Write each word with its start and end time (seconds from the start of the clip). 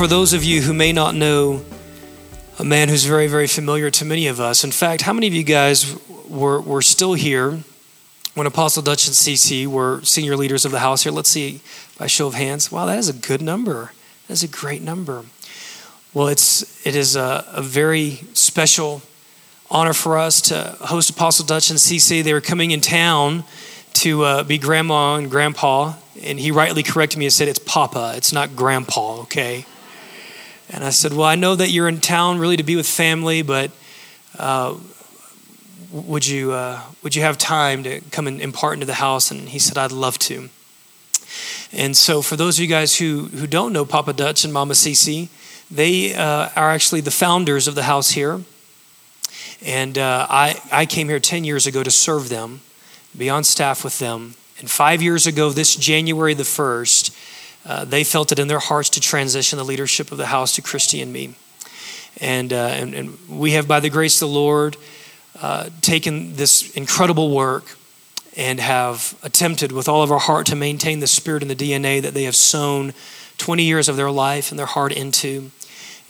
for 0.00 0.06
those 0.06 0.32
of 0.32 0.42
you 0.42 0.62
who 0.62 0.72
may 0.72 0.94
not 0.94 1.14
know 1.14 1.62
a 2.58 2.64
man 2.64 2.88
who's 2.88 3.04
very, 3.04 3.26
very 3.26 3.46
familiar 3.46 3.90
to 3.90 4.02
many 4.02 4.28
of 4.28 4.40
us, 4.40 4.64
in 4.64 4.70
fact, 4.70 5.02
how 5.02 5.12
many 5.12 5.26
of 5.26 5.34
you 5.34 5.42
guys 5.42 5.94
were, 6.26 6.58
were 6.58 6.80
still 6.80 7.12
here 7.12 7.58
when 8.32 8.46
Apostle 8.46 8.82
Dutch 8.82 9.06
and 9.06 9.14
Cece 9.14 9.66
were 9.66 10.00
senior 10.00 10.38
leaders 10.38 10.64
of 10.64 10.72
the 10.72 10.78
house 10.78 11.02
here? 11.02 11.12
Let's 11.12 11.28
see 11.28 11.60
by 11.98 12.06
show 12.06 12.28
of 12.28 12.32
hands. 12.32 12.72
Wow, 12.72 12.86
that 12.86 12.96
is 12.96 13.10
a 13.10 13.12
good 13.12 13.42
number. 13.42 13.92
That's 14.26 14.42
a 14.42 14.48
great 14.48 14.80
number. 14.80 15.26
Well, 16.14 16.28
it's 16.28 16.86
it 16.86 16.96
is 16.96 17.14
a, 17.14 17.44
a 17.48 17.60
very 17.60 18.22
special 18.32 19.02
honor 19.70 19.92
for 19.92 20.16
us 20.16 20.40
to 20.48 20.78
host 20.80 21.10
Apostle 21.10 21.44
Dutch 21.44 21.68
and 21.68 21.78
Cece. 21.78 22.24
They 22.24 22.32
were 22.32 22.40
coming 22.40 22.70
in 22.70 22.80
town 22.80 23.44
to 23.96 24.24
uh, 24.24 24.44
be 24.44 24.56
grandma 24.56 25.16
and 25.16 25.30
grandpa, 25.30 25.92
and 26.22 26.40
he 26.40 26.50
rightly 26.50 26.82
corrected 26.82 27.18
me 27.18 27.26
and 27.26 27.32
said, 27.34 27.48
It's 27.48 27.58
Papa, 27.58 28.14
it's 28.16 28.32
not 28.32 28.56
grandpa, 28.56 29.20
okay? 29.20 29.66
And 30.72 30.84
I 30.84 30.90
said, 30.90 31.12
Well, 31.12 31.26
I 31.26 31.34
know 31.34 31.54
that 31.56 31.70
you're 31.70 31.88
in 31.88 32.00
town 32.00 32.38
really 32.38 32.56
to 32.56 32.62
be 32.62 32.76
with 32.76 32.86
family, 32.86 33.42
but 33.42 33.70
uh, 34.38 34.76
would, 35.90 36.26
you, 36.26 36.52
uh, 36.52 36.80
would 37.02 37.16
you 37.16 37.22
have 37.22 37.36
time 37.36 37.82
to 37.84 38.00
come 38.12 38.26
and 38.26 38.40
impart 38.40 38.74
into 38.74 38.86
the 38.86 38.94
house? 38.94 39.30
And 39.30 39.48
he 39.48 39.58
said, 39.58 39.76
I'd 39.76 39.92
love 39.92 40.18
to. 40.20 40.48
And 41.72 41.96
so, 41.96 42.22
for 42.22 42.36
those 42.36 42.58
of 42.58 42.62
you 42.62 42.68
guys 42.68 42.96
who, 42.96 43.26
who 43.26 43.46
don't 43.46 43.72
know 43.72 43.84
Papa 43.84 44.12
Dutch 44.12 44.44
and 44.44 44.52
Mama 44.52 44.74
Cece, 44.74 45.28
they 45.70 46.14
uh, 46.14 46.48
are 46.56 46.70
actually 46.70 47.00
the 47.00 47.10
founders 47.10 47.68
of 47.68 47.74
the 47.74 47.84
house 47.84 48.10
here. 48.10 48.40
And 49.62 49.98
uh, 49.98 50.26
I, 50.28 50.60
I 50.72 50.86
came 50.86 51.08
here 51.08 51.20
10 51.20 51.44
years 51.44 51.66
ago 51.66 51.82
to 51.82 51.90
serve 51.90 52.28
them, 52.28 52.60
be 53.16 53.28
on 53.28 53.44
staff 53.44 53.84
with 53.84 53.98
them. 53.98 54.34
And 54.58 54.70
five 54.70 55.00
years 55.00 55.26
ago, 55.26 55.50
this 55.50 55.76
January 55.76 56.34
the 56.34 56.42
1st, 56.42 57.14
uh, 57.64 57.84
they 57.84 58.04
felt 58.04 58.32
it 58.32 58.38
in 58.38 58.48
their 58.48 58.58
hearts 58.58 58.88
to 58.90 59.00
transition 59.00 59.58
the 59.58 59.64
leadership 59.64 60.12
of 60.12 60.18
the 60.18 60.26
house 60.26 60.54
to 60.54 60.62
Christy 60.62 61.00
and 61.00 61.12
me. 61.12 61.34
And, 62.20 62.52
uh, 62.52 62.56
and, 62.56 62.94
and, 62.94 63.18
we 63.28 63.52
have, 63.52 63.68
by 63.68 63.80
the 63.80 63.90
grace 63.90 64.20
of 64.20 64.28
the 64.28 64.34
Lord, 64.34 64.76
uh, 65.40 65.70
taken 65.80 66.34
this 66.36 66.70
incredible 66.72 67.34
work 67.34 67.76
and 68.36 68.60
have 68.60 69.18
attempted 69.22 69.72
with 69.72 69.88
all 69.88 70.02
of 70.02 70.10
our 70.10 70.18
heart 70.18 70.46
to 70.46 70.56
maintain 70.56 71.00
the 71.00 71.06
spirit 71.06 71.42
and 71.42 71.50
the 71.50 71.56
DNA 71.56 72.00
that 72.02 72.14
they 72.14 72.24
have 72.24 72.36
sown 72.36 72.92
20 73.38 73.64
years 73.64 73.88
of 73.88 73.96
their 73.96 74.10
life 74.10 74.50
and 74.50 74.58
their 74.58 74.66
heart 74.66 74.92
into. 74.92 75.50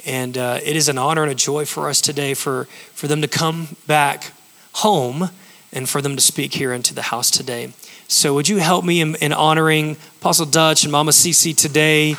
And 0.06 0.36
uh, 0.38 0.60
it 0.62 0.76
is 0.76 0.88
an 0.88 0.98
honor 0.98 1.22
and 1.22 1.32
a 1.32 1.34
joy 1.34 1.64
for 1.64 1.88
us 1.88 2.00
today 2.00 2.34
for, 2.34 2.64
for 2.94 3.06
them 3.06 3.20
to 3.22 3.28
come 3.28 3.76
back 3.86 4.32
home 4.74 5.30
and 5.72 5.88
for 5.88 6.02
them 6.02 6.16
to 6.16 6.22
speak 6.22 6.54
here 6.54 6.72
into 6.72 6.94
the 6.94 7.02
house 7.02 7.30
today. 7.30 7.72
So, 8.12 8.34
would 8.34 8.48
you 8.48 8.56
help 8.56 8.84
me 8.84 9.00
in, 9.00 9.14
in 9.14 9.32
honoring 9.32 9.96
Apostle 10.18 10.44
Dutch 10.44 10.82
and 10.82 10.90
Mama 10.90 11.12
Cece 11.12 11.56
today? 11.56 12.16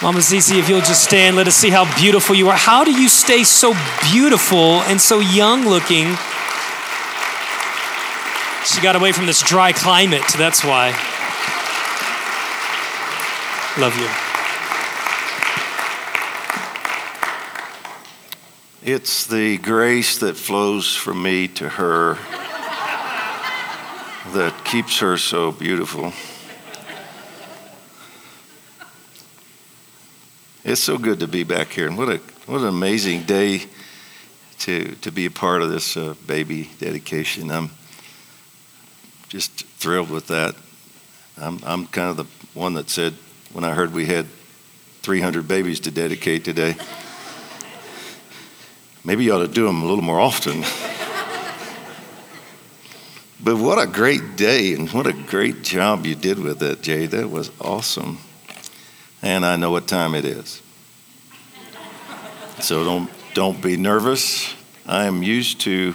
Mama 0.00 0.20
Cece, 0.20 0.58
if 0.58 0.66
you'll 0.66 0.80
just 0.80 1.04
stand, 1.04 1.36
let 1.36 1.46
us 1.46 1.54
see 1.54 1.68
how 1.68 1.84
beautiful 2.00 2.34
you 2.34 2.48
are. 2.48 2.56
How 2.56 2.84
do 2.84 2.90
you 2.90 3.10
stay 3.10 3.44
so 3.44 3.74
beautiful 4.10 4.80
and 4.88 4.98
so 4.98 5.20
young 5.20 5.66
looking? 5.66 6.06
She 8.64 8.80
got 8.80 8.96
away 8.96 9.12
from 9.12 9.26
this 9.26 9.42
dry 9.42 9.72
climate, 9.72 10.24
that's 10.38 10.64
why. 10.64 10.88
Love 13.78 13.94
you. 13.98 14.08
It's 18.90 19.26
the 19.26 19.58
grace 19.58 20.16
that 20.20 20.38
flows 20.38 20.96
from 20.96 21.22
me 21.22 21.48
to 21.48 21.68
her 21.68 22.16
that 24.34 24.64
keeps 24.64 24.98
her 24.98 25.16
so 25.16 25.52
beautiful. 25.52 26.12
It's 30.64 30.80
so 30.80 30.98
good 30.98 31.20
to 31.20 31.28
be 31.28 31.44
back 31.44 31.68
here, 31.68 31.86
and 31.86 31.96
what 31.96 32.08
a 32.08 32.16
what 32.46 32.62
an 32.62 32.66
amazing 32.66 33.22
day 33.22 33.62
to 34.60 34.96
to 34.96 35.12
be 35.12 35.26
a 35.26 35.30
part 35.30 35.62
of 35.62 35.70
this 35.70 35.96
uh, 35.96 36.14
baby 36.26 36.68
dedication. 36.80 37.50
I'm 37.50 37.70
just 39.28 39.66
thrilled 39.78 40.10
with 40.10 40.26
that. 40.26 40.56
I'm 41.38 41.60
I'm 41.64 41.86
kind 41.86 42.10
of 42.10 42.16
the 42.16 42.58
one 42.58 42.74
that 42.74 42.90
said 42.90 43.14
when 43.52 43.62
I 43.62 43.72
heard 43.72 43.92
we 43.92 44.06
had 44.06 44.26
300 45.02 45.46
babies 45.46 45.80
to 45.80 45.92
dedicate 45.92 46.44
today. 46.44 46.74
Maybe 49.04 49.24
you 49.24 49.34
ought 49.34 49.46
to 49.46 49.48
do 49.48 49.66
them 49.66 49.82
a 49.82 49.86
little 49.86 50.02
more 50.02 50.18
often. 50.18 50.64
but 53.44 53.56
what 53.56 53.78
a 53.78 53.86
great 53.86 54.36
day 54.36 54.72
and 54.72 54.88
what 54.90 55.06
a 55.06 55.12
great 55.12 55.62
job 55.62 56.06
you 56.06 56.14
did 56.14 56.38
with 56.38 56.60
that, 56.60 56.80
Jay. 56.80 57.06
That 57.06 57.30
was 57.30 57.50
awesome. 57.60 58.18
And 59.20 59.44
I 59.44 59.56
know 59.56 59.70
what 59.70 59.86
time 59.86 60.14
it 60.14 60.24
is. 60.24 60.62
So 62.60 62.84
don't 62.84 63.10
don't 63.34 63.60
be 63.60 63.76
nervous. 63.76 64.54
I 64.86 65.04
am 65.04 65.22
used 65.22 65.60
to 65.62 65.94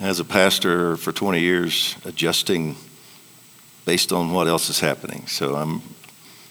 as 0.00 0.20
a 0.20 0.24
pastor 0.24 0.96
for 0.96 1.12
20 1.12 1.40
years 1.40 1.96
adjusting 2.04 2.76
based 3.84 4.12
on 4.12 4.32
what 4.32 4.46
else 4.46 4.70
is 4.70 4.80
happening. 4.80 5.26
So 5.26 5.56
I'm 5.56 5.82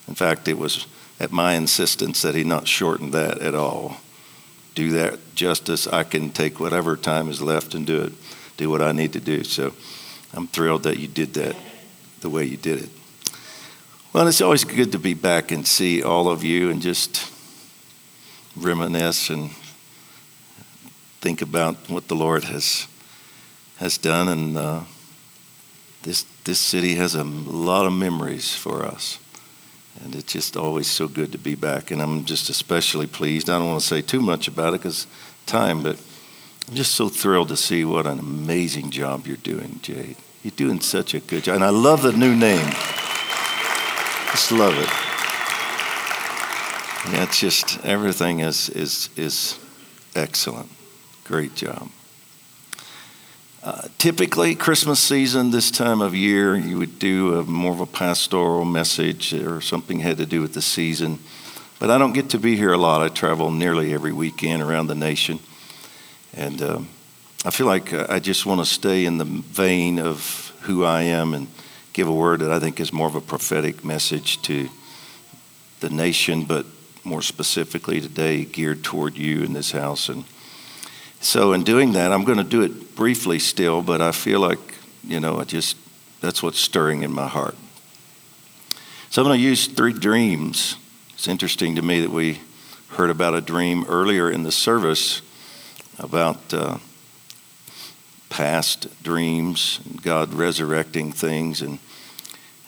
in 0.07 0.13
fact 0.13 0.47
it 0.47 0.57
was 0.57 0.87
at 1.19 1.31
my 1.31 1.53
insistence 1.53 2.21
that 2.21 2.35
he 2.35 2.43
not 2.43 2.67
shorten 2.67 3.11
that 3.11 3.39
at 3.39 3.55
all 3.55 3.97
do 4.75 4.91
that 4.91 5.35
justice. 5.35 5.87
I 5.87 6.03
can 6.03 6.29
take 6.31 6.59
whatever 6.59 6.97
time 6.97 7.29
is 7.29 7.41
left 7.41 7.75
and 7.75 7.85
do 7.85 8.01
it, 8.01 8.13
do 8.57 8.69
what 8.69 8.81
I 8.81 8.91
need 8.91 9.13
to 9.13 9.19
do. 9.19 9.43
So 9.43 9.73
I'm 10.33 10.47
thrilled 10.47 10.83
that 10.83 10.97
you 10.97 11.07
did 11.07 11.33
that 11.35 11.55
the 12.21 12.29
way 12.29 12.45
you 12.45 12.57
did 12.57 12.83
it. 12.83 12.89
Well, 14.13 14.27
it's 14.27 14.41
always 14.41 14.63
good 14.63 14.91
to 14.91 14.99
be 14.99 15.13
back 15.13 15.51
and 15.51 15.65
see 15.65 16.03
all 16.03 16.29
of 16.29 16.43
you 16.43 16.69
and 16.69 16.81
just 16.81 17.31
reminisce 18.55 19.29
and 19.29 19.51
think 21.21 21.41
about 21.41 21.75
what 21.89 22.07
the 22.07 22.15
Lord 22.15 22.43
has 22.45 22.87
has 23.77 23.97
done. 23.97 24.27
And 24.27 24.57
uh, 24.57 24.81
this 26.03 26.25
this 26.43 26.59
city 26.59 26.95
has 26.95 27.15
a 27.15 27.23
lot 27.23 27.85
of 27.85 27.93
memories 27.93 28.53
for 28.55 28.85
us. 28.85 29.19
And 30.03 30.15
it's 30.15 30.33
just 30.33 30.57
always 30.57 30.87
so 30.87 31.07
good 31.07 31.31
to 31.31 31.37
be 31.37 31.55
back. 31.55 31.91
And 31.91 32.01
I'm 32.01 32.25
just 32.25 32.49
especially 32.49 33.07
pleased. 33.07 33.49
I 33.49 33.59
don't 33.59 33.67
want 33.67 33.81
to 33.81 33.87
say 33.87 34.01
too 34.01 34.21
much 34.21 34.47
about 34.47 34.73
it 34.73 34.81
because 34.81 35.05
time, 35.45 35.83
but 35.83 35.99
I'm 36.67 36.75
just 36.75 36.95
so 36.95 37.09
thrilled 37.09 37.49
to 37.49 37.57
see 37.57 37.83
what 37.85 38.05
an 38.07 38.19
amazing 38.19 38.91
job 38.91 39.27
you're 39.27 39.37
doing, 39.37 39.79
Jade. 39.81 40.15
You're 40.43 40.51
doing 40.51 40.79
such 40.79 41.13
a 41.13 41.19
good 41.19 41.43
job. 41.43 41.55
And 41.55 41.63
I 41.63 41.69
love 41.69 42.01
the 42.01 42.13
new 42.13 42.35
name. 42.35 42.65
Just 44.31 44.51
love 44.51 44.73
it. 44.77 44.89
Yeah, 47.11 47.23
it's 47.23 47.39
just 47.39 47.83
everything 47.85 48.39
is 48.39 48.69
is 48.69 49.09
is 49.17 49.59
excellent. 50.15 50.69
Great 51.25 51.53
job. 51.53 51.89
Uh, 53.61 53.87
typically, 53.97 54.55
Christmas 54.55 54.99
season, 54.99 55.51
this 55.51 55.71
time 55.71 56.01
of 56.01 56.13
year, 56.13 56.55
you 56.55 56.77
would 56.77 56.99
do 56.99 57.39
a, 57.39 57.43
more 57.43 57.71
of 57.71 57.79
a 57.79 57.85
pastoral 57.85 58.65
message 58.65 59.33
or 59.33 59.61
something 59.61 59.99
had 59.99 60.17
to 60.17 60.25
do 60.25 60.41
with 60.41 60.53
the 60.53 60.61
season. 60.61 61.19
But 61.79 61.89
I 61.89 61.97
don't 61.97 62.11
get 62.13 62.29
to 62.31 62.39
be 62.39 62.57
here 62.57 62.73
a 62.73 62.77
lot. 62.77 63.01
I 63.01 63.07
travel 63.07 63.51
nearly 63.51 63.93
every 63.93 64.11
weekend 64.11 64.61
around 64.61 64.87
the 64.87 64.95
nation. 64.95 65.39
And 66.35 66.61
um, 66.61 66.89
I 67.45 67.51
feel 67.51 67.67
like 67.67 67.93
I 67.93 68.19
just 68.19 68.45
want 68.45 68.61
to 68.61 68.65
stay 68.65 69.05
in 69.05 69.17
the 69.17 69.25
vein 69.25 69.99
of 69.99 70.53
who 70.61 70.83
I 70.83 71.03
am 71.03 71.33
and 71.33 71.47
give 71.93 72.07
a 72.07 72.13
word 72.13 72.39
that 72.39 72.51
I 72.51 72.59
think 72.59 72.79
is 72.79 72.91
more 72.91 73.07
of 73.07 73.15
a 73.15 73.21
prophetic 73.21 73.85
message 73.85 74.41
to 74.43 74.69
the 75.79 75.89
nation, 75.89 76.45
but 76.45 76.65
more 77.03 77.21
specifically 77.21 78.01
today, 78.01 78.45
geared 78.45 78.83
toward 78.83 79.17
you 79.17 79.43
in 79.43 79.53
this 79.53 79.71
house. 79.71 80.09
And 80.09 80.23
so, 81.19 81.53
in 81.53 81.63
doing 81.63 81.93
that, 81.93 82.11
I'm 82.11 82.23
going 82.23 82.37
to 82.37 82.43
do 82.43 82.63
it 82.63 82.95
briefly 82.95 83.39
still, 83.39 83.81
but 83.81 84.01
I 84.01 84.11
feel 84.11 84.39
like, 84.39 84.59
you 85.03 85.19
know, 85.19 85.39
I 85.39 85.43
just, 85.43 85.77
that's 86.21 86.41
what's 86.41 86.59
stirring 86.59 87.03
in 87.03 87.11
my 87.11 87.27
heart. 87.27 87.55
So, 89.09 89.21
I'm 89.21 89.27
going 89.27 89.39
to 89.39 89.43
use 89.43 89.67
three 89.67 89.93
dreams. 89.93 90.77
It's 91.13 91.27
interesting 91.27 91.75
to 91.75 91.81
me 91.81 92.01
that 92.01 92.09
we 92.09 92.39
heard 92.89 93.09
about 93.09 93.35
a 93.35 93.41
dream 93.41 93.85
earlier 93.87 94.31
in 94.31 94.43
the 94.43 94.51
service 94.51 95.21
about 96.03 96.53
uh, 96.53 96.77
past 98.29 98.87
dreams, 99.01 99.79
God 100.01 100.33
resurrecting 100.33 101.11
things. 101.13 101.61
And, 101.61 101.79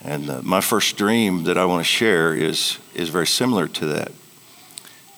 and 0.04 0.30
uh, 0.30 0.42
my 0.42 0.62
first 0.62 0.98
dream 0.98 1.44
that 1.44 1.58
I 1.58 1.66
want 1.66 1.86
to 1.86 1.92
share 1.92 2.34
is, 2.34 2.80
is 2.94 3.10
very 3.10 3.28
similar 3.28 3.68
to 3.68 3.86
that. 3.88 4.12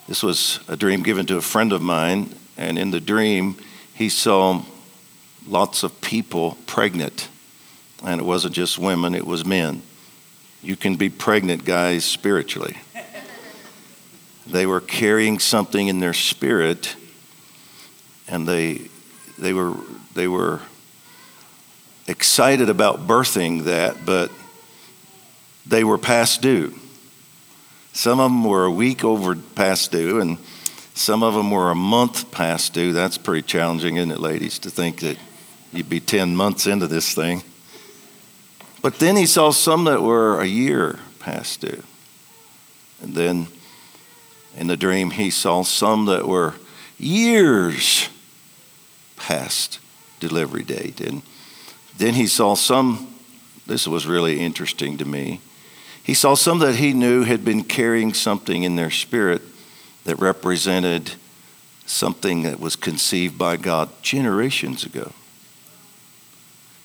This 0.08 0.22
was 0.22 0.60
a 0.68 0.76
dream 0.76 1.02
given 1.02 1.26
to 1.26 1.36
a 1.36 1.42
friend 1.42 1.72
of 1.72 1.80
mine 1.80 2.34
and 2.56 2.76
in 2.76 2.90
the 2.90 3.00
dream, 3.00 3.56
he 3.94 4.08
saw 4.08 4.62
lots 5.46 5.84
of 5.84 6.00
people 6.00 6.58
pregnant. 6.66 7.28
And 8.04 8.20
it 8.20 8.24
wasn't 8.24 8.54
just 8.54 8.78
women, 8.78 9.14
it 9.14 9.26
was 9.26 9.44
men. 9.44 9.82
You 10.60 10.74
can 10.76 10.96
be 10.96 11.08
pregnant, 11.08 11.64
guys, 11.64 12.04
spiritually. 12.04 12.76
They 14.46 14.64
were 14.64 14.80
carrying 14.80 15.40
something 15.40 15.88
in 15.88 16.00
their 16.00 16.14
spirit, 16.14 16.96
and 18.28 18.46
they, 18.46 18.82
they, 19.38 19.52
were, 19.52 19.74
they 20.14 20.28
were 20.28 20.60
excited 22.06 22.68
about 22.68 23.06
birthing 23.06 23.64
that, 23.64 24.04
but 24.04 24.30
they 25.66 25.84
were 25.84 25.98
past 25.98 26.40
due. 26.42 26.74
Some 27.92 28.20
of 28.20 28.30
them 28.30 28.44
were 28.44 28.64
a 28.64 28.70
week 28.70 29.04
over 29.04 29.34
past 29.34 29.92
due, 29.92 30.20
and 30.20 30.38
some 30.94 31.22
of 31.22 31.34
them 31.34 31.50
were 31.50 31.70
a 31.70 31.74
month 31.74 32.30
past 32.30 32.74
due. 32.74 32.92
That's 32.92 33.18
pretty 33.18 33.42
challenging, 33.42 33.96
isn't 33.96 34.10
it, 34.10 34.20
ladies, 34.20 34.58
to 34.60 34.70
think 34.70 35.00
that 35.00 35.18
you'd 35.72 35.88
be 35.88 36.00
10 36.00 36.36
months 36.36 36.66
into 36.66 36.86
this 36.86 37.14
thing. 37.14 37.42
But 38.82 38.98
then 38.98 39.16
he 39.16 39.26
saw 39.26 39.50
some 39.50 39.84
that 39.84 40.02
were 40.02 40.40
a 40.40 40.46
year 40.46 40.98
past 41.18 41.60
due. 41.60 41.82
And 43.02 43.14
then 43.14 43.48
in 44.56 44.66
the 44.66 44.76
dream, 44.76 45.10
he 45.10 45.30
saw 45.30 45.62
some 45.62 46.06
that 46.06 46.26
were 46.26 46.54
years 46.98 48.08
past 49.18 49.78
delivery 50.20 50.62
date. 50.62 51.00
And 51.00 51.22
then 51.96 52.14
he 52.14 52.26
saw 52.26 52.54
some, 52.54 53.14
this 53.66 53.86
was 53.86 54.06
really 54.06 54.40
interesting 54.40 54.98
to 54.98 55.04
me. 55.04 55.40
He 56.02 56.14
saw 56.14 56.34
some 56.34 56.60
that 56.60 56.76
he 56.76 56.92
knew 56.92 57.24
had 57.24 57.44
been 57.44 57.64
carrying 57.64 58.14
something 58.14 58.62
in 58.62 58.76
their 58.76 58.90
spirit 58.90 59.42
that 60.04 60.16
represented 60.16 61.12
something 61.84 62.42
that 62.42 62.60
was 62.60 62.76
conceived 62.76 63.36
by 63.36 63.56
God 63.56 63.90
generations 64.02 64.84
ago. 64.84 65.12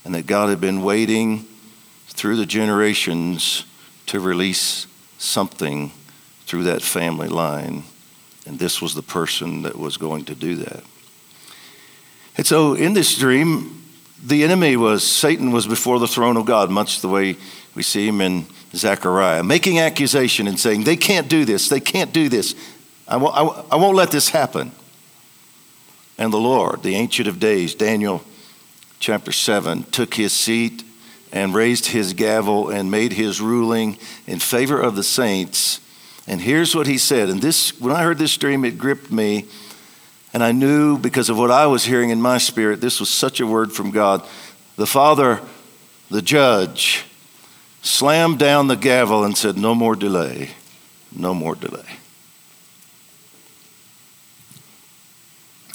And 0.04 0.14
that 0.16 0.28
God 0.28 0.50
had 0.50 0.60
been 0.60 0.84
waiting 0.84 1.46
through 2.08 2.36
the 2.36 2.46
generations 2.46 3.66
to 4.08 4.20
release 4.20 4.88
something 5.18 5.92
through 6.46 6.64
that 6.64 6.82
family 6.82 7.30
line. 7.30 7.84
And 8.46 8.60
this 8.60 8.82
was 8.82 8.94
the 8.94 9.02
person 9.02 9.62
that 9.62 9.78
was 9.78 9.96
going 9.96 10.26
to 10.26 10.36
do 10.36 10.56
that. 10.58 10.84
And 12.38 12.46
so 12.46 12.74
in 12.74 12.94
this 12.94 13.18
dream, 13.18 13.84
the 14.24 14.44
enemy 14.44 14.78
was, 14.78 15.06
Satan 15.06 15.52
was 15.52 15.68
before 15.68 16.00
the 16.00 16.08
throne 16.08 16.38
of 16.38 16.46
God, 16.46 16.70
much 16.70 17.02
the 17.02 17.10
way 17.10 17.36
we 17.76 17.84
see 17.84 18.08
him 18.08 18.22
in 18.22 18.46
Zechariah, 18.74 19.44
making 19.44 19.80
accusation 19.80 20.48
and 20.48 20.60
saying, 20.60 20.84
They 20.84 20.96
can't 20.96 21.28
do 21.28 21.46
this, 21.46 21.70
they 21.70 21.80
can't 21.80 22.14
do 22.14 22.30
this. 22.30 22.56
I 23.08 23.18
won't, 23.18 23.36
I 23.72 23.76
won't 23.76 23.96
let 23.96 24.12
this 24.12 24.30
happen. 24.30 24.72
And 26.18 26.32
the 26.32 26.38
Lord, 26.38 26.84
the 26.84 26.96
Ancient 26.96 27.28
of 27.28 27.40
Days, 27.40 27.76
Daniel 27.76 28.24
chapter 29.00 29.32
7, 29.32 29.84
took 29.84 30.14
his 30.14 30.32
seat 30.32 30.84
and 31.32 31.54
raised 31.54 31.88
his 31.88 32.14
gavel 32.14 32.70
and 32.70 32.90
made 32.90 33.14
his 33.14 33.42
ruling 33.42 33.98
in 34.28 34.40
favor 34.40 34.80
of 34.80 34.96
the 34.96 35.04
saints. 35.04 35.80
And 36.28 36.40
here's 36.40 36.76
what 36.76 36.88
he 36.88 36.98
said. 36.98 37.30
And 37.30 37.42
this, 37.42 37.80
when 37.80 37.94
I 37.94 38.04
heard 38.04 38.20
this 38.20 38.38
dream, 38.38 38.64
it 38.64 38.78
gripped 38.78 39.12
me 39.12 39.48
and 40.34 40.44
I 40.44 40.52
knew 40.52 40.98
because 40.98 41.30
of 41.30 41.38
what 41.38 41.52
I 41.52 41.68
was 41.68 41.86
hearing 41.86 42.10
in 42.10 42.20
my 42.20 42.40
spirit, 42.40 42.82
this 42.82 43.00
was 43.00 43.10
such 43.10 43.40
a 43.40 43.46
word 43.46 43.72
from 43.72 43.92
God. 43.92 44.28
The 44.76 44.88
Father, 44.88 45.40
the 46.10 46.24
judge, 46.24 47.06
slammed 47.84 48.40
down 48.40 48.68
the 48.68 48.76
gavel 48.76 49.24
and 49.24 49.38
said, 49.38 49.58
No 49.58 49.76
more 49.76 49.96
delay, 49.96 50.50
no 51.16 51.36
more 51.36 51.54
delay. 51.54 51.86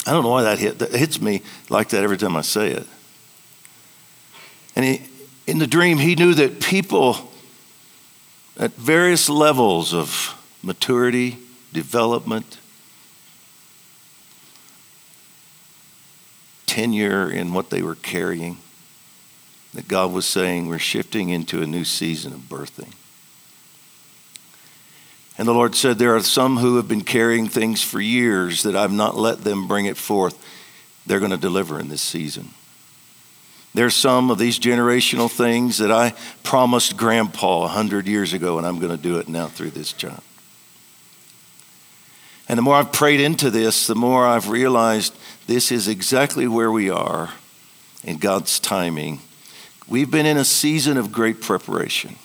I 0.05 0.11
don't 0.11 0.23
know 0.23 0.29
why 0.29 0.43
that 0.43 0.59
hit. 0.59 0.81
Hits 0.91 1.21
me 1.21 1.41
like 1.69 1.89
that 1.89 2.03
every 2.03 2.17
time 2.17 2.35
I 2.35 2.41
say 2.41 2.71
it. 2.71 2.87
And 4.75 4.83
he, 4.83 5.01
in 5.45 5.59
the 5.59 5.67
dream, 5.67 5.99
he 5.99 6.15
knew 6.15 6.33
that 6.33 6.59
people 6.59 7.31
at 8.57 8.71
various 8.71 9.29
levels 9.29 9.93
of 9.93 10.35
maturity, 10.61 11.37
development, 11.71 12.57
tenure 16.79 17.29
in 17.29 17.53
what 17.53 17.69
they 17.69 17.81
were 17.81 17.95
carrying. 17.95 18.57
That 19.73 19.87
God 19.87 20.13
was 20.13 20.25
saying, 20.25 20.67
we're 20.67 20.79
shifting 20.79 21.29
into 21.29 21.61
a 21.61 21.67
new 21.67 21.83
season 21.83 22.33
of 22.33 22.39
birthing. 22.41 22.93
And 25.37 25.47
the 25.47 25.53
Lord 25.53 25.75
said, 25.75 25.97
There 25.97 26.15
are 26.15 26.21
some 26.21 26.57
who 26.57 26.77
have 26.77 26.87
been 26.87 27.03
carrying 27.03 27.47
things 27.47 27.81
for 27.81 27.99
years 27.99 28.63
that 28.63 28.75
I've 28.75 28.91
not 28.91 29.15
let 29.15 29.41
them 29.41 29.67
bring 29.67 29.85
it 29.85 29.97
forth. 29.97 30.37
They're 31.05 31.19
going 31.19 31.31
to 31.31 31.37
deliver 31.37 31.79
in 31.79 31.89
this 31.89 32.01
season. 32.01 32.49
There's 33.73 33.95
some 33.95 34.31
of 34.31 34.37
these 34.37 34.57
generational 34.57 35.29
things 35.29 35.77
that 35.77 35.91
I 35.91 36.13
promised 36.43 36.97
Grandpa 36.97 37.61
100 37.61 38.07
years 38.07 38.33
ago, 38.33 38.57
and 38.57 38.65
I'm 38.65 38.79
going 38.79 38.95
to 38.95 39.01
do 39.01 39.19
it 39.19 39.27
now 39.29 39.47
through 39.47 39.71
this 39.71 39.93
child. 39.93 40.23
And 42.49 42.57
the 42.57 42.63
more 42.63 42.75
I've 42.75 42.91
prayed 42.91 43.21
into 43.21 43.51
this, 43.51 43.85
the 43.85 43.95
more 43.95 44.25
I've 44.25 44.49
realized 44.49 45.15
this 45.45 45.71
is 45.71 45.87
exactly 45.87 46.47
where 46.47 46.71
we 46.71 46.89
are 46.89 47.29
in 48.03 48.17
God's 48.17 48.59
timing. 48.59 49.19
We've 49.87 50.09
been 50.09 50.25
in 50.25 50.37
a 50.37 50.43
season 50.43 50.97
of 50.97 51.11
great 51.11 51.41
preparation. 51.41 52.15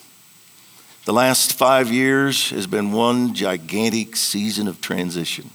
The 1.04 1.12
last 1.12 1.52
five 1.52 1.92
years 1.92 2.48
has 2.50 2.66
been 2.66 2.90
one 2.90 3.34
gigantic 3.34 4.16
season 4.16 4.66
of 4.66 4.80
transition. 4.80 5.50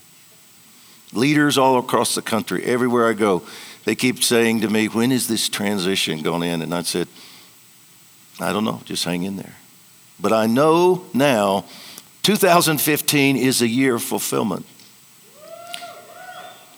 Leaders 1.14 1.58
all 1.58 1.80
across 1.80 2.14
the 2.14 2.22
country, 2.22 2.64
everywhere 2.64 3.10
I 3.10 3.14
go, 3.14 3.42
they 3.86 3.96
keep 3.96 4.22
saying 4.22 4.62
to 4.62 4.70
me, 4.70 4.88
When 4.88 5.12
is 5.12 5.28
this 5.28 5.50
transition 5.50 6.22
going 6.22 6.44
in? 6.44 6.62
And 6.62 6.76
I 6.76 6.84
said, 6.84 7.08
I 8.40 8.54
don't 8.54 8.66
know, 8.66 8.82
just 8.86 9.04
hang 9.06 9.24
in 9.24 9.36
there. 9.36 9.56
But 10.20 10.32
I 10.32 10.46
know 10.46 11.06
now 11.14 11.66
2015 12.24 13.38
is 13.38 13.62
a 13.62 13.68
year 13.68 13.96
of 13.96 14.04
fulfillment. 14.04 14.66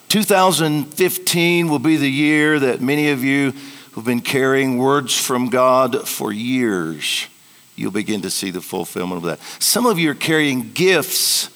2015 0.10 1.70
will 1.70 1.80
be 1.80 1.96
the 1.96 2.10
year 2.10 2.60
that 2.60 2.82
many 2.82 3.10
of 3.10 3.24
you 3.24 3.54
who've 3.92 4.06
been 4.06 4.22
carrying 4.22 4.78
words 4.78 5.18
from 5.18 5.50
God 5.50 6.08
for 6.08 6.32
years, 6.32 7.28
you'll 7.76 7.92
begin 7.92 8.22
to 8.22 8.30
see 8.30 8.52
the 8.52 8.62
fulfillment 8.62 9.18
of 9.18 9.24
that. 9.24 9.40
Some 9.62 9.86
of 9.86 9.98
you 9.98 10.12
are 10.12 10.16
carrying 10.16 10.74
gifts 10.74 11.50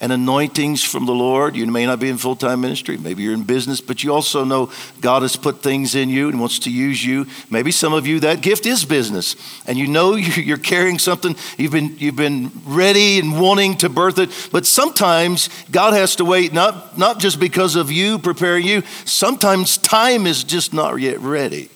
and 0.00 0.12
anointings 0.12 0.82
from 0.82 1.06
the 1.06 1.12
Lord. 1.12 1.54
You 1.54 1.66
may 1.66 1.84
not 1.84 2.00
be 2.00 2.08
in 2.08 2.16
full 2.16 2.36
time 2.36 2.60
ministry, 2.60 2.96
maybe 2.96 3.22
you're 3.22 3.34
in 3.34 3.42
business, 3.42 3.80
but 3.80 4.02
you 4.02 4.12
also 4.12 4.44
know 4.44 4.70
God 5.00 5.22
has 5.22 5.36
put 5.36 5.62
things 5.62 5.94
in 5.94 6.08
you 6.08 6.28
and 6.28 6.40
wants 6.40 6.60
to 6.60 6.70
use 6.70 7.04
you. 7.04 7.26
Maybe 7.50 7.70
some 7.70 7.92
of 7.92 8.06
you, 8.06 8.20
that 8.20 8.40
gift 8.40 8.66
is 8.66 8.84
business, 8.84 9.36
and 9.66 9.78
you 9.78 9.86
know 9.86 10.14
you're 10.16 10.56
carrying 10.56 10.98
something, 10.98 11.36
you've 11.58 11.72
been, 11.72 11.98
you've 11.98 12.16
been 12.16 12.50
ready 12.64 13.18
and 13.18 13.40
wanting 13.40 13.76
to 13.78 13.88
birth 13.88 14.18
it, 14.18 14.30
but 14.52 14.66
sometimes 14.66 15.48
God 15.70 15.92
has 15.92 16.16
to 16.16 16.24
wait, 16.24 16.52
not, 16.52 16.96
not 16.96 17.18
just 17.18 17.38
because 17.38 17.76
of 17.76 17.90
you 17.90 18.18
preparing 18.18 18.66
you, 18.66 18.82
sometimes 19.04 19.76
time 19.78 20.26
is 20.26 20.44
just 20.44 20.72
not 20.72 20.96
yet 20.96 21.18
ready. 21.20 21.68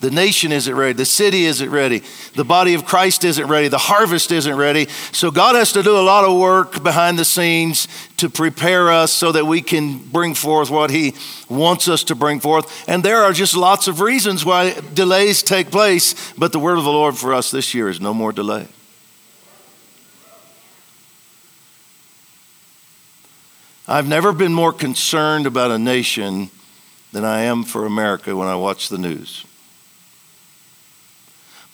The 0.00 0.10
nation 0.10 0.52
isn't 0.52 0.74
ready. 0.74 0.92
The 0.92 1.06
city 1.06 1.46
isn't 1.46 1.70
ready. 1.70 2.02
The 2.34 2.44
body 2.44 2.74
of 2.74 2.84
Christ 2.84 3.24
isn't 3.24 3.48
ready. 3.48 3.68
The 3.68 3.78
harvest 3.78 4.30
isn't 4.30 4.54
ready. 4.54 4.88
So 5.12 5.30
God 5.30 5.56
has 5.56 5.72
to 5.72 5.82
do 5.82 5.96
a 5.96 6.02
lot 6.02 6.24
of 6.24 6.38
work 6.38 6.82
behind 6.82 7.18
the 7.18 7.24
scenes 7.24 7.88
to 8.18 8.28
prepare 8.28 8.90
us 8.90 9.10
so 9.10 9.32
that 9.32 9.46
we 9.46 9.62
can 9.62 9.96
bring 9.96 10.34
forth 10.34 10.68
what 10.68 10.90
He 10.90 11.14
wants 11.48 11.88
us 11.88 12.04
to 12.04 12.14
bring 12.14 12.40
forth. 12.40 12.86
And 12.86 13.02
there 13.02 13.22
are 13.22 13.32
just 13.32 13.56
lots 13.56 13.88
of 13.88 14.00
reasons 14.00 14.44
why 14.44 14.78
delays 14.92 15.42
take 15.42 15.70
place. 15.70 16.14
But 16.34 16.52
the 16.52 16.58
word 16.58 16.76
of 16.76 16.84
the 16.84 16.92
Lord 16.92 17.16
for 17.16 17.32
us 17.32 17.50
this 17.50 17.72
year 17.72 17.88
is 17.88 17.98
no 17.98 18.12
more 18.12 18.32
delay. 18.32 18.68
I've 23.88 24.08
never 24.08 24.32
been 24.32 24.52
more 24.52 24.74
concerned 24.74 25.46
about 25.46 25.70
a 25.70 25.78
nation 25.78 26.50
than 27.12 27.24
I 27.24 27.42
am 27.42 27.62
for 27.62 27.86
America 27.86 28.36
when 28.36 28.48
I 28.48 28.56
watch 28.56 28.90
the 28.90 28.98
news. 28.98 29.46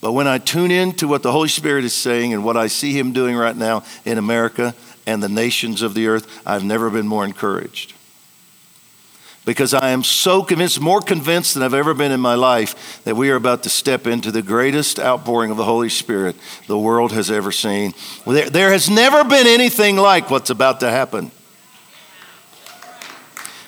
But 0.02 0.12
when 0.12 0.26
I 0.26 0.38
tune 0.38 0.72
in 0.72 0.92
to 0.94 1.06
what 1.06 1.22
the 1.22 1.30
Holy 1.30 1.48
Spirit 1.48 1.84
is 1.84 1.94
saying 1.94 2.34
and 2.34 2.44
what 2.44 2.56
I 2.56 2.66
see 2.66 2.92
Him 2.92 3.12
doing 3.12 3.36
right 3.36 3.56
now 3.56 3.84
in 4.04 4.18
America 4.18 4.74
and 5.06 5.22
the 5.22 5.28
nations 5.28 5.80
of 5.80 5.94
the 5.94 6.08
earth, 6.08 6.42
I've 6.44 6.64
never 6.64 6.90
been 6.90 7.06
more 7.06 7.24
encouraged. 7.24 7.94
Because 9.44 9.72
I 9.72 9.90
am 9.90 10.02
so 10.02 10.42
convinced, 10.42 10.80
more 10.80 11.00
convinced 11.00 11.54
than 11.54 11.62
I've 11.62 11.72
ever 11.72 11.94
been 11.94 12.10
in 12.10 12.20
my 12.20 12.34
life, 12.34 13.02
that 13.04 13.14
we 13.14 13.30
are 13.30 13.36
about 13.36 13.62
to 13.62 13.68
step 13.68 14.08
into 14.08 14.32
the 14.32 14.42
greatest 14.42 14.98
outpouring 14.98 15.52
of 15.52 15.56
the 15.56 15.64
Holy 15.64 15.88
Spirit 15.88 16.34
the 16.66 16.78
world 16.78 17.12
has 17.12 17.30
ever 17.30 17.52
seen. 17.52 17.94
There, 18.26 18.50
there 18.50 18.72
has 18.72 18.90
never 18.90 19.22
been 19.22 19.46
anything 19.46 19.96
like 19.96 20.30
what's 20.30 20.50
about 20.50 20.80
to 20.80 20.90
happen. 20.90 21.30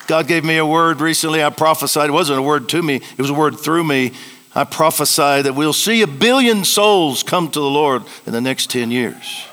God 0.07 0.27
gave 0.27 0.43
me 0.43 0.57
a 0.57 0.65
word 0.65 0.99
recently. 0.99 1.43
I 1.43 1.49
prophesied. 1.49 2.09
It 2.09 2.13
wasn't 2.13 2.39
a 2.39 2.43
word 2.43 2.67
to 2.69 2.81
me, 2.81 2.95
it 2.95 3.19
was 3.19 3.29
a 3.29 3.33
word 3.33 3.57
through 3.57 3.85
me 3.85 4.11
I 4.55 4.63
prophesy 4.63 5.41
that 5.41 5.53
we'll 5.53 5.73
see 5.73 6.01
a 6.01 6.07
billion 6.07 6.63
souls 6.63 7.23
come 7.23 7.51
to 7.51 7.59
the 7.59 7.69
Lord 7.69 8.03
in 8.25 8.31
the 8.31 8.39
next 8.39 8.69
10 8.69 8.89
years. 8.89 9.45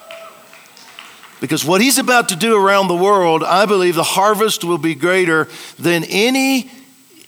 Because 1.40 1.64
what 1.64 1.80
he's 1.80 1.99
about 1.99 2.28
to 2.28 2.37
do 2.37 2.56
around 2.56 2.87
the 2.87 2.94
world, 2.94 3.42
I 3.42 3.66
believe 3.66 3.97
the 3.97 4.04
harvest 4.04 4.62
will 4.62 4.78
be 4.78 4.94
greater 4.94 5.49
than 5.76 6.04
any, 6.04 6.71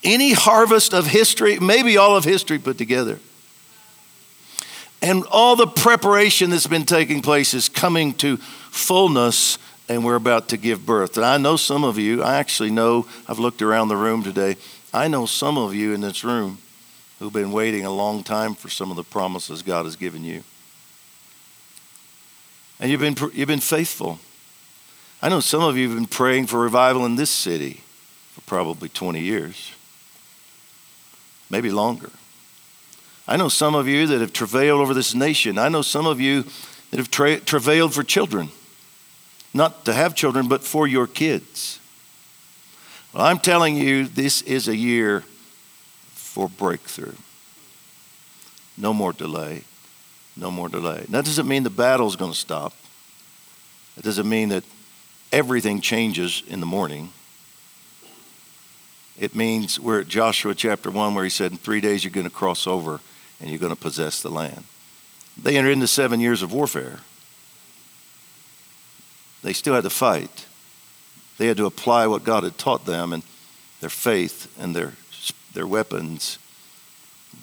any 0.04 0.32
harvest 0.32 0.94
of 0.94 1.08
history, 1.08 1.58
maybe 1.58 1.96
all 1.96 2.16
of 2.16 2.22
history 2.22 2.60
put 2.60 2.78
together. 2.78 3.18
And 5.02 5.24
all 5.32 5.56
the 5.56 5.66
preparation 5.66 6.50
that's 6.50 6.68
been 6.68 6.86
taking 6.86 7.22
place 7.22 7.54
is 7.54 7.68
coming 7.68 8.14
to 8.14 8.36
fullness, 8.36 9.58
and 9.88 10.04
we're 10.04 10.14
about 10.14 10.48
to 10.50 10.56
give 10.56 10.86
birth. 10.86 11.16
And 11.16 11.26
I 11.26 11.38
know 11.38 11.56
some 11.56 11.82
of 11.82 11.98
you, 11.98 12.22
I 12.22 12.36
actually 12.36 12.70
know, 12.70 13.08
I've 13.26 13.40
looked 13.40 13.62
around 13.62 13.88
the 13.88 13.96
room 13.96 14.22
today, 14.22 14.58
I 14.92 15.08
know 15.08 15.26
some 15.26 15.58
of 15.58 15.74
you 15.74 15.92
in 15.92 16.02
this 16.02 16.22
room 16.22 16.58
who've 17.18 17.32
been 17.32 17.52
waiting 17.52 17.84
a 17.84 17.90
long 17.90 18.22
time 18.22 18.54
for 18.54 18.68
some 18.68 18.90
of 18.90 18.96
the 18.96 19.04
promises 19.04 19.62
God 19.62 19.84
has 19.84 19.96
given 19.96 20.24
you. 20.24 20.42
And 22.80 22.90
you've 22.90 23.00
been, 23.00 23.16
you've 23.32 23.48
been 23.48 23.60
faithful. 23.60 24.18
I 25.22 25.28
know 25.28 25.40
some 25.40 25.62
of 25.62 25.76
you 25.76 25.88
have 25.88 25.96
been 25.96 26.06
praying 26.06 26.48
for 26.48 26.60
revival 26.60 27.06
in 27.06 27.16
this 27.16 27.30
city 27.30 27.82
for 28.32 28.40
probably 28.42 28.88
20 28.88 29.20
years, 29.20 29.72
maybe 31.48 31.70
longer. 31.70 32.10
I 33.26 33.36
know 33.36 33.48
some 33.48 33.74
of 33.74 33.88
you 33.88 34.06
that 34.08 34.20
have 34.20 34.32
travailed 34.32 34.80
over 34.80 34.92
this 34.92 35.14
nation. 35.14 35.56
I 35.56 35.68
know 35.68 35.82
some 35.82 36.06
of 36.06 36.20
you 36.20 36.44
that 36.90 36.98
have 36.98 37.10
tra- 37.10 37.40
travailed 37.40 37.94
for 37.94 38.02
children, 38.02 38.50
not 39.54 39.84
to 39.86 39.94
have 39.94 40.14
children, 40.14 40.46
but 40.48 40.62
for 40.62 40.86
your 40.86 41.06
kids. 41.06 41.80
Well, 43.14 43.24
I'm 43.24 43.38
telling 43.38 43.76
you, 43.76 44.06
this 44.06 44.42
is 44.42 44.68
a 44.68 44.76
year 44.76 45.24
for 46.34 46.48
breakthrough. 46.48 47.14
No 48.76 48.92
more 48.92 49.12
delay. 49.12 49.62
No 50.36 50.50
more 50.50 50.68
delay. 50.68 51.06
That 51.08 51.24
doesn't 51.24 51.46
mean 51.46 51.62
the 51.62 51.70
battle's 51.70 52.16
going 52.16 52.32
to 52.32 52.36
stop. 52.36 52.72
It 53.96 54.02
doesn't 54.02 54.28
mean 54.28 54.48
that 54.48 54.64
everything 55.30 55.80
changes 55.80 56.42
in 56.48 56.58
the 56.58 56.66
morning. 56.66 57.12
It 59.16 59.36
means 59.36 59.78
we're 59.78 60.00
at 60.00 60.08
Joshua 60.08 60.56
chapter 60.56 60.90
1 60.90 61.14
where 61.14 61.22
he 61.22 61.30
said, 61.30 61.52
In 61.52 61.58
three 61.58 61.80
days 61.80 62.02
you're 62.02 62.10
going 62.10 62.26
to 62.26 62.34
cross 62.34 62.66
over 62.66 62.98
and 63.40 63.48
you're 63.48 63.60
going 63.60 63.72
to 63.72 63.80
possess 63.80 64.20
the 64.20 64.28
land. 64.28 64.64
They 65.40 65.56
entered 65.56 65.70
into 65.70 65.86
seven 65.86 66.18
years 66.18 66.42
of 66.42 66.52
warfare. 66.52 66.98
They 69.44 69.52
still 69.52 69.74
had 69.74 69.84
to 69.84 69.90
fight. 69.90 70.46
They 71.38 71.46
had 71.46 71.58
to 71.58 71.66
apply 71.66 72.08
what 72.08 72.24
God 72.24 72.42
had 72.42 72.58
taught 72.58 72.86
them 72.86 73.12
and 73.12 73.22
their 73.80 73.88
faith 73.90 74.52
and 74.58 74.74
their, 74.74 74.94
their 75.54 75.66
weapons. 75.66 76.38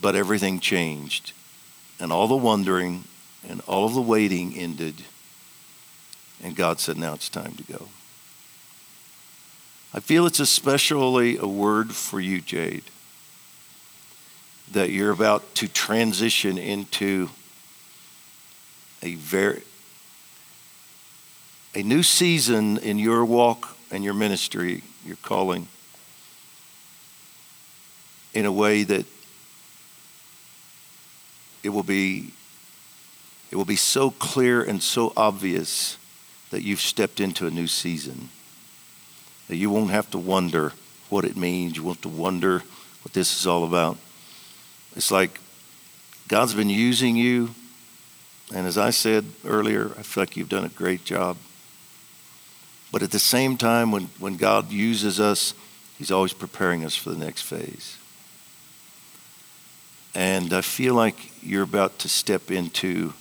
But 0.02 0.16
everything 0.16 0.60
changed. 0.60 1.34
And 2.00 2.12
all 2.12 2.28
the 2.28 2.36
wondering 2.36 3.06
and 3.48 3.62
all 3.68 3.86
of 3.86 3.94
the 3.94 4.02
waiting 4.02 4.54
ended. 4.56 5.04
And 6.44 6.56
God 6.56 6.80
said, 6.80 6.98
Now 6.98 7.14
it's 7.14 7.30
time 7.30 7.54
to 7.54 7.64
go. 7.64 7.88
I 9.94 10.00
feel 10.00 10.26
it's 10.26 10.40
especially 10.40 11.38
a 11.38 11.48
word 11.48 11.92
for 11.92 12.20
you, 12.20 12.40
Jade, 12.40 12.84
that 14.72 14.90
you're 14.90 15.12
about 15.12 15.54
to 15.56 15.68
transition 15.68 16.58
into 16.58 17.30
a 19.02 19.16
very 19.16 19.64
a 21.74 21.84
new 21.84 22.04
season 22.04 22.78
in 22.80 23.00
your 23.00 23.24
walk 23.24 23.78
and 23.92 24.04
your 24.04 24.14
ministry, 24.14 24.84
your 25.06 25.16
calling, 25.18 25.68
in 28.34 28.46
a 28.46 28.52
way 28.52 28.84
that 28.84 29.06
it 31.64 31.70
will 31.70 31.84
be 31.84 32.32
it 33.52 33.58
will 33.58 33.66
be 33.66 33.76
so 33.76 34.12
clear 34.12 34.64
and 34.64 34.82
so 34.82 35.12
obvious 35.18 35.98
that 36.52 36.64
you've 36.64 36.80
stepped 36.80 37.20
into 37.20 37.48
a 37.48 37.52
new 37.52 37.68
season. 37.68 38.30
That 39.50 39.58
you 39.58 39.70
won't 39.70 39.92
have 39.92 40.10
to 40.12 40.18
wonder 40.18 40.72
what 41.10 41.26
it 41.26 41.36
means. 41.36 41.76
You 41.76 41.84
won't 41.84 41.98
have 41.98 42.14
to 42.14 42.18
wonder 42.18 42.60
what 43.02 43.14
this 43.14 43.38
is 43.38 43.46
all 43.46 43.66
about. 43.66 43.98
It's 44.96 45.12
like 45.12 45.40
God's 46.30 46.54
been 46.54 46.70
using 46.70 47.18
you. 47.18 47.50
And 48.54 48.66
as 48.66 48.78
I 48.78 48.90
said 48.92 49.26
earlier, 49.46 49.92
I 49.98 50.04
feel 50.04 50.22
like 50.22 50.38
you've 50.38 50.50
done 50.50 50.66
a 50.66 50.70
great 50.70 51.04
job. 51.04 51.36
But 52.92 53.04
at 53.04 53.12
the 53.12 53.20
same 53.20 53.58
time, 53.58 53.92
when, 53.92 54.04
when 54.20 54.38
God 54.38 54.72
uses 54.72 55.20
us, 55.20 55.54
He's 55.98 56.12
always 56.12 56.34
preparing 56.34 56.84
us 56.84 56.96
for 56.96 57.10
the 57.10 57.18
next 57.18 57.42
phase. 57.42 57.98
And 60.14 60.54
I 60.54 60.62
feel 60.62 60.94
like 60.94 61.32
you're 61.42 61.64
about 61.64 62.00
to 62.00 62.10
step 62.10 62.52
into 62.52 63.14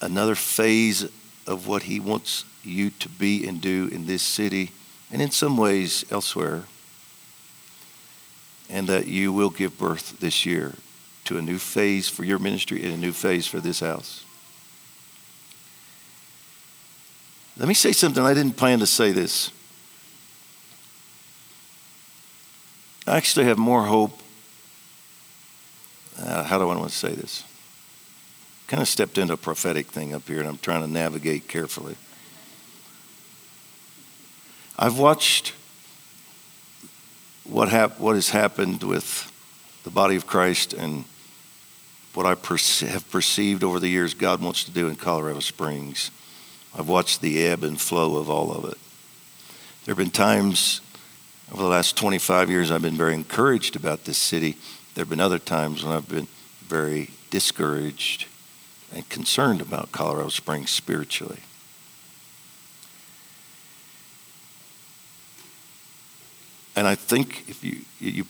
another 0.00 0.34
phase 0.34 1.04
of 1.46 1.66
what 1.66 1.84
He 1.84 2.00
wants 2.00 2.44
you 2.62 2.90
to 2.90 3.08
be 3.08 3.46
and 3.46 3.60
do 3.60 3.88
in 3.92 4.06
this 4.06 4.22
city 4.22 4.72
and 5.12 5.22
in 5.22 5.30
some 5.30 5.56
ways 5.56 6.04
elsewhere. 6.10 6.64
And 8.68 8.88
that 8.88 9.06
you 9.06 9.32
will 9.32 9.50
give 9.50 9.78
birth 9.78 10.18
this 10.18 10.44
year 10.44 10.74
to 11.24 11.38
a 11.38 11.42
new 11.42 11.58
phase 11.58 12.08
for 12.08 12.24
your 12.24 12.40
ministry 12.40 12.84
and 12.84 12.94
a 12.94 12.96
new 12.96 13.12
phase 13.12 13.46
for 13.46 13.60
this 13.60 13.80
house. 13.80 14.24
Let 17.56 17.68
me 17.68 17.74
say 17.74 17.92
something. 17.92 18.22
I 18.22 18.34
didn't 18.34 18.56
plan 18.56 18.80
to 18.80 18.86
say 18.86 19.12
this. 19.12 19.50
I 23.06 23.16
actually 23.16 23.46
have 23.46 23.56
more 23.56 23.84
hope. 23.84 24.20
Uh, 26.18 26.42
how 26.44 26.58
do 26.58 26.68
I 26.68 26.76
want 26.76 26.90
to 26.90 26.96
say 26.96 27.14
this? 27.14 27.44
Kind 28.66 28.82
of 28.82 28.88
stepped 28.88 29.18
into 29.18 29.34
a 29.34 29.36
prophetic 29.36 29.86
thing 29.86 30.14
up 30.14 30.26
here, 30.26 30.40
and 30.40 30.48
I'm 30.48 30.58
trying 30.58 30.80
to 30.80 30.90
navigate 30.90 31.48
carefully. 31.48 31.96
I've 34.78 34.98
watched 34.98 35.54
what, 37.44 37.68
hap- 37.68 38.00
what 38.00 38.14
has 38.14 38.30
happened 38.30 38.82
with 38.82 39.32
the 39.84 39.90
body 39.90 40.16
of 40.16 40.26
Christ 40.26 40.72
and 40.72 41.04
what 42.14 42.26
I 42.26 42.30
have 42.30 43.10
perceived 43.10 43.62
over 43.62 43.78
the 43.78 43.88
years 43.88 44.14
God 44.14 44.42
wants 44.42 44.64
to 44.64 44.70
do 44.70 44.88
in 44.88 44.96
Colorado 44.96 45.40
Springs. 45.40 46.10
I've 46.76 46.88
watched 46.88 47.20
the 47.20 47.46
ebb 47.46 47.62
and 47.62 47.80
flow 47.80 48.16
of 48.16 48.28
all 48.30 48.52
of 48.52 48.64
it. 48.64 48.78
There 49.84 49.94
have 49.94 49.98
been 49.98 50.10
times 50.10 50.80
over 51.52 51.62
the 51.62 51.68
last 51.68 51.96
25 51.96 52.50
years 52.50 52.70
I've 52.70 52.82
been 52.82 52.96
very 52.96 53.14
encouraged 53.14 53.76
about 53.76 54.04
this 54.04 54.18
city. 54.18 54.56
There 54.96 55.02
have 55.02 55.10
been 55.10 55.20
other 55.20 55.38
times 55.38 55.84
when 55.84 55.94
I've 55.94 56.08
been 56.08 56.26
very 56.62 57.10
discouraged 57.28 58.28
and 58.94 59.06
concerned 59.10 59.60
about 59.60 59.92
Colorado 59.92 60.30
Springs 60.30 60.70
spiritually. 60.70 61.40
And 66.74 66.86
I 66.86 66.94
think 66.94 67.44
if 67.46 67.62
you, 67.62 67.80
you, 68.00 68.24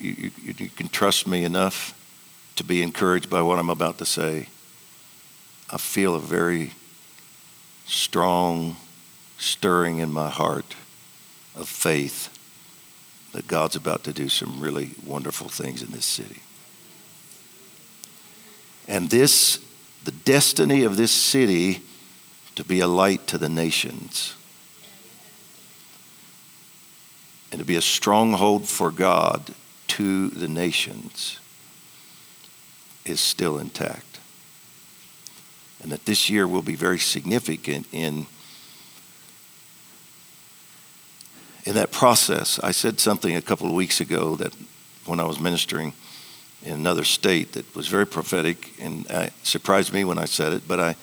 you, 0.00 0.32
you, 0.42 0.54
you 0.58 0.68
can 0.70 0.88
trust 0.88 1.28
me 1.28 1.44
enough 1.44 1.96
to 2.56 2.64
be 2.64 2.82
encouraged 2.82 3.30
by 3.30 3.42
what 3.42 3.60
I'm 3.60 3.70
about 3.70 3.98
to 3.98 4.04
say, 4.04 4.48
I 5.70 5.78
feel 5.78 6.16
a 6.16 6.20
very 6.20 6.72
strong 7.86 8.74
stirring 9.38 9.98
in 9.98 10.10
my 10.12 10.28
heart 10.28 10.74
of 11.54 11.68
faith 11.68 12.36
that 13.32 13.46
God's 13.46 13.76
about 13.76 14.04
to 14.04 14.12
do 14.12 14.28
some 14.28 14.60
really 14.60 14.92
wonderful 15.04 15.48
things 15.48 15.82
in 15.82 15.92
this 15.92 16.04
city. 16.04 16.42
And 18.88 19.08
this, 19.08 19.60
the 20.04 20.10
destiny 20.10 20.82
of 20.82 20.96
this 20.96 21.12
city 21.12 21.82
to 22.56 22.64
be 22.64 22.80
a 22.80 22.88
light 22.88 23.26
to 23.28 23.38
the 23.38 23.48
nations 23.48 24.34
and 27.52 27.60
to 27.60 27.64
be 27.64 27.76
a 27.76 27.82
stronghold 27.82 28.68
for 28.68 28.90
God 28.90 29.54
to 29.88 30.28
the 30.28 30.48
nations 30.48 31.38
is 33.04 33.20
still 33.20 33.58
intact 33.58 34.10
and 35.82 35.90
that 35.90 36.04
this 36.04 36.28
year 36.28 36.46
will 36.46 36.62
be 36.62 36.74
very 36.74 36.98
significant 36.98 37.86
in 37.92 38.26
in 41.64 41.74
that 41.74 41.92
process. 41.92 42.58
I 42.60 42.72
said 42.72 43.00
something 43.00 43.36
a 43.36 43.42
couple 43.42 43.66
of 43.66 43.74
weeks 43.74 44.00
ago 44.00 44.36
that 44.36 44.54
when 45.06 45.20
I 45.20 45.24
was 45.24 45.38
ministering 45.40 45.92
in 46.62 46.74
another 46.74 47.04
state 47.04 47.52
that 47.52 47.74
was 47.74 47.88
very 47.88 48.06
prophetic 48.06 48.72
and 48.80 49.06
surprised 49.42 49.92
me 49.92 50.04
when 50.04 50.18
I 50.18 50.26
said 50.26 50.52
it, 50.52 50.68
but 50.68 50.80
I 50.80 50.96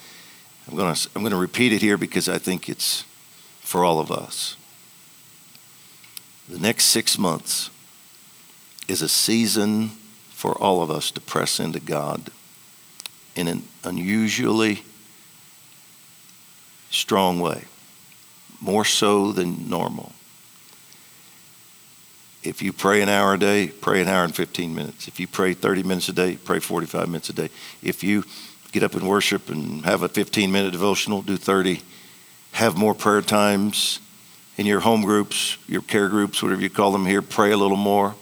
I'm 0.70 0.76
going 0.76 0.94
to 0.94 1.10
I'm 1.16 1.22
going 1.22 1.32
to 1.32 1.38
repeat 1.38 1.72
it 1.72 1.82
here 1.82 1.98
because 1.98 2.28
I 2.28 2.38
think 2.38 2.68
it's 2.70 3.06
for 3.62 3.86
all 3.86 4.00
of 4.00 4.12
us. 4.12 4.58
The 6.50 6.60
next 6.60 6.86
6 6.86 7.18
months 7.18 7.70
is 8.88 9.02
a 9.02 9.10
season 9.10 9.92
for 10.30 10.54
all 10.62 10.82
of 10.82 10.92
us 10.92 11.12
to 11.12 11.22
press 11.22 11.60
into 11.60 11.80
God 11.80 12.30
in 13.36 13.48
an 13.48 13.64
unusually 13.84 14.84
strong 16.90 17.40
way, 17.40 17.66
more 18.62 18.86
so 18.86 19.32
than 19.32 19.70
normal. 19.70 20.14
If 22.48 22.62
you 22.62 22.72
pray 22.72 23.02
an 23.02 23.10
hour 23.10 23.34
a 23.34 23.38
day, 23.38 23.68
pray 23.68 24.02
an 24.02 24.08
hour 24.08 24.24
and 24.24 24.34
15 24.34 24.74
minutes. 24.74 25.08
If 25.08 25.20
you 25.20 25.28
pray 25.28 25.54
30 25.54 25.84
minutes 25.84 26.08
a 26.08 26.14
day, 26.14 26.38
pray 26.38 26.60
45 26.60 27.08
minutes 27.08 27.30
a 27.30 27.34
day. 27.34 27.50
If 27.84 28.04
you 28.04 28.24
get 28.72 28.84
up 28.84 28.94
and 28.94 29.08
worship 29.08 29.50
and 29.50 29.84
have 29.84 30.02
a 30.04 30.08
15 30.08 30.52
minute 30.52 30.72
devotional, 30.72 31.22
do 31.22 31.36
30. 31.36 31.82
Have 32.54 32.78
more 32.78 32.96
prayer 32.96 33.22
times 33.22 34.00
in 34.58 34.66
your 34.66 34.80
home 34.80 35.02
groups, 35.02 35.58
your 35.68 35.82
care 35.82 36.08
groups, 36.08 36.42
whatever 36.42 36.62
you 36.62 36.70
call 36.70 36.92
them 36.92 37.06
here. 37.06 37.22
Pray 37.22 37.52
a 37.52 37.58
little 37.58 37.78
more. 37.78 38.16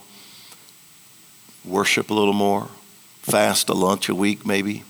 Worship 1.64 2.10
a 2.10 2.14
little 2.14 2.34
more. 2.34 2.68
Fast 3.22 3.68
a 3.68 3.74
lunch 3.74 4.08
a 4.08 4.14
week, 4.14 4.44
maybe. 4.44 4.82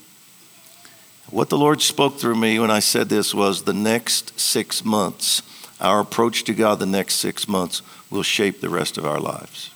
What 1.30 1.50
the 1.50 1.58
Lord 1.58 1.82
spoke 1.82 2.18
through 2.18 2.36
me 2.36 2.58
when 2.58 2.70
I 2.70 2.78
said 2.78 3.08
this 3.08 3.34
was 3.34 3.62
the 3.62 3.72
next 3.74 4.38
six 4.38 4.84
months, 4.84 5.42
our 5.80 6.00
approach 6.00 6.44
to 6.44 6.54
God 6.54 6.78
the 6.78 6.86
next 6.86 7.14
six 7.14 7.46
months 7.46 7.82
will 8.10 8.22
shape 8.22 8.60
the 8.60 8.68
rest 8.68 8.96
of 8.96 9.06
our 9.06 9.20
lives. 9.20 9.70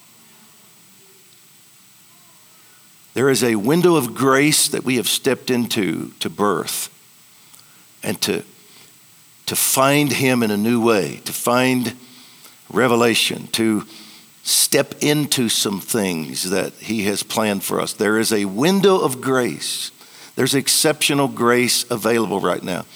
There 3.13 3.29
is 3.29 3.43
a 3.43 3.57
window 3.57 3.97
of 3.97 4.15
grace 4.15 4.69
that 4.69 4.85
we 4.85 4.97
have 4.97 5.09
stepped 5.09 5.51
into 5.51 6.13
to 6.21 6.31
birth 6.31 6.89
and 8.03 8.21
to, 8.23 8.45
to 9.47 9.57
find 9.57 10.13
Him 10.13 10.43
in 10.43 10.51
a 10.51 10.57
new 10.57 10.83
way, 10.83 11.21
to 11.25 11.33
find 11.33 11.97
revelation, 12.73 13.49
to 13.49 13.85
step 14.43 14.95
into 15.01 15.49
some 15.49 15.81
things 15.81 16.51
that 16.51 16.73
He 16.75 17.05
has 17.05 17.23
planned 17.23 17.65
for 17.65 17.81
us. 17.81 17.93
There 17.93 18.19
is 18.19 18.33
a 18.33 18.45
window 18.45 18.99
of 19.01 19.21
grace, 19.21 19.91
there's 20.37 20.55
exceptional 20.55 21.29
grace 21.29 21.85
available 21.91 22.41
right 22.41 22.63
now. 22.63 22.87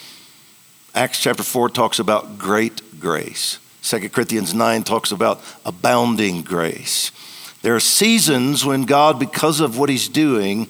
Acts 0.94 1.20
chapter 1.20 1.42
4 1.42 1.70
talks 1.70 1.99
about 1.99 2.38
great 2.38 2.80
grace. 3.04 3.58
2 3.82 4.08
Corinthians 4.08 4.54
9 4.54 4.82
talks 4.82 5.12
about 5.12 5.42
abounding 5.66 6.40
grace. 6.40 7.12
There 7.61 7.76
are 7.76 7.80
seasons 7.80 8.64
when 8.64 8.84
God, 8.84 9.20
because 9.20 9.61
of 9.61 9.76
what 9.78 9.90
He's 9.90 10.08
doing, 10.08 10.68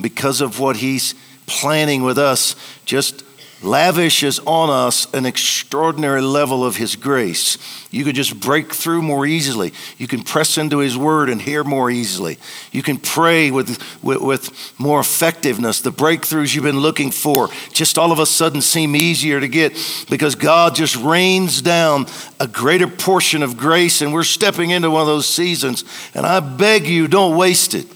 because 0.00 0.40
of 0.40 0.60
what 0.60 0.76
He's 0.76 1.16
planning 1.46 2.04
with 2.04 2.16
us, 2.16 2.54
just 2.84 3.24
lavishes 3.62 4.38
on 4.40 4.70
us 4.70 5.12
an 5.14 5.26
extraordinary 5.26 6.20
level 6.20 6.64
of 6.64 6.76
His 6.76 6.96
grace. 6.96 7.58
You 7.90 8.04
can 8.04 8.14
just 8.14 8.38
break 8.38 8.72
through 8.72 9.02
more 9.02 9.24
easily. 9.24 9.72
You 9.98 10.06
can 10.06 10.22
press 10.22 10.58
into 10.58 10.78
His 10.78 10.96
Word 10.96 11.30
and 11.30 11.40
hear 11.40 11.64
more 11.64 11.90
easily. 11.90 12.38
You 12.72 12.82
can 12.82 12.98
pray 12.98 13.50
with, 13.50 13.82
with, 14.02 14.20
with, 14.20 14.74
more 14.78 15.00
effectiveness. 15.00 15.80
The 15.80 15.92
breakthroughs 15.92 16.54
you've 16.54 16.64
been 16.64 16.80
looking 16.80 17.10
for 17.10 17.48
just 17.72 17.96
all 17.96 18.12
of 18.12 18.18
a 18.18 18.26
sudden 18.26 18.60
seem 18.60 18.94
easier 18.96 19.40
to 19.40 19.48
get 19.48 19.72
because 20.10 20.34
God 20.34 20.74
just 20.74 20.96
rains 20.96 21.62
down 21.62 22.06
a 22.40 22.46
greater 22.46 22.88
portion 22.88 23.42
of 23.42 23.56
grace, 23.56 24.02
and 24.02 24.12
we're 24.12 24.24
stepping 24.24 24.70
into 24.70 24.90
one 24.90 25.02
of 25.02 25.06
those 25.06 25.28
seasons. 25.28 25.84
And 26.14 26.26
I 26.26 26.40
beg 26.40 26.86
you, 26.86 27.08
don't 27.08 27.36
waste 27.36 27.74
it. 27.74 27.86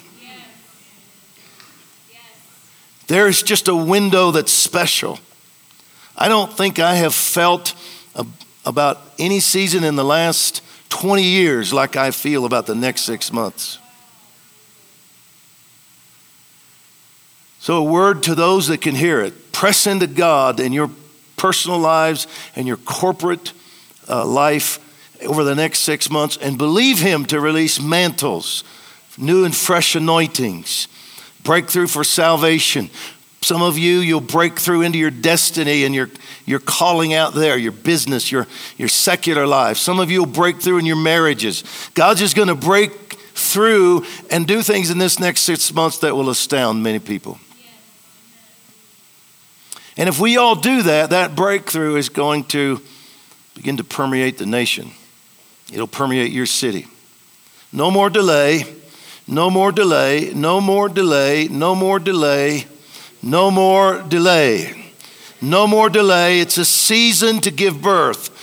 There's 3.09 3.43
just 3.43 3.69
a 3.69 3.75
window 3.75 4.31
that's 4.31 4.53
special. 4.53 5.19
I 6.19 6.29
don't 6.29 6.53
think 6.53 6.81
I 6.81 6.97
have 6.97 7.15
felt 7.15 7.75
about 8.67 9.01
any 9.19 9.39
season 9.39 9.85
in 9.85 9.95
the 9.95 10.05
last 10.05 10.63
20 10.91 11.23
years 11.23 11.73
like 11.73 11.97
I 11.97 12.11
feel 12.11 12.45
about 12.45 12.67
the 12.67 12.75
next 12.75 13.03
six 13.03 13.33
months. 13.33 13.79
So, 17.61 17.77
a 17.77 17.85
word 17.85 18.25
to 18.25 18.35
those 18.35 18.69
that 18.69 18.81
can 18.81 18.95
hear 18.95 19.21
it 19.21 19.53
press 19.53 19.87
into 19.87 20.07
God 20.07 20.61
in 20.61 20.73
your 20.73 20.91
personal 21.37 21.79
lives 21.79 22.27
and 22.57 22.67
your 22.67 22.77
corporate 22.77 23.53
uh, 24.09 24.25
life 24.25 24.79
over 25.23 25.45
the 25.45 25.55
next 25.55 25.81
six 25.81 26.11
months 26.11 26.37
and 26.37 26.59
believe 26.59 26.99
Him 26.99 27.27
to 27.27 27.41
release 27.41 27.81
mantles, 27.81 28.65
new 29.17 29.45
and 29.45 29.55
fresh 29.55 29.95
anointings, 29.95 30.89
breakthrough 31.43 31.87
for 31.87 32.05
salvation, 32.05 32.91
some 33.41 33.63
of 33.63 33.79
you, 33.79 33.99
you'll 33.99 34.21
break 34.21 34.59
through 34.59 34.83
into 34.83 34.99
your 34.99 35.11
destiny 35.11 35.85
and 35.85 35.95
your, 35.95 36.11
your 36.45 36.59
calling 36.59 37.15
out 37.15 37.35
there, 37.35 37.57
your 37.57 37.73
business, 37.73 38.33
your, 38.33 38.47
your 38.77 38.89
secular 38.89 39.47
life. 39.47 39.77
Some 39.77 40.01
of 40.01 40.11
you 40.11 40.21
will 40.21 40.33
break 40.33 40.61
through 40.61 40.79
in 40.79 40.87
your 40.87 40.97
marriages. 40.97 41.63
God's 41.95 42.21
just 42.21 42.35
going 42.35 42.49
to 42.49 42.57
break 42.57 42.93
through 43.35 44.05
and 44.31 44.47
do 44.47 44.63
things 44.63 44.91
in 44.91 44.99
this 44.99 45.21
next 45.21 45.43
six 45.43 45.73
months 45.73 45.99
that 45.99 46.15
will 46.17 46.31
astound 46.31 46.83
many 46.83 46.99
people. 46.99 47.39
And 49.97 50.09
if 50.09 50.21
we 50.21 50.37
all 50.37 50.55
do 50.55 50.83
that, 50.83 51.11
that 51.11 51.35
breakthrough 51.35 51.97
is 51.97 52.09
going 52.09 52.45
to 52.45 52.81
begin 53.55 53.77
to 53.79 53.85
permeate 53.85 54.39
the 54.39 54.47
nation. 54.47 54.91
It'll 55.73 55.89
permeate 55.89 56.33
your 56.33 56.47
city. 56.47 56.87
No 57.73 57.91
more 57.91 58.09
delay, 58.09 58.65
no 59.27 59.51
more 59.51 59.73
delay, 59.73 60.33
no 60.35 60.61
more 60.61 60.89
delay, 60.89 61.49
no 61.49 61.75
more 61.75 61.99
delay. 61.99 62.67
No 63.23 63.51
more 63.51 64.03
delay. 64.03 64.93
No 65.41 65.67
more 65.67 65.91
delay. 65.91 66.41
It's 66.41 66.59
a 66.59 66.65
season 66.65 67.41
to 67.41 67.51
give 67.51 67.81
birth. 67.81 68.35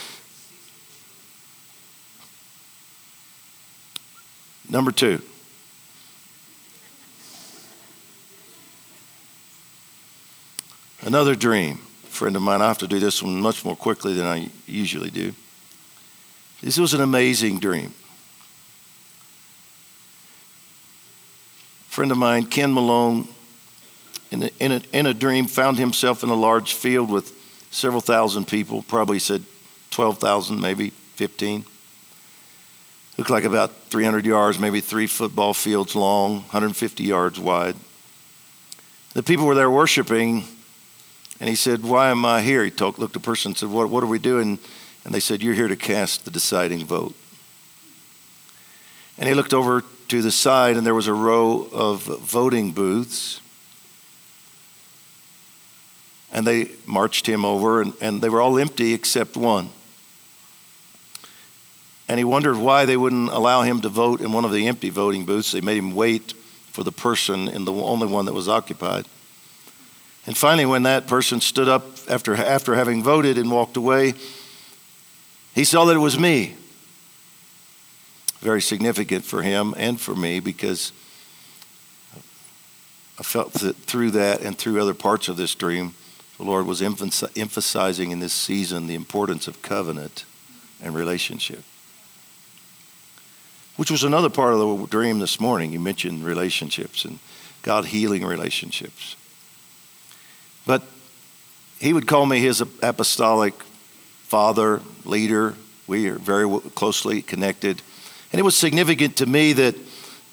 Number 4.68 4.90
two. 4.90 5.22
Another 11.02 11.34
dream. 11.34 11.76
Friend 12.08 12.34
of 12.34 12.42
mine, 12.42 12.62
I 12.62 12.68
have 12.68 12.78
to 12.78 12.88
do 12.88 12.98
this 12.98 13.22
one 13.22 13.40
much 13.40 13.64
more 13.64 13.76
quickly 13.76 14.14
than 14.14 14.26
I 14.26 14.48
usually 14.66 15.10
do. 15.10 15.34
This 16.62 16.78
was 16.78 16.94
an 16.94 17.00
amazing 17.00 17.60
dream. 17.60 17.94
Friend 21.88 22.10
of 22.10 22.18
mine, 22.18 22.46
Ken 22.46 22.72
Malone, 22.72 23.28
in 24.30 24.42
a, 24.42 24.50
in, 24.58 24.72
a, 24.72 24.82
in 24.92 25.06
a 25.06 25.14
dream, 25.14 25.46
found 25.46 25.78
himself 25.78 26.22
in 26.22 26.30
a 26.30 26.34
large 26.34 26.74
field 26.74 27.10
with 27.10 27.32
several 27.70 28.00
thousand 28.00 28.48
people, 28.48 28.82
probably 28.82 29.18
said 29.18 29.44
12,000, 29.90 30.60
maybe 30.60 30.90
15. 30.90 31.64
Looked 33.18 33.30
like 33.30 33.44
about 33.44 33.72
300 33.88 34.26
yards, 34.26 34.58
maybe 34.58 34.80
three 34.80 35.06
football 35.06 35.54
fields 35.54 35.94
long, 35.94 36.40
150 36.40 37.02
yards 37.02 37.40
wide. 37.40 37.76
The 39.14 39.22
people 39.22 39.46
were 39.46 39.54
there 39.54 39.70
worshiping, 39.70 40.44
and 41.40 41.48
he 41.48 41.54
said, 41.54 41.82
Why 41.82 42.10
am 42.10 42.24
I 42.26 42.42
here? 42.42 42.62
He 42.62 42.70
talked, 42.70 42.98
looked 42.98 43.16
at 43.16 43.22
the 43.22 43.26
person 43.26 43.50
and 43.50 43.56
said, 43.56 43.70
what, 43.70 43.88
what 43.88 44.02
are 44.02 44.08
we 44.08 44.18
doing? 44.18 44.58
And 45.04 45.14
they 45.14 45.20
said, 45.20 45.42
You're 45.42 45.54
here 45.54 45.68
to 45.68 45.76
cast 45.76 46.26
the 46.26 46.30
deciding 46.30 46.84
vote. 46.84 47.14
And 49.16 49.28
he 49.28 49.34
looked 49.34 49.54
over 49.54 49.82
to 50.08 50.20
the 50.20 50.30
side, 50.30 50.76
and 50.76 50.86
there 50.86 50.94
was 50.94 51.06
a 51.06 51.14
row 51.14 51.66
of 51.72 52.02
voting 52.02 52.72
booths 52.72 53.40
and 56.36 56.46
they 56.46 56.68
marched 56.84 57.26
him 57.26 57.46
over, 57.46 57.80
and, 57.80 57.94
and 57.98 58.20
they 58.20 58.28
were 58.28 58.42
all 58.42 58.58
empty 58.58 58.92
except 58.92 59.38
one. 59.38 59.70
And 62.08 62.18
he 62.18 62.24
wondered 62.24 62.58
why 62.58 62.84
they 62.84 62.98
wouldn't 62.98 63.30
allow 63.30 63.62
him 63.62 63.80
to 63.80 63.88
vote 63.88 64.20
in 64.20 64.32
one 64.32 64.44
of 64.44 64.52
the 64.52 64.68
empty 64.68 64.90
voting 64.90 65.24
booths. 65.24 65.50
They 65.50 65.62
made 65.62 65.78
him 65.78 65.94
wait 65.94 66.34
for 66.70 66.84
the 66.84 66.92
person 66.92 67.48
in 67.48 67.64
the 67.64 67.72
only 67.72 68.06
one 68.06 68.26
that 68.26 68.34
was 68.34 68.50
occupied. 68.50 69.06
And 70.26 70.36
finally, 70.36 70.66
when 70.66 70.82
that 70.82 71.06
person 71.06 71.40
stood 71.40 71.70
up 71.70 71.86
after, 72.06 72.36
after 72.36 72.74
having 72.74 73.02
voted 73.02 73.38
and 73.38 73.50
walked 73.50 73.78
away, 73.78 74.12
he 75.54 75.64
saw 75.64 75.86
that 75.86 75.96
it 75.96 76.00
was 76.00 76.18
me. 76.18 76.54
Very 78.40 78.60
significant 78.60 79.24
for 79.24 79.40
him 79.40 79.74
and 79.78 79.98
for 79.98 80.14
me 80.14 80.40
because 80.40 80.92
I 83.18 83.22
felt 83.22 83.54
that 83.54 83.76
through 83.76 84.10
that 84.10 84.42
and 84.42 84.58
through 84.58 84.82
other 84.82 84.92
parts 84.92 85.28
of 85.28 85.38
this 85.38 85.54
dream 85.54 85.94
the 86.38 86.44
Lord 86.44 86.66
was 86.66 86.82
emphasizing 86.82 88.10
in 88.10 88.20
this 88.20 88.32
season 88.32 88.86
the 88.86 88.94
importance 88.94 89.48
of 89.48 89.62
covenant 89.62 90.24
and 90.82 90.94
relationship. 90.94 91.62
Which 93.76 93.90
was 93.90 94.04
another 94.04 94.30
part 94.30 94.54
of 94.54 94.58
the 94.58 94.86
dream 94.86 95.18
this 95.18 95.40
morning. 95.40 95.72
You 95.72 95.80
mentioned 95.80 96.24
relationships 96.24 97.04
and 97.04 97.18
God 97.62 97.86
healing 97.86 98.24
relationships. 98.24 99.16
But 100.66 100.82
he 101.78 101.92
would 101.92 102.06
call 102.06 102.26
me 102.26 102.40
his 102.40 102.60
apostolic 102.60 103.54
father, 104.24 104.80
leader. 105.04 105.54
We 105.86 106.08
are 106.08 106.18
very 106.18 106.60
closely 106.74 107.22
connected. 107.22 107.82
And 108.32 108.40
it 108.40 108.44
was 108.44 108.56
significant 108.56 109.16
to 109.16 109.26
me 109.26 109.52
that 109.54 109.74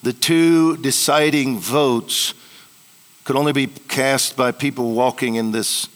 the 0.03 0.13
two 0.13 0.77
deciding 0.77 1.59
votes 1.59 2.33
could 3.23 3.35
only 3.35 3.53
be 3.53 3.67
cast 3.67 4.35
by 4.35 4.51
people 4.51 4.91
walking 4.91 5.35
in 5.35 5.51
this 5.51 5.87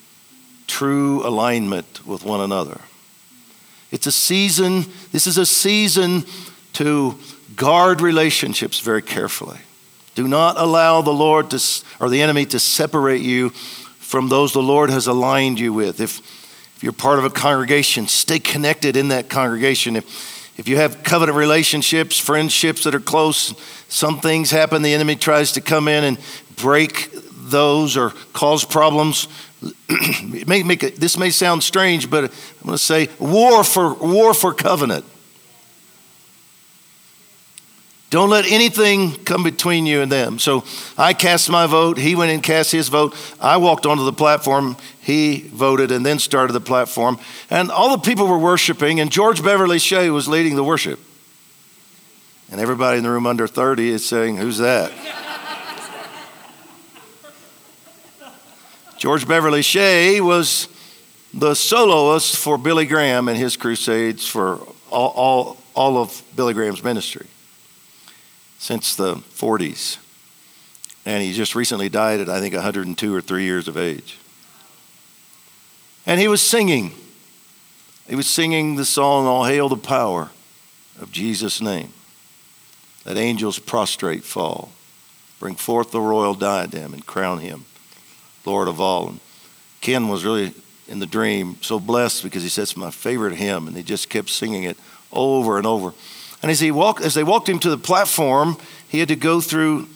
true 0.67 1.25
alignment 1.25 2.05
with 2.05 2.23
one 2.23 2.41
another. 2.41 2.81
It's 3.91 4.05
a 4.05 4.11
season, 4.11 4.85
this 5.11 5.27
is 5.27 5.37
a 5.37 5.45
season 5.45 6.25
to 6.73 7.17
guard 7.55 8.01
relationships 8.01 8.79
very 8.79 9.01
carefully. 9.01 9.59
Do 10.13 10.27
not 10.27 10.57
allow 10.57 11.01
the 11.01 11.13
Lord 11.13 11.51
to, 11.51 11.63
or 11.99 12.09
the 12.09 12.21
enemy 12.21 12.45
to 12.47 12.59
separate 12.59 13.21
you 13.21 13.49
from 13.49 14.29
those 14.29 14.53
the 14.53 14.61
Lord 14.61 14.89
has 14.89 15.07
aligned 15.07 15.59
you 15.59 15.73
with. 15.73 15.99
If, 15.99 16.19
if 16.75 16.83
you're 16.83 16.93
part 16.93 17.19
of 17.19 17.25
a 17.25 17.29
congregation, 17.29 18.07
stay 18.07 18.39
connected 18.39 18.97
in 18.97 19.09
that 19.09 19.29
congregation. 19.29 19.95
If, 19.95 20.59
if 20.59 20.67
you 20.67 20.77
have 20.77 21.03
covenant 21.03 21.37
relationships, 21.37 22.17
friendships 22.17 22.83
that 22.83 22.95
are 22.95 22.99
close, 22.99 23.53
some 23.89 24.19
things 24.19 24.49
happen, 24.49 24.81
the 24.81 24.93
enemy 24.93 25.15
tries 25.15 25.53
to 25.53 25.61
come 25.61 25.87
in 25.87 26.03
and 26.03 26.17
break 26.55 27.09
those 27.49 27.95
or 27.95 28.09
cause 28.33 28.65
problems 28.65 29.27
may 30.45 30.63
make 30.63 30.83
a, 30.83 30.91
this 30.91 31.17
may 31.17 31.29
sound 31.29 31.63
strange, 31.63 32.09
but 32.09 32.25
I'm 32.25 32.65
going 32.65 32.73
to 32.73 32.77
say 32.77 33.09
war 33.19 33.63
for 33.63 33.93
war 33.93 34.33
for 34.33 34.53
covenant. 34.53 35.05
Don't 38.09 38.29
let 38.29 38.45
anything 38.45 39.11
come 39.25 39.43
between 39.43 39.85
you 39.85 40.01
and 40.01 40.09
them. 40.09 40.39
So 40.39 40.63
I 40.97 41.13
cast 41.13 41.49
my 41.49 41.67
vote. 41.67 41.97
He 41.97 42.15
went 42.15 42.31
and 42.31 42.41
cast 42.41 42.71
his 42.71 42.87
vote. 42.87 43.13
I 43.41 43.57
walked 43.57 43.85
onto 43.85 44.05
the 44.05 44.13
platform. 44.13 44.77
He 45.01 45.41
voted 45.41 45.91
and 45.91 46.05
then 46.05 46.19
started 46.19 46.53
the 46.53 46.61
platform. 46.61 47.19
And 47.49 47.69
all 47.69 47.97
the 47.97 48.01
people 48.01 48.27
were 48.27 48.37
worshiping, 48.37 49.01
and 49.01 49.11
George 49.11 49.43
Beverly 49.43 49.79
Shea 49.79 50.09
was 50.09 50.27
leading 50.29 50.55
the 50.55 50.63
worship. 50.63 50.99
And 52.49 52.61
everybody 52.61 52.99
in 52.99 53.03
the 53.03 53.09
room 53.09 53.27
under 53.27 53.45
30 53.45 53.89
is 53.89 54.05
saying, 54.05 54.37
Who's 54.37 54.59
that? 54.59 54.93
George 58.97 59.27
Beverly 59.27 59.61
Shea 59.61 60.19
was 60.21 60.67
the 61.31 61.53
soloist 61.53 62.35
for 62.35 62.57
Billy 62.57 62.87
Graham 62.87 63.27
and 63.27 63.37
his 63.37 63.55
crusades 63.55 64.25
for 64.25 64.59
all, 64.89 65.09
all, 65.09 65.57
all 65.75 65.97
of 65.97 66.23
Billy 66.35 66.55
Graham's 66.55 66.83
ministry 66.83 67.27
since 68.57 68.95
the 68.95 69.15
40s. 69.15 69.99
And 71.05 71.23
he 71.23 71.31
just 71.31 71.53
recently 71.53 71.89
died 71.89 72.21
at, 72.21 72.27
I 72.27 72.39
think, 72.39 72.55
102 72.55 73.13
or 73.13 73.21
3 73.21 73.43
years 73.43 73.67
of 73.67 73.77
age. 73.77 74.17
And 76.07 76.19
he 76.19 76.27
was 76.27 76.41
singing. 76.41 76.93
He 78.09 78.15
was 78.15 78.27
singing 78.27 78.77
the 78.77 78.85
song, 78.85 79.27
All 79.27 79.45
Hail 79.45 79.69
the 79.69 79.77
Power 79.77 80.31
of 80.99 81.11
Jesus' 81.11 81.61
name. 81.61 81.93
That 83.03 83.15
angels 83.15 83.59
prostrate 83.59 84.23
fall. 84.23 84.71
Bring 85.39 85.53
forth 85.53 85.91
the 85.91 86.01
royal 86.01 86.33
diadem 86.33 86.93
and 86.93 87.05
crown 87.05 87.39
him 87.39 87.65
Lord 88.47 88.69
of 88.69 88.79
all. 88.79 89.09
And 89.09 89.19
Ken 89.81 90.07
was 90.07 90.23
really 90.23 90.53
in 90.87 90.99
the 90.99 91.05
dream 91.05 91.57
so 91.61 91.79
blessed 91.79 92.23
because 92.23 92.43
he 92.43 92.49
said 92.49 92.63
it's 92.63 92.77
my 92.77 92.91
favorite 92.91 93.35
hymn, 93.35 93.67
and 93.67 93.75
he 93.75 93.83
just 93.83 94.09
kept 94.09 94.29
singing 94.29 94.63
it 94.63 94.77
over 95.11 95.57
and 95.57 95.67
over. 95.67 95.93
And 96.41 96.49
as 96.49 96.61
he 96.61 96.71
walked, 96.71 97.01
as 97.01 97.13
they 97.13 97.23
walked 97.23 97.49
him 97.49 97.59
to 97.59 97.69
the 97.69 97.77
platform, 97.77 98.57
he 98.87 98.99
had 98.99 99.09
to 99.09 99.15
go 99.15 99.41
through 99.41 99.89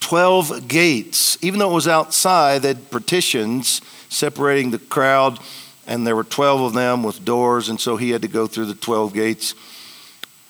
12 0.00 0.66
gates. 0.66 1.36
Even 1.42 1.60
though 1.60 1.70
it 1.70 1.74
was 1.74 1.88
outside, 1.88 2.62
they 2.62 2.68
had 2.68 2.90
partitions 2.90 3.82
separating 4.08 4.70
the 4.70 4.78
crowd, 4.78 5.38
and 5.86 6.06
there 6.06 6.16
were 6.16 6.24
12 6.24 6.62
of 6.62 6.72
them 6.72 7.02
with 7.02 7.24
doors, 7.24 7.68
and 7.68 7.78
so 7.78 7.96
he 7.96 8.10
had 8.10 8.22
to 8.22 8.28
go 8.28 8.46
through 8.46 8.66
the 8.66 8.74
12 8.74 9.12
gates. 9.12 9.54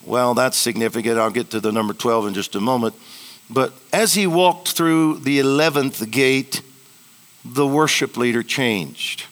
Well, 0.04 0.34
that's 0.34 0.56
significant. 0.56 1.18
I'll 1.18 1.30
get 1.30 1.50
to 1.50 1.60
the 1.60 1.72
number 1.72 1.94
12 1.94 2.28
in 2.28 2.34
just 2.34 2.54
a 2.54 2.60
moment. 2.60 2.94
But 3.50 3.72
as 3.92 4.14
he 4.14 4.28
walked 4.28 4.68
through 4.68 5.18
the 5.18 5.40
11th 5.40 6.10
gate, 6.12 6.62
the 7.44 7.66
worship 7.66 8.16
leader 8.16 8.42
changed. 8.42 9.24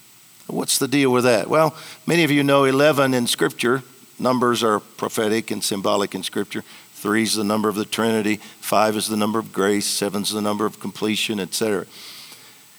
What's 0.47 0.79
the 0.79 0.87
deal 0.87 1.11
with 1.11 1.25
that? 1.25 1.47
Well, 1.47 1.75
many 2.07 2.23
of 2.23 2.31
you 2.31 2.43
know 2.43 2.63
11 2.63 3.13
in 3.13 3.27
Scripture. 3.27 3.83
Numbers 4.17 4.63
are 4.63 4.79
prophetic 4.79 5.51
and 5.51 5.63
symbolic 5.63 6.15
in 6.15 6.23
Scripture. 6.23 6.63
Three 6.93 7.23
is 7.23 7.35
the 7.35 7.43
number 7.43 7.69
of 7.69 7.75
the 7.75 7.85
Trinity. 7.85 8.37
Five 8.59 8.97
is 8.97 9.07
the 9.07 9.15
number 9.15 9.39
of 9.39 9.53
grace. 9.53 9.85
Seven 9.85 10.23
is 10.23 10.31
the 10.31 10.41
number 10.41 10.65
of 10.65 10.79
completion, 10.79 11.39
etc. 11.39 11.85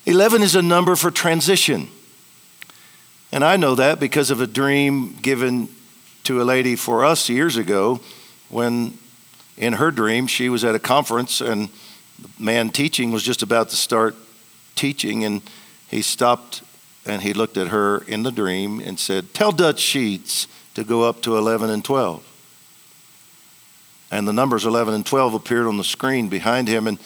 11 0.05 0.43
is 0.43 0.55
a 0.55 0.63
number 0.63 0.97
for 0.97 1.11
transition. 1.11 1.89
And 3.33 3.45
I 3.45 3.57
know 3.57 3.75
that 3.77 4.01
because 4.01 4.31
of 4.31 4.41
a 4.41 4.47
dream 4.47 5.17
given 5.23 5.69
to 6.25 6.43
a 6.43 6.45
lady 6.45 6.77
for 6.77 7.05
us 7.05 7.29
years 7.29 7.57
ago 7.57 8.01
when 8.49 8.99
in 9.57 9.75
her 9.75 9.91
dream 9.91 10.27
she 10.27 10.49
was 10.49 10.65
at 10.65 10.75
a 10.75 10.79
conference 10.79 11.41
and 11.41 11.69
the 12.21 12.29
man 12.39 12.71
teaching 12.71 13.13
was 13.13 13.23
just 13.23 13.43
about 13.43 13.69
to 13.71 13.77
start 13.77 14.17
teaching 14.75 15.25
and 15.25 15.43
he 15.89 16.03
stopped 16.03 16.63
and 17.07 17.23
he 17.23 17.33
looked 17.33 17.57
at 17.57 17.69
her 17.69 17.99
in 18.05 18.23
the 18.23 18.31
dream 18.31 18.81
and 18.81 18.99
said, 18.99 19.33
Tell 19.35 19.53
Dutch 19.53 19.81
Sheets 19.81 20.47
to 20.75 20.85
go 20.85 21.03
up 21.03 21.23
to 21.23 21.37
11 21.37 21.71
and 21.71 21.85
12. 21.85 22.27
And 24.11 24.27
the 24.27 24.33
numbers 24.33 24.65
11 24.65 24.95
and 24.95 25.07
12 25.07 25.35
appeared 25.35 25.67
on 25.67 25.77
the 25.77 25.85
screen 25.85 26.29
behind 26.29 26.69
him. 26.69 26.87
And 26.87 26.99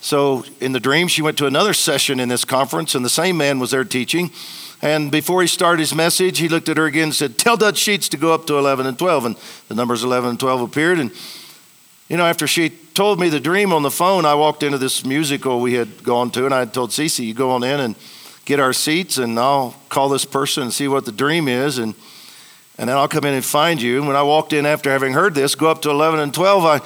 so 0.00 0.44
in 0.60 0.72
the 0.72 0.80
dream, 0.80 1.08
she 1.08 1.22
went 1.22 1.38
to 1.38 1.46
another 1.46 1.72
session 1.72 2.20
in 2.20 2.28
this 2.28 2.44
conference, 2.44 2.94
and 2.94 3.04
the 3.04 3.10
same 3.10 3.36
man 3.36 3.58
was 3.58 3.70
there 3.70 3.84
teaching. 3.84 4.30
And 4.82 5.10
before 5.10 5.40
he 5.40 5.48
started 5.48 5.80
his 5.80 5.94
message, 5.94 6.38
he 6.38 6.48
looked 6.48 6.68
at 6.68 6.76
her 6.76 6.84
again 6.84 7.04
and 7.04 7.14
said, 7.14 7.38
Tell 7.38 7.56
Dutch 7.56 7.78
Sheets 7.78 8.08
to 8.10 8.16
go 8.16 8.32
up 8.32 8.46
to 8.46 8.58
11 8.58 8.86
and 8.86 8.98
12. 8.98 9.24
And 9.24 9.36
the 9.68 9.74
numbers 9.74 10.04
11 10.04 10.30
and 10.30 10.40
12 10.40 10.60
appeared. 10.60 10.98
And, 10.98 11.10
you 12.08 12.16
know, 12.16 12.24
after 12.24 12.46
she 12.46 12.70
told 12.70 13.18
me 13.18 13.28
the 13.28 13.40
dream 13.40 13.72
on 13.72 13.82
the 13.82 13.90
phone, 13.90 14.24
I 14.24 14.34
walked 14.34 14.62
into 14.62 14.78
this 14.78 15.04
musical 15.04 15.60
we 15.60 15.74
had 15.74 16.02
gone 16.02 16.30
to, 16.32 16.44
and 16.44 16.54
I 16.54 16.64
told 16.64 16.90
Cece, 16.90 17.24
You 17.24 17.34
go 17.34 17.50
on 17.50 17.64
in 17.64 17.80
and 17.80 17.94
get 18.44 18.60
our 18.60 18.72
seats, 18.72 19.18
and 19.18 19.38
I'll 19.38 19.74
call 19.88 20.08
this 20.08 20.24
person 20.24 20.62
and 20.62 20.72
see 20.72 20.88
what 20.88 21.04
the 21.04 21.12
dream 21.12 21.48
is. 21.48 21.78
And 21.78 21.94
and 22.78 22.88
then 22.88 22.96
I'll 22.96 23.08
come 23.08 23.24
in 23.24 23.34
and 23.34 23.44
find 23.44 23.80
you. 23.80 23.98
And 23.98 24.06
when 24.06 24.16
I 24.16 24.22
walked 24.22 24.52
in 24.52 24.66
after 24.66 24.90
having 24.90 25.14
heard 25.14 25.34
this, 25.34 25.54
go 25.54 25.70
up 25.70 25.82
to 25.82 25.90
11 25.90 26.20
and 26.20 26.34
12, 26.34 26.64
I 26.64 26.80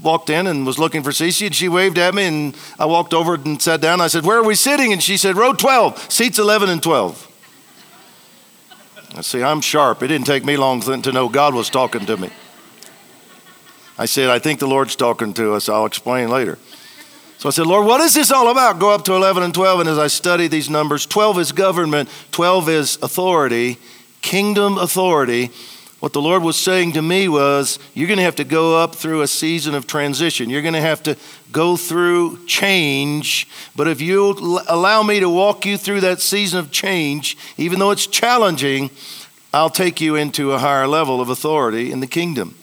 walked 0.00 0.30
in 0.30 0.46
and 0.46 0.64
was 0.64 0.78
looking 0.78 1.02
for 1.02 1.10
Cece, 1.10 1.46
and 1.46 1.54
she 1.54 1.68
waved 1.68 1.98
at 1.98 2.14
me, 2.14 2.24
and 2.24 2.56
I 2.78 2.86
walked 2.86 3.12
over 3.12 3.34
and 3.34 3.60
sat 3.60 3.80
down. 3.80 4.00
I 4.00 4.06
said, 4.06 4.24
Where 4.24 4.38
are 4.38 4.44
we 4.44 4.54
sitting? 4.54 4.92
And 4.92 5.02
she 5.02 5.16
said, 5.16 5.36
Row 5.36 5.52
12, 5.52 6.12
seats 6.12 6.38
11 6.38 6.70
and 6.70 6.82
12. 6.82 7.24
I 9.16 9.20
see, 9.22 9.42
I'm 9.42 9.60
sharp. 9.60 10.02
It 10.02 10.08
didn't 10.08 10.26
take 10.26 10.44
me 10.44 10.56
long 10.56 10.80
to 10.80 11.12
know 11.12 11.28
God 11.28 11.54
was 11.54 11.70
talking 11.70 12.06
to 12.06 12.16
me. 12.16 12.30
I 13.98 14.06
said, 14.06 14.30
I 14.30 14.38
think 14.38 14.60
the 14.60 14.68
Lord's 14.68 14.96
talking 14.96 15.34
to 15.34 15.54
us. 15.54 15.68
I'll 15.68 15.86
explain 15.86 16.28
later. 16.28 16.58
So 17.38 17.48
I 17.48 17.52
said, 17.52 17.66
Lord, 17.66 17.86
what 17.86 18.00
is 18.00 18.14
this 18.14 18.30
all 18.30 18.50
about? 18.50 18.78
Go 18.78 18.94
up 18.94 19.04
to 19.04 19.14
11 19.14 19.42
and 19.42 19.54
12. 19.54 19.80
And 19.80 19.88
as 19.88 19.98
I 19.98 20.06
study 20.06 20.48
these 20.48 20.70
numbers, 20.70 21.06
12 21.06 21.38
is 21.38 21.52
government, 21.52 22.08
12 22.32 22.68
is 22.68 22.98
authority, 23.02 23.78
kingdom 24.22 24.78
authority, 24.78 25.50
what 26.00 26.12
the 26.12 26.22
Lord 26.22 26.44
was 26.44 26.56
saying 26.56 26.92
to 26.92 27.02
me 27.02 27.28
was, 27.28 27.80
You're 27.92 28.06
going 28.06 28.18
to 28.18 28.24
have 28.24 28.36
to 28.36 28.44
go 28.44 28.76
up 28.76 28.94
through 28.94 29.22
a 29.22 29.26
season 29.26 29.74
of 29.74 29.86
transition. 29.88 30.48
You're 30.48 30.62
going 30.62 30.74
to 30.74 30.80
have 30.80 31.02
to 31.04 31.16
go 31.50 31.76
through 31.76 32.44
change. 32.46 33.48
But 33.74 33.88
if 33.88 34.00
you 34.00 34.60
allow 34.68 35.02
me 35.02 35.18
to 35.18 35.28
walk 35.28 35.66
you 35.66 35.76
through 35.76 36.02
that 36.02 36.20
season 36.20 36.60
of 36.60 36.70
change, 36.70 37.36
even 37.56 37.80
though 37.80 37.90
it's 37.90 38.06
challenging, 38.06 38.90
I'll 39.52 39.70
take 39.70 40.00
you 40.00 40.14
into 40.14 40.52
a 40.52 40.58
higher 40.58 40.86
level 40.86 41.20
of 41.20 41.30
authority 41.30 41.90
in 41.90 41.98
the 41.98 42.06
kingdom. 42.06 42.54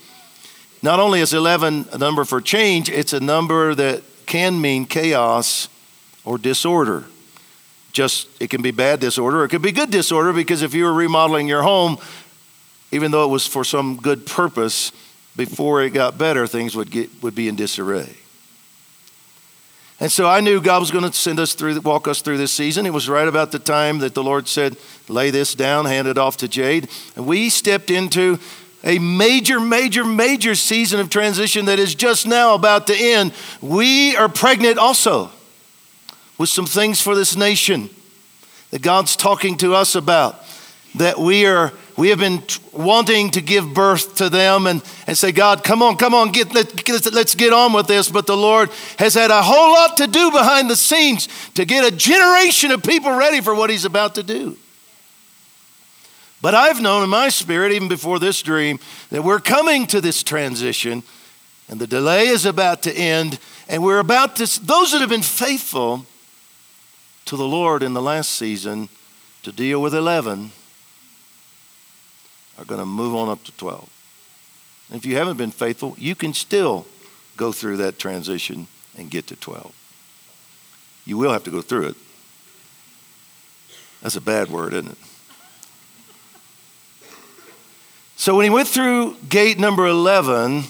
Not 0.86 1.00
only 1.00 1.19
is 1.19 1.34
11 1.34 1.88
a 1.93 1.98
number 1.98 2.24
for 2.26 2.39
change, 2.39 2.91
it's 2.91 3.12
a 3.12 3.19
number 3.19 3.74
that 3.74 4.04
can 4.28 4.62
mean 4.62 4.86
chaos 4.86 5.67
or 6.24 6.38
disorder. 6.38 7.06
Just 7.91 8.28
it 8.39 8.52
can 8.52 8.62
be 8.62 8.69
bad 8.69 9.00
disorder 9.00 9.43
it 9.43 9.50
could 9.50 9.63
be 9.63 9.71
good 9.71 9.89
disorder 9.89 10.32
because 10.32 10.62
if 10.62 10.76
you 10.76 10.84
were 10.84 10.93
remodeling 10.93 11.48
your 11.48 11.63
home 11.63 11.98
even 12.91 13.10
though 13.10 13.24
it 13.26 13.30
was 13.30 13.48
for 13.48 13.63
some 13.63 13.95
good 13.95 14.28
purpose 14.28 14.91
before 15.36 15.82
it 15.82 15.89
got 15.89 16.19
better 16.19 16.45
things 16.45 16.76
would 16.76 16.91
get 16.91 17.10
would 17.24 17.34
be 17.34 17.48
in 17.48 17.56
disarray. 17.56 18.13
And 20.00 20.12
so 20.12 20.28
i 20.28 20.39
knew 20.39 20.62
god 20.62 20.82
was 20.82 20.91
going 20.91 21.10
to 21.10 21.13
send 21.13 21.39
us 21.39 21.56
through 21.56 21.80
walk 21.80 22.08
us 22.08 22.21
through 22.21 22.38
this 22.38 22.52
season. 22.52 22.86
It 22.86 22.93
was 22.93 23.10
right 23.10 23.28
about 23.28 23.52
the 23.52 23.60
time 23.60 24.00
that 24.00 24.13
the 24.13 24.24
lord 24.24 24.48
said 24.48 24.78
lay 25.08 25.32
this 25.32 25.56
down 25.56 25.86
hand 25.86 26.08
it 26.08 26.19
off 26.19 26.38
to 26.38 26.48
jade. 26.48 26.89
And 27.15 27.26
we 27.26 27.50
stepped 27.50 27.89
into 27.89 28.39
a 28.86 29.00
major, 29.00 29.60
major, 29.60 30.06
major 30.06 30.54
season 30.56 31.00
of 31.00 31.10
transition 31.10 31.65
that 31.65 31.80
is 31.80 31.95
just 31.95 32.28
now 32.28 32.54
about 32.54 32.88
to 32.88 32.95
end. 32.95 33.34
We 33.62 34.15
are 34.15 34.30
pregnant 34.30 34.78
also 34.78 35.32
with 36.38 36.50
some 36.50 36.67
things 36.67 37.02
for 37.02 37.15
this 37.15 37.36
nation 37.36 37.89
that 38.69 38.84
God's 38.84 39.15
talking 39.15 39.58
to 39.58 39.74
us 39.74 39.95
about. 39.95 40.39
That 40.95 41.17
we 41.17 41.45
are 41.45 41.74
we 41.98 42.10
have 42.10 42.19
been 42.19 42.43
wanting 42.74 43.32
to 43.32 43.41
give 43.41 43.74
birth 43.74 44.15
to 44.15 44.30
them 44.30 44.67
and, 44.67 44.84
and 45.08 45.17
say, 45.17 45.32
God, 45.32 45.63
come 45.63 45.82
on, 45.82 45.95
come 45.95 46.13
on, 46.13 46.32
get, 46.32 46.54
let, 46.54 46.89
let's 47.13 47.36
get 47.36 47.54
on 47.54 47.71
with 47.71 47.88
this. 47.88 48.10
But 48.10 48.28
the 48.28 48.36
Lord 48.36 48.69
has 49.00 49.13
had 49.13 49.32
a 49.32 49.41
whole 49.41 49.74
lot 49.74 49.98
to 49.98 50.08
do 50.08 50.30
behind 50.32 50.69
the 50.69 50.76
scenes 50.76 51.30
to 51.54 51.63
get 51.63 51.86
a 51.86 51.95
generation 51.95 52.71
of 52.71 52.84
people 52.84 53.12
ready 53.12 53.39
for 53.39 53.56
what 53.56 53.69
He's 53.69 53.86
about 53.86 54.15
to 54.15 54.24
do. 54.24 54.58
But 56.45 56.53
I've 56.53 56.79
known 56.79 57.03
in 57.03 57.10
my 57.10 57.29
spirit, 57.29 57.71
even 57.71 57.88
before 57.88 58.19
this 58.19 58.43
dream, 58.43 58.77
that 59.10 59.23
we're 59.23 59.39
coming 59.39 59.88
to 59.88 59.99
this 59.99 60.21
transition 60.21 61.01
and 61.67 61.79
the 61.79 61.88
delay 61.88 62.27
is 62.27 62.45
about 62.45 62.84
to 62.84 62.93
end. 62.93 63.39
And 63.67 63.84
we're 63.84 63.97
about 63.97 64.36
to, 64.36 64.63
those 64.63 64.91
that 64.91 64.99
have 65.01 65.10
been 65.10 65.23
faithful 65.23 66.05
to 67.25 67.36
the 67.36 67.47
Lord 67.47 67.81
in 67.81 67.95
the 67.95 68.01
last 68.03 68.31
season 68.34 68.89
to 69.41 69.51
deal 69.51 69.81
with 69.81 69.95
11 69.95 70.51
are 72.60 72.65
going 72.65 72.79
to 72.79 72.86
move 72.86 73.15
on 73.15 73.27
up 73.27 73.43
to 73.45 73.51
12. 73.53 73.89
And 74.91 74.99
if 74.99 75.03
you 75.03 75.15
haven't 75.15 75.38
been 75.38 75.49
faithful, 75.49 75.95
you 75.97 76.13
can 76.13 76.36
still 76.36 76.86
go 77.38 77.53
through 77.53 77.77
that 77.77 77.97
transition 77.97 78.67
and 78.95 79.10
get 79.10 79.25
to 79.25 79.36
12. 79.36 79.73
You 81.05 81.17
will 81.17 81.31
have 81.31 81.43
to 81.45 81.49
go 81.49 81.63
through 81.63 81.88
it. 81.88 81.95
That's 84.03 84.15
a 84.15 84.21
bad 84.21 84.51
word, 84.51 84.73
isn't 84.73 84.91
it? 84.91 85.05
So 88.15 88.36
when 88.36 88.45
he 88.45 88.49
went 88.49 88.67
through 88.67 89.17
gate 89.28 89.60
number 89.60 89.86
11, 89.86 90.63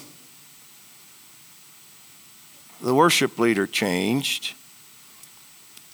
the 2.81 2.93
worship 2.93 3.37
leader 3.37 3.67
changed. 3.67 4.55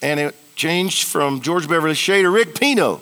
And 0.02 0.20
it 0.20 0.36
changed 0.56 1.04
from 1.04 1.42
George 1.42 1.68
Beverly 1.68 1.94
Shea 1.94 2.22
to 2.22 2.30
Rick 2.30 2.60
Pino. 2.60 3.02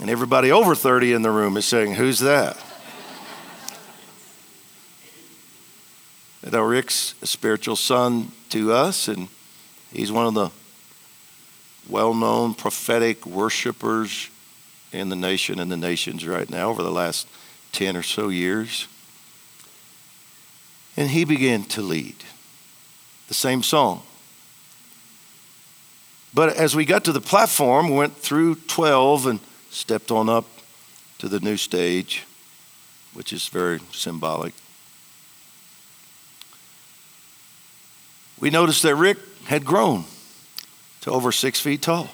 And 0.00 0.10
everybody 0.10 0.50
over 0.50 0.74
30 0.74 1.12
in 1.12 1.22
the 1.22 1.30
room 1.30 1.56
is 1.56 1.64
saying, 1.64 1.94
Who's 1.94 2.18
that? 2.18 2.56
now, 6.52 6.62
Rick's 6.62 7.14
a 7.22 7.26
spiritual 7.26 7.76
son 7.76 8.32
to 8.50 8.72
us, 8.72 9.06
and 9.06 9.28
he's 9.92 10.10
one 10.10 10.26
of 10.26 10.34
the 10.34 10.50
well 11.88 12.14
known 12.14 12.54
prophetic 12.54 13.24
worshipers 13.24 14.28
in 14.92 15.08
the 15.08 15.16
nation 15.16 15.58
and 15.58 15.72
the 15.72 15.76
nations 15.76 16.26
right 16.26 16.48
now 16.48 16.68
over 16.68 16.82
the 16.82 16.90
last 16.90 17.26
10 17.72 17.96
or 17.96 18.02
so 18.02 18.28
years. 18.28 18.86
And 20.96 21.08
he 21.10 21.24
began 21.24 21.64
to 21.64 21.82
lead 21.82 22.16
the 23.28 23.34
same 23.34 23.62
song. 23.62 24.02
But 26.34 26.56
as 26.56 26.76
we 26.76 26.84
got 26.84 27.04
to 27.04 27.12
the 27.12 27.20
platform, 27.20 27.88
went 27.90 28.16
through 28.16 28.56
12 28.66 29.26
and 29.26 29.40
stepped 29.70 30.10
on 30.10 30.28
up 30.28 30.44
to 31.18 31.28
the 31.28 31.40
new 31.40 31.56
stage, 31.56 32.24
which 33.14 33.32
is 33.32 33.48
very 33.48 33.80
symbolic. 33.92 34.54
We 38.40 38.50
noticed 38.50 38.82
that 38.82 38.96
Rick 38.96 39.18
had 39.44 39.64
grown 39.64 40.04
to 41.02 41.10
over 41.10 41.32
six 41.32 41.60
feet 41.60 41.82
tall. 41.82 42.10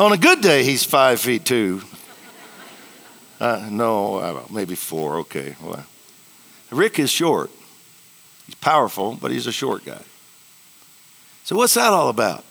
On 0.00 0.12
a 0.12 0.16
good 0.16 0.40
day, 0.40 0.64
he's 0.64 0.82
five 0.82 1.20
feet 1.20 1.44
two. 1.44 1.82
Uh, 3.38 3.68
no, 3.70 4.46
maybe 4.50 4.74
four. 4.74 5.18
Okay. 5.18 5.56
Well, 5.62 5.84
Rick 6.70 6.98
is 6.98 7.10
short. 7.10 7.50
He's 8.46 8.54
powerful, 8.54 9.18
but 9.20 9.30
he's 9.30 9.46
a 9.46 9.52
short 9.52 9.84
guy. 9.84 10.00
So 11.44 11.54
what's 11.54 11.74
that 11.74 11.92
all 11.92 12.08
about? 12.08 12.46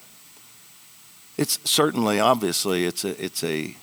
It's 1.38 1.58
certainly, 1.68 2.20
obviously, 2.20 2.86
it's 2.86 3.04
a, 3.04 3.20
it's 3.20 3.44
a 3.44 3.76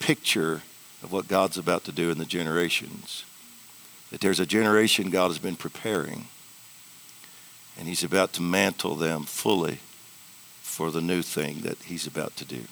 picture 0.00 0.62
of 1.04 1.12
what 1.12 1.28
God's 1.28 1.58
about 1.58 1.84
to 1.84 1.92
do 1.92 2.10
in 2.10 2.18
the 2.18 2.24
generations. 2.24 3.24
That 4.10 4.20
there's 4.20 4.40
a 4.40 4.46
generation 4.46 5.10
God 5.10 5.28
has 5.28 5.38
been 5.38 5.54
preparing, 5.54 6.26
and 7.78 7.86
He's 7.86 8.02
about 8.02 8.32
to 8.32 8.42
mantle 8.42 8.96
them 8.96 9.22
fully 9.22 9.78
for 10.72 10.90
the 10.90 11.02
new 11.02 11.20
thing 11.20 11.60
that 11.60 11.76
He's 11.82 12.06
about 12.06 12.34
to 12.36 12.46
do. 12.46 12.62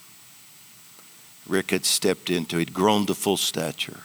Rick 1.46 1.70
had 1.70 1.84
stepped 1.84 2.30
into, 2.30 2.56
he'd 2.56 2.72
grown 2.72 3.04
to 3.06 3.14
full 3.14 3.36
stature. 3.36 4.00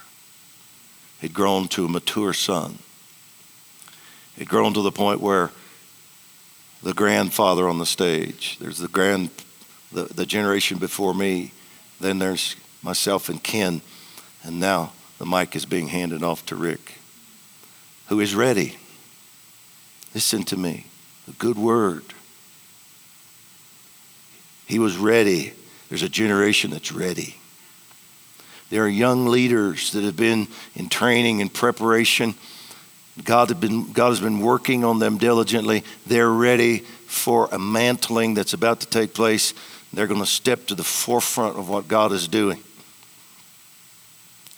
He'd 1.21 1.33
grown 1.33 1.69
to 1.69 1.85
a 1.85 1.89
mature 1.89 2.33
son. 2.33 2.79
He'd 4.35 4.49
grown 4.49 4.73
to 4.73 4.81
the 4.81 4.91
point 4.91 5.21
where 5.21 5.51
the 6.83 6.93
grandfather 6.93 7.69
on 7.69 7.77
the 7.77 7.85
stage, 7.85 8.57
there's 8.59 8.79
the 8.79 8.89
grand, 8.89 9.29
the, 9.93 10.03
the 10.03 10.25
generation 10.25 10.77
before 10.77 11.13
me, 11.13 11.53
then 12.01 12.19
there's 12.19 12.57
myself 12.83 13.29
and 13.29 13.41
Ken, 13.41 13.81
and 14.43 14.59
now 14.59 14.91
the 15.19 15.25
mic 15.25 15.55
is 15.55 15.65
being 15.65 15.87
handed 15.87 16.21
off 16.21 16.45
to 16.47 16.55
Rick, 16.55 16.95
who 18.07 18.19
is 18.19 18.35
ready. 18.35 18.77
Listen 20.13 20.43
to 20.43 20.57
me, 20.57 20.87
a 21.29 21.31
good 21.31 21.57
word. 21.57 22.03
He 24.65 24.79
was 24.79 24.97
ready 24.97 25.53
there's 25.89 26.03
a 26.03 26.09
generation 26.09 26.71
that's 26.71 26.91
ready. 26.91 27.35
There 28.69 28.83
are 28.83 28.89
young 28.89 29.27
leaders 29.27 29.91
that 29.91 30.03
have 30.03 30.17
been 30.17 30.47
in 30.75 30.89
training 30.89 31.41
and 31.41 31.53
preparation. 31.53 32.33
God, 33.23 33.59
been, 33.59 33.91
God 33.93 34.09
has 34.09 34.19
been 34.19 34.39
working 34.39 34.83
on 34.83 34.99
them 34.99 35.17
diligently. 35.17 35.83
They're 36.07 36.29
ready 36.29 36.79
for 36.79 37.47
a 37.51 37.59
mantling 37.59 38.33
that's 38.33 38.53
about 38.53 38.79
to 38.81 38.87
take 38.87 39.13
place. 39.13 39.53
They're 39.93 40.07
going 40.07 40.19
to 40.19 40.25
step 40.25 40.65
to 40.67 40.75
the 40.75 40.83
forefront 40.83 41.57
of 41.57 41.69
what 41.69 41.87
God 41.87 42.11
is 42.11 42.27
doing. 42.27 42.61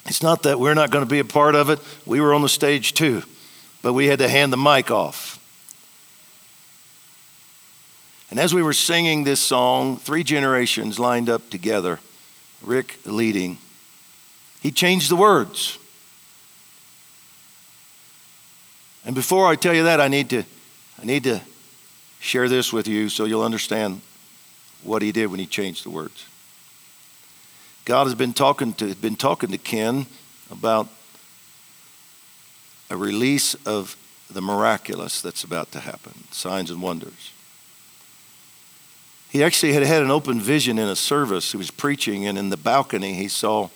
It's 0.06 0.24
not 0.24 0.43
that 0.43 0.60
we're 0.60 0.74
not 0.74 0.89
going 0.89 1.04
to 1.04 1.10
be 1.10 1.20
a 1.20 1.26
part 1.26 1.54
of 1.54 1.70
it. 1.70 1.80
We 2.06 2.22
were 2.22 2.34
on 2.34 2.41
the 2.41 2.50
stage 2.50 2.93
too, 2.93 3.24
but 3.82 3.91
we 3.91 4.08
had 4.08 4.20
to 4.20 4.30
hand 4.30 4.54
the 4.54 4.58
mic 4.58 4.89
off. 4.89 5.38
And 8.30 8.40
as 8.40 8.54
we 8.54 8.62
were 8.62 8.74
singing 8.74 9.24
this 9.24 9.40
song, 9.40 9.98
three 9.98 10.24
generations 10.24 11.00
lined 11.00 11.30
up 11.30 11.50
together, 11.50 12.00
Rick 12.62 13.00
leading, 13.06 13.58
he 14.62 14.72
changed 14.72 15.10
the 15.10 15.16
words. 15.16 15.78
And 19.06 19.16
before 19.16 19.48
I 19.48 19.56
tell 19.56 19.74
you 19.74 19.84
that, 19.84 20.02
I 20.02 20.10
need 20.10 20.30
to, 20.32 20.44
I 21.02 21.06
need 21.06 21.24
to 21.24 21.42
share 22.20 22.50
this 22.50 22.74
with 22.74 22.88
you 22.88 23.08
so 23.08 23.24
you'll 23.24 23.44
understand 23.44 24.02
what 24.84 25.02
he 25.02 25.13
did 25.13 25.28
when 25.28 25.40
he 25.40 25.46
changed 25.46 25.86
the 25.86 25.90
words. 25.90 26.26
God 27.86 28.04
has 28.04 28.16
been 28.16 28.34
talking 28.34 28.74
to, 28.74 28.94
been 28.96 29.16
talking 29.16 29.52
to 29.52 29.58
Ken 29.58 30.08
about 30.52 30.90
a 32.90 32.98
release 32.98 33.54
of 33.66 33.96
the 34.30 34.42
miraculous 34.42 35.22
that's 35.22 35.46
about 35.46 35.72
to 35.72 35.80
happen, 35.80 36.13
signs 36.32 36.70
and 36.70 36.82
wonders. 36.82 37.32
He 39.30 39.44
actually 39.44 39.74
had 39.74 39.84
had 39.84 40.02
an 40.02 40.12
open 40.12 40.40
vision 40.40 40.80
in 40.80 40.88
a 40.88 40.96
service. 40.96 41.52
He 41.52 41.58
was 41.58 41.70
preaching, 41.70 42.26
and 42.26 42.38
in 42.38 42.50
the 42.50 42.58
balcony, 42.58 43.13
he 43.13 43.28
saw 43.28 43.70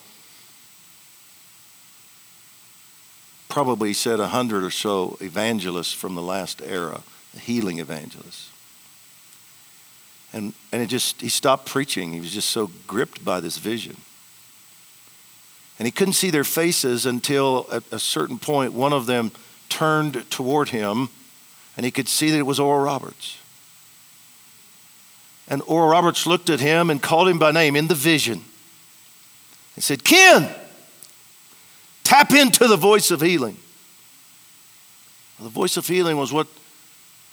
probably, 3.50 3.90
he 3.90 3.94
said, 3.94 4.20
a 4.20 4.28
hundred 4.28 4.64
or 4.64 4.72
so 4.72 5.18
evangelists 5.20 5.92
from 5.92 6.16
the 6.16 6.22
last 6.22 6.62
era, 6.66 7.02
healing 7.38 7.80
evangelists. 7.80 8.50
And, 10.34 10.54
and 10.72 10.82
it 10.82 10.88
just, 10.88 11.20
he 11.20 11.28
stopped 11.28 11.66
preaching. 11.66 12.14
He 12.14 12.22
was 12.22 12.32
just 12.32 12.50
so 12.50 12.72
gripped 12.88 13.26
by 13.26 13.42
this 13.42 13.58
vision. 13.58 13.98
And 15.78 15.86
he 15.86 15.92
couldn't 15.92 16.14
see 16.14 16.30
their 16.30 16.46
faces 16.46 17.06
until 17.06 17.68
at 17.72 17.84
a 17.92 18.00
certain 18.00 18.40
point, 18.40 18.72
one 18.72 18.94
of 18.94 19.06
them 19.06 19.32
turned 19.68 20.30
toward 20.30 20.70
him, 20.70 21.10
and 21.76 21.86
he 21.86 21.92
could 21.92 22.08
see 22.08 22.30
that 22.32 22.38
it 22.38 22.46
was 22.46 22.60
Oral 22.60 22.86
Roberts. 22.86 23.38
And 25.52 25.62
Oral 25.68 25.90
Roberts 25.90 26.26
looked 26.26 26.50
at 26.50 26.62
him 26.62 26.90
and 26.90 27.02
called 27.02 27.28
him 27.28 27.38
by 27.38 27.52
name 27.52 27.76
in 27.76 27.88
the 27.88 27.94
vision 27.94 28.42
and 29.76 29.84
said, 29.84 30.06
Ken, 30.06 30.50
tap 32.06 32.32
into 32.32 32.70
the 32.70 32.78
voice 32.78 33.12
of 33.12 33.20
healing. 33.20 33.58
The 35.42 35.50
voice 35.50 35.76
of 35.76 35.86
healing 35.86 36.16
was 36.16 36.32
what, 36.32 36.48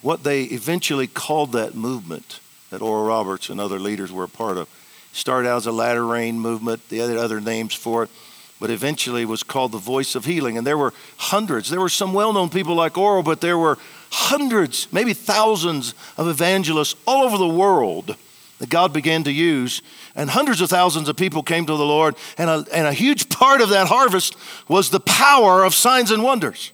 what 0.02 0.24
they 0.24 0.42
eventually 0.44 1.06
called 1.06 1.52
that 1.52 1.76
movement 1.76 2.40
that 2.70 2.82
Oral 2.82 3.06
Roberts 3.06 3.50
and 3.50 3.60
other 3.60 3.78
leaders 3.78 4.10
were 4.10 4.24
a 4.24 4.28
part 4.28 4.56
of. 4.56 4.68
Started 5.12 5.48
out 5.48 5.58
as 5.58 5.66
a 5.66 5.72
latter 5.72 6.04
rain 6.04 6.40
movement, 6.40 6.88
the 6.88 7.00
other, 7.00 7.18
other 7.18 7.40
names 7.40 7.72
for 7.72 8.02
it, 8.02 8.10
but 8.58 8.68
eventually 8.68 9.24
was 9.26 9.44
called 9.44 9.70
the 9.70 9.78
voice 9.78 10.16
of 10.16 10.24
healing. 10.24 10.58
And 10.58 10.66
there 10.66 10.76
were 10.76 10.92
hundreds. 11.18 11.70
There 11.70 11.80
were 11.80 11.88
some 11.88 12.12
well 12.12 12.32
known 12.32 12.50
people 12.50 12.74
like 12.74 12.98
Oral, 12.98 13.22
but 13.22 13.40
there 13.40 13.56
were 13.56 13.78
hundreds, 14.10 14.88
maybe 14.92 15.12
thousands 15.12 15.94
of 16.16 16.28
evangelists 16.28 16.94
all 17.06 17.24
over 17.24 17.38
the 17.38 17.48
world 17.48 18.16
that 18.58 18.68
God 18.68 18.92
began 18.92 19.24
to 19.24 19.32
use. 19.32 19.82
And 20.14 20.30
hundreds 20.30 20.60
of 20.60 20.68
thousands 20.68 21.08
of 21.08 21.16
people 21.16 21.42
came 21.42 21.66
to 21.66 21.76
the 21.76 21.84
Lord. 21.84 22.16
And 22.36 22.50
a, 22.50 22.64
and 22.72 22.86
a 22.86 22.92
huge 22.92 23.28
part 23.28 23.60
of 23.60 23.68
that 23.70 23.86
harvest 23.86 24.36
was 24.68 24.90
the 24.90 25.00
power 25.00 25.64
of 25.64 25.74
signs 25.74 26.10
and 26.10 26.22
wonders. 26.22 26.72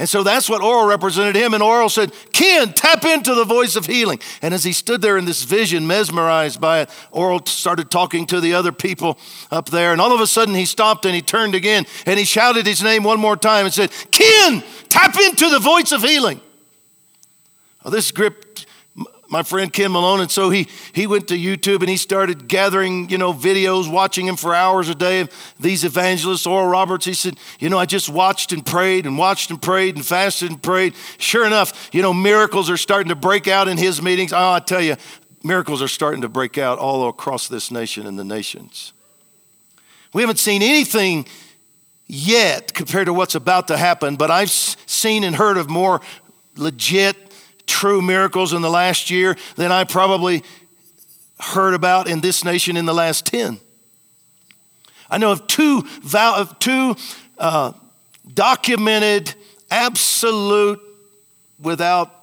And 0.00 0.08
so 0.08 0.22
that's 0.22 0.48
what 0.48 0.62
Oral 0.62 0.86
represented 0.86 1.36
him. 1.36 1.52
And 1.52 1.62
Oral 1.62 1.90
said, 1.90 2.14
Ken, 2.32 2.72
tap 2.72 3.04
into 3.04 3.34
the 3.34 3.44
voice 3.44 3.76
of 3.76 3.84
healing. 3.84 4.18
And 4.40 4.54
as 4.54 4.64
he 4.64 4.72
stood 4.72 5.02
there 5.02 5.18
in 5.18 5.26
this 5.26 5.42
vision, 5.42 5.86
mesmerized 5.86 6.58
by 6.58 6.80
it, 6.80 6.90
Oral 7.10 7.44
started 7.44 7.90
talking 7.90 8.24
to 8.28 8.40
the 8.40 8.54
other 8.54 8.72
people 8.72 9.18
up 9.50 9.68
there. 9.68 9.92
And 9.92 10.00
all 10.00 10.14
of 10.14 10.22
a 10.22 10.26
sudden 10.26 10.54
he 10.54 10.64
stopped 10.64 11.04
and 11.04 11.14
he 11.14 11.20
turned 11.20 11.54
again 11.54 11.84
and 12.06 12.18
he 12.18 12.24
shouted 12.24 12.66
his 12.66 12.82
name 12.82 13.02
one 13.02 13.20
more 13.20 13.36
time 13.36 13.66
and 13.66 13.74
said, 13.74 13.90
Ken, 14.10 14.64
tap 14.88 15.16
into 15.20 15.50
the 15.50 15.58
voice 15.58 15.92
of 15.92 16.00
healing. 16.00 16.40
Well, 17.84 17.92
this 17.92 18.10
gripped 18.10 18.49
my 19.30 19.44
friend 19.44 19.72
Ken 19.72 19.92
Malone, 19.92 20.20
and 20.20 20.30
so 20.30 20.50
he 20.50 20.66
he 20.92 21.06
went 21.06 21.28
to 21.28 21.38
YouTube 21.38 21.80
and 21.80 21.88
he 21.88 21.96
started 21.96 22.48
gathering, 22.48 23.08
you 23.08 23.16
know, 23.16 23.32
videos, 23.32 23.90
watching 23.90 24.26
him 24.26 24.34
for 24.34 24.54
hours 24.54 24.88
a 24.88 24.94
day 24.94 25.20
of 25.20 25.54
these 25.58 25.84
evangelists. 25.84 26.46
Oral 26.46 26.66
Roberts, 26.66 27.04
he 27.04 27.14
said, 27.14 27.38
you 27.60 27.68
know, 27.68 27.78
I 27.78 27.86
just 27.86 28.08
watched 28.08 28.52
and 28.52 28.66
prayed 28.66 29.06
and 29.06 29.16
watched 29.16 29.50
and 29.50 29.62
prayed 29.62 29.94
and 29.94 30.04
fasted 30.04 30.50
and 30.50 30.60
prayed. 30.60 30.94
Sure 31.18 31.46
enough, 31.46 31.90
you 31.92 32.02
know, 32.02 32.12
miracles 32.12 32.68
are 32.68 32.76
starting 32.76 33.08
to 33.10 33.14
break 33.14 33.46
out 33.46 33.68
in 33.68 33.78
his 33.78 34.02
meetings. 34.02 34.32
Oh, 34.32 34.50
I 34.50 34.58
tell 34.58 34.82
you, 34.82 34.96
miracles 35.44 35.80
are 35.80 35.88
starting 35.88 36.22
to 36.22 36.28
break 36.28 36.58
out 36.58 36.78
all 36.78 37.08
across 37.08 37.46
this 37.46 37.70
nation 37.70 38.08
and 38.08 38.18
the 38.18 38.24
nations. 38.24 38.92
We 40.12 40.22
haven't 40.22 40.40
seen 40.40 40.60
anything 40.60 41.26
yet 42.08 42.74
compared 42.74 43.06
to 43.06 43.12
what's 43.14 43.36
about 43.36 43.68
to 43.68 43.76
happen, 43.76 44.16
but 44.16 44.32
I've 44.32 44.50
seen 44.50 45.22
and 45.22 45.36
heard 45.36 45.56
of 45.56 45.70
more 45.70 46.00
legit 46.56 47.29
true 47.70 48.02
miracles 48.02 48.52
in 48.52 48.62
the 48.62 48.68
last 48.68 49.10
year 49.10 49.36
than 49.54 49.70
I 49.70 49.84
probably 49.84 50.42
heard 51.38 51.72
about 51.72 52.08
in 52.08 52.20
this 52.20 52.44
nation 52.44 52.76
in 52.76 52.84
the 52.84 52.92
last 52.92 53.24
10. 53.26 53.58
I 55.08 55.18
know 55.18 55.32
of 55.32 55.46
two, 55.46 55.86
of 56.14 56.58
two 56.58 56.96
uh, 57.38 57.72
documented, 58.32 59.34
absolute, 59.70 60.80
without 61.60 62.14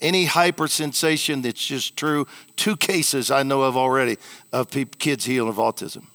any 0.00 0.24
hyper 0.24 0.66
sensation 0.66 1.42
that's 1.42 1.64
just 1.64 1.96
true, 1.96 2.26
two 2.56 2.76
cases 2.76 3.30
I 3.30 3.42
know 3.42 3.62
of 3.62 3.76
already 3.76 4.16
of 4.52 4.70
people, 4.70 4.96
kids 4.98 5.24
healed 5.24 5.48
of 5.48 5.56
autism. 5.56 6.06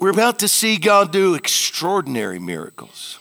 We're 0.00 0.10
about 0.10 0.40
to 0.40 0.48
see 0.48 0.78
God 0.78 1.12
do 1.12 1.34
extraordinary 1.34 2.40
miracles 2.40 3.20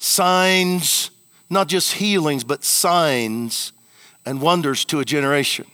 signs, 0.00 1.10
not 1.48 1.68
just 1.68 1.92
healings, 1.92 2.42
but 2.42 2.64
signs 2.64 3.72
and 4.26 4.40
wonders 4.40 4.84
to 4.86 4.98
a 4.98 5.04
generation. 5.04 5.66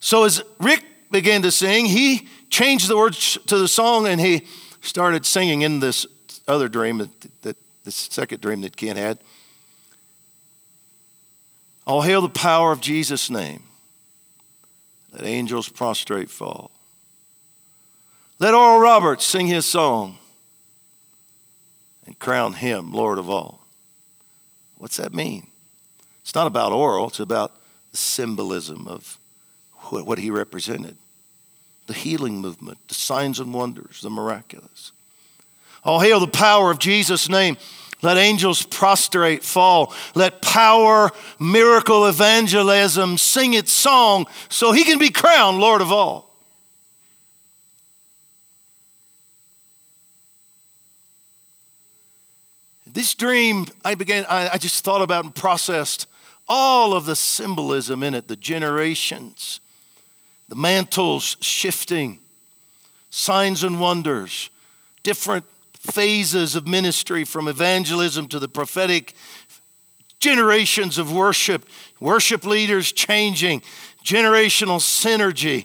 So 0.00 0.24
as 0.24 0.42
Rick 0.58 0.84
began 1.12 1.42
to 1.42 1.52
sing, 1.52 1.86
he 1.86 2.28
changed 2.50 2.88
the 2.88 2.96
words 2.96 3.38
to 3.46 3.58
the 3.58 3.68
song 3.68 4.08
and 4.08 4.20
he 4.20 4.46
started 4.80 5.24
singing 5.24 5.62
in 5.62 5.78
this 5.78 6.06
other 6.48 6.68
dream 6.68 6.98
that, 6.98 7.42
that 7.42 7.56
this 7.84 7.94
second 7.94 8.40
dream 8.40 8.62
that 8.62 8.76
Ken 8.76 8.96
had. 8.96 9.18
All 11.86 12.02
hail 12.02 12.20
the 12.20 12.28
power 12.28 12.72
of 12.72 12.80
Jesus' 12.80 13.30
name. 13.30 13.62
Let 15.12 15.24
angels 15.24 15.68
prostrate 15.68 16.30
fall. 16.30 16.70
Let 18.38 18.54
Oral 18.54 18.80
Roberts 18.80 19.24
sing 19.24 19.46
his 19.46 19.66
song 19.66 20.18
and 22.06 22.18
crown 22.18 22.54
him 22.54 22.92
Lord 22.92 23.18
of 23.18 23.30
all. 23.30 23.60
What's 24.76 24.96
that 24.96 25.14
mean? 25.14 25.48
It's 26.22 26.34
not 26.34 26.46
about 26.46 26.72
Oral, 26.72 27.08
it's 27.08 27.20
about 27.20 27.54
the 27.90 27.96
symbolism 27.96 28.86
of 28.88 29.18
what 29.90 30.18
he 30.18 30.30
represented 30.30 30.96
the 31.86 31.92
healing 31.92 32.40
movement, 32.40 32.78
the 32.88 32.94
signs 32.94 33.40
and 33.40 33.52
wonders, 33.52 34.00
the 34.02 34.08
miraculous. 34.08 34.92
All 35.84 36.00
hail 36.00 36.20
the 36.20 36.28
power 36.28 36.70
of 36.70 36.78
Jesus' 36.78 37.28
name. 37.28 37.56
Let 38.02 38.16
angels 38.16 38.62
prostrate, 38.62 39.44
fall. 39.44 39.92
Let 40.14 40.42
power, 40.42 41.10
miracle, 41.38 42.06
evangelism 42.06 43.18
sing 43.18 43.54
its 43.54 43.72
song 43.72 44.26
so 44.48 44.72
he 44.72 44.84
can 44.84 44.98
be 44.98 45.10
crowned 45.10 45.58
Lord 45.58 45.80
of 45.80 45.92
all. 45.92 46.31
This 52.92 53.14
dream, 53.14 53.66
I 53.84 53.94
began, 53.94 54.26
I, 54.28 54.50
I 54.52 54.58
just 54.58 54.84
thought 54.84 55.00
about 55.00 55.24
and 55.24 55.34
processed 55.34 56.06
all 56.46 56.92
of 56.92 57.06
the 57.06 57.16
symbolism 57.16 58.02
in 58.02 58.12
it, 58.12 58.28
the 58.28 58.36
generations, 58.36 59.60
the 60.48 60.56
mantles 60.56 61.38
shifting, 61.40 62.18
signs 63.08 63.64
and 63.64 63.80
wonders, 63.80 64.50
different 65.02 65.46
phases 65.72 66.54
of 66.54 66.68
ministry 66.68 67.24
from 67.24 67.48
evangelism 67.48 68.28
to 68.28 68.38
the 68.38 68.48
prophetic, 68.48 69.14
generations 70.20 70.98
of 70.98 71.12
worship, 71.12 71.66
worship 71.98 72.44
leaders 72.44 72.92
changing, 72.92 73.62
generational 74.04 74.78
synergy. 74.78 75.64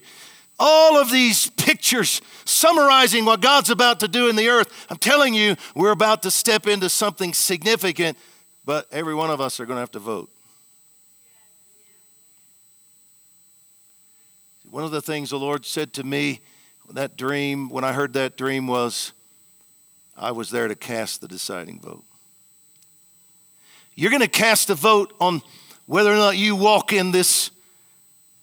All 0.59 0.97
of 0.99 1.11
these 1.11 1.49
pictures 1.51 2.21
summarizing 2.45 3.25
what 3.25 3.41
God's 3.41 3.69
about 3.69 3.99
to 3.99 4.07
do 4.07 4.27
in 4.27 4.35
the 4.35 4.49
earth. 4.49 4.87
I'm 4.89 4.97
telling 4.97 5.33
you, 5.33 5.55
we're 5.75 5.91
about 5.91 6.23
to 6.23 6.31
step 6.31 6.65
into 6.65 6.89
something 6.89 7.33
significant, 7.33 8.17
but 8.65 8.87
every 8.91 9.13
one 9.13 9.29
of 9.29 9.39
us 9.39 9.59
are 9.59 9.65
going 9.65 9.77
to 9.77 9.81
have 9.81 9.91
to 9.91 9.99
vote. 9.99 10.31
One 14.69 14.83
of 14.83 14.91
the 14.91 15.01
things 15.01 15.29
the 15.29 15.39
Lord 15.39 15.65
said 15.65 15.93
to 15.93 16.03
me, 16.03 16.41
that 16.91 17.17
dream, 17.17 17.69
when 17.69 17.83
I 17.83 17.93
heard 17.93 18.13
that 18.13 18.37
dream, 18.37 18.67
was 18.67 19.11
I 20.15 20.31
was 20.31 20.49
there 20.49 20.67
to 20.67 20.75
cast 20.75 21.21
the 21.21 21.27
deciding 21.27 21.79
vote. 21.79 22.03
You're 23.95 24.11
going 24.11 24.21
to 24.21 24.27
cast 24.27 24.69
a 24.69 24.75
vote 24.75 25.13
on 25.19 25.41
whether 25.85 26.11
or 26.11 26.17
not 26.17 26.37
you 26.37 26.55
walk 26.55 26.93
in 26.93 27.11
this 27.11 27.51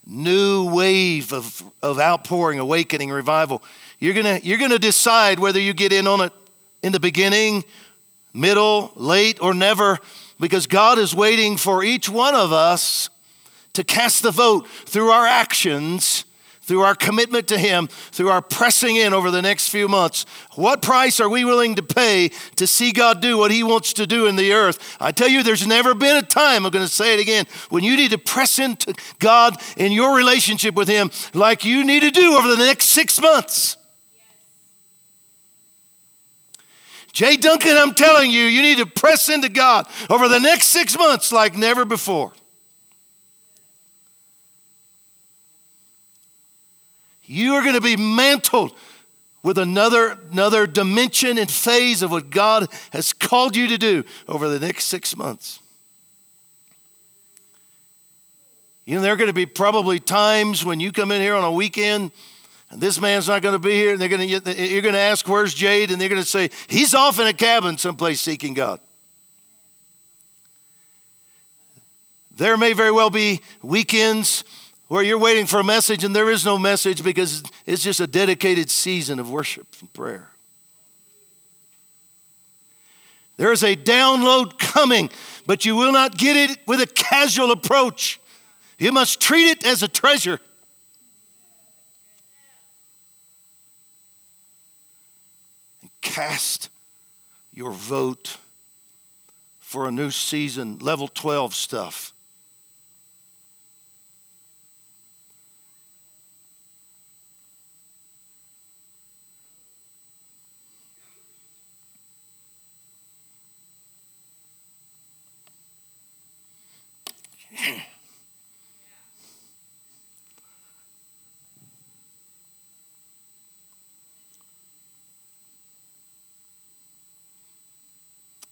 new 0.07 0.71
wave 0.71 1.33
of, 1.33 1.63
of 1.83 1.99
outpouring, 1.99 2.59
awakening, 2.59 3.11
revival. 3.11 3.63
You're 3.99 4.15
going 4.15 4.41
you're 4.43 4.59
going 4.59 4.71
to 4.71 4.79
decide 4.79 5.39
whether 5.39 5.61
you 5.61 5.73
get 5.73 5.93
in 5.93 6.07
on 6.07 6.21
it 6.21 6.33
in 6.83 6.93
the 6.93 7.01
beginning, 7.01 7.65
middle, 8.33 8.93
late, 8.97 9.41
or 9.41 9.55
never, 9.55 9.99
because 10.39 10.67
God 10.67 10.99
is 10.99 11.15
waiting 11.15 11.57
for 11.57 11.83
each 11.83 12.09
one 12.09 12.35
of 12.35 12.53
us 12.53 13.09
to 13.73 13.85
cast 13.85 14.23
the 14.23 14.31
vote 14.31 14.69
through 14.69 15.11
our 15.11 15.27
actions, 15.27 16.25
through 16.65 16.81
our 16.81 16.95
commitment 16.95 17.47
to 17.49 17.59
Him, 17.59 17.89
through 17.89 18.31
our 18.31 18.41
pressing 18.41 18.97
in 18.97 19.13
over 19.13 19.31
the 19.31 19.43
next 19.43 19.69
few 19.69 19.87
months. 19.87 20.25
What 20.55 20.81
price 20.81 21.21
are 21.21 21.29
we 21.29 21.45
willing 21.45 21.75
to 21.75 21.83
pay 21.83 22.31
to 22.57 22.67
see 22.67 22.93
God 22.93 23.21
do 23.21 23.37
what 23.37 23.51
He 23.51 23.63
wants 23.63 23.93
to 23.95 24.07
do 24.07 24.27
in 24.27 24.37
the 24.37 24.53
earth? 24.53 24.97
I 24.99 25.13
tell 25.13 25.29
you, 25.29 25.43
there's 25.43 25.67
never 25.67 25.95
been 25.95 26.17
a 26.17 26.23
time, 26.23 26.65
I'm 26.65 26.73
going 26.73 26.85
to 26.85 26.93
say 26.93 27.15
it 27.15 27.21
again, 27.21 27.45
when 27.69 27.85
you 27.85 27.97
need 27.97 28.13
to 28.13 28.19
press 28.19 28.59
into 28.59 28.95
God 29.19 29.57
in 29.77 29.93
your 29.93 30.17
relationship 30.17 30.75
with 30.75 30.89
Him 30.89 31.11
like 31.35 31.65
you 31.65 31.85
need 31.85 32.01
to 32.01 32.11
do 32.11 32.35
over 32.35 32.49
the 32.49 32.57
next 32.57 32.87
six 32.87 33.21
months. 33.21 33.77
Jay 37.13 37.37
Duncan, 37.37 37.77
I'm 37.77 37.95
telling 37.95 38.31
you, 38.33 38.43
you 38.43 38.61
need 38.61 38.79
to 38.79 38.87
press 38.87 39.29
into 39.29 39.49
God 39.49 39.87
over 40.11 40.29
the 40.29 40.41
next 40.41 40.67
six 40.67 40.99
months 40.99 41.31
like 41.31 41.57
never 41.57 41.85
before. 41.85 42.33
You 47.27 47.55
are 47.55 47.63
going 47.63 47.75
to 47.75 47.81
be 47.81 47.97
mantled 47.97 48.75
with 49.43 49.59
another, 49.59 50.19
another 50.33 50.67
dimension 50.67 51.39
and 51.39 51.51
phase 51.51 52.03
of 52.03 52.11
what 52.11 52.31
God 52.31 52.69
has 52.93 53.13
called 53.13 53.57
you 53.57 53.69
to 53.69 53.79
do 53.79 54.05
over 54.27 54.49
the 54.49 54.59
next 54.59 54.85
six 54.85 55.17
months. 55.17 55.61
You 58.85 58.97
know, 58.97 59.01
there 59.01 59.13
are 59.13 59.17
going 59.17 59.29
to 59.29 59.35
be 59.35 59.47
probably 59.47 60.01
times 60.01 60.65
when 60.65 60.81
you 60.81 60.93
come 60.93 61.11
in 61.11 61.21
here 61.21 61.35
on 61.35 61.45
a 61.45 61.53
weekend 61.53 62.11
and 62.75 62.81
this 62.81 63.01
man's 63.01 63.29
not 63.29 63.41
going 63.41 63.55
to 63.55 63.61
be 63.61 63.73
here, 63.73 63.93
and 63.93 64.01
they're 64.01 64.09
going 64.09 64.29
to, 64.29 64.67
you're 64.67 64.83
going 64.83 64.95
to 64.95 65.01
ask, 65.01 65.29
Where's 65.29 65.55
Jade? 65.55 65.93
And 65.93 66.01
they're 66.01 66.09
going 66.09 66.21
to 66.21 66.29
say, 66.29 66.51
He's 66.67 66.93
off 66.93 67.21
in 67.21 67.27
a 67.29 67.33
cabin 67.33 67.79
someplace 67.79 68.21
seeking 68.21 68.53
God. 68.53 68.81
There 72.37 72.57
may 72.57 72.73
very 72.73 72.91
well 72.91 73.11
be 73.11 73.43
weekends 73.63 74.43
where 74.95 75.03
you're 75.03 75.19
waiting 75.19 75.45
for 75.45 75.59
a 75.59 75.65
message 75.65 76.05
and 76.05 76.15
there 76.15 76.31
is 76.31 76.45
no 76.45 76.57
message 76.57 77.03
because 77.03 77.43
it's 77.67 77.83
just 77.83 77.99
a 77.99 78.07
dedicated 78.07 78.71
season 78.71 79.19
of 79.19 79.29
worship 79.29 79.67
and 79.81 79.93
prayer. 79.93 80.31
There 83.37 83.51
is 83.51 83.65
a 83.65 83.75
download 83.75 84.57
coming, 84.57 85.11
but 85.47 85.65
you 85.65 85.75
will 85.75 85.91
not 85.91 86.17
get 86.17 86.37
it 86.37 86.61
with 86.69 86.81
a 86.81 86.87
casual 86.87 87.51
approach. 87.51 88.21
You 88.79 88.93
must 88.93 89.21
treat 89.21 89.51
it 89.51 89.67
as 89.67 89.83
a 89.83 89.89
treasure. 89.89 90.39
And 95.83 95.91
cast 96.03 96.71
your 97.53 97.73
vote 97.73 98.37
for 99.59 99.89
a 99.89 99.91
new 99.91 100.13
season, 100.13 100.79
level 100.79 101.09
12 101.09 101.53
stuff. 101.53 102.15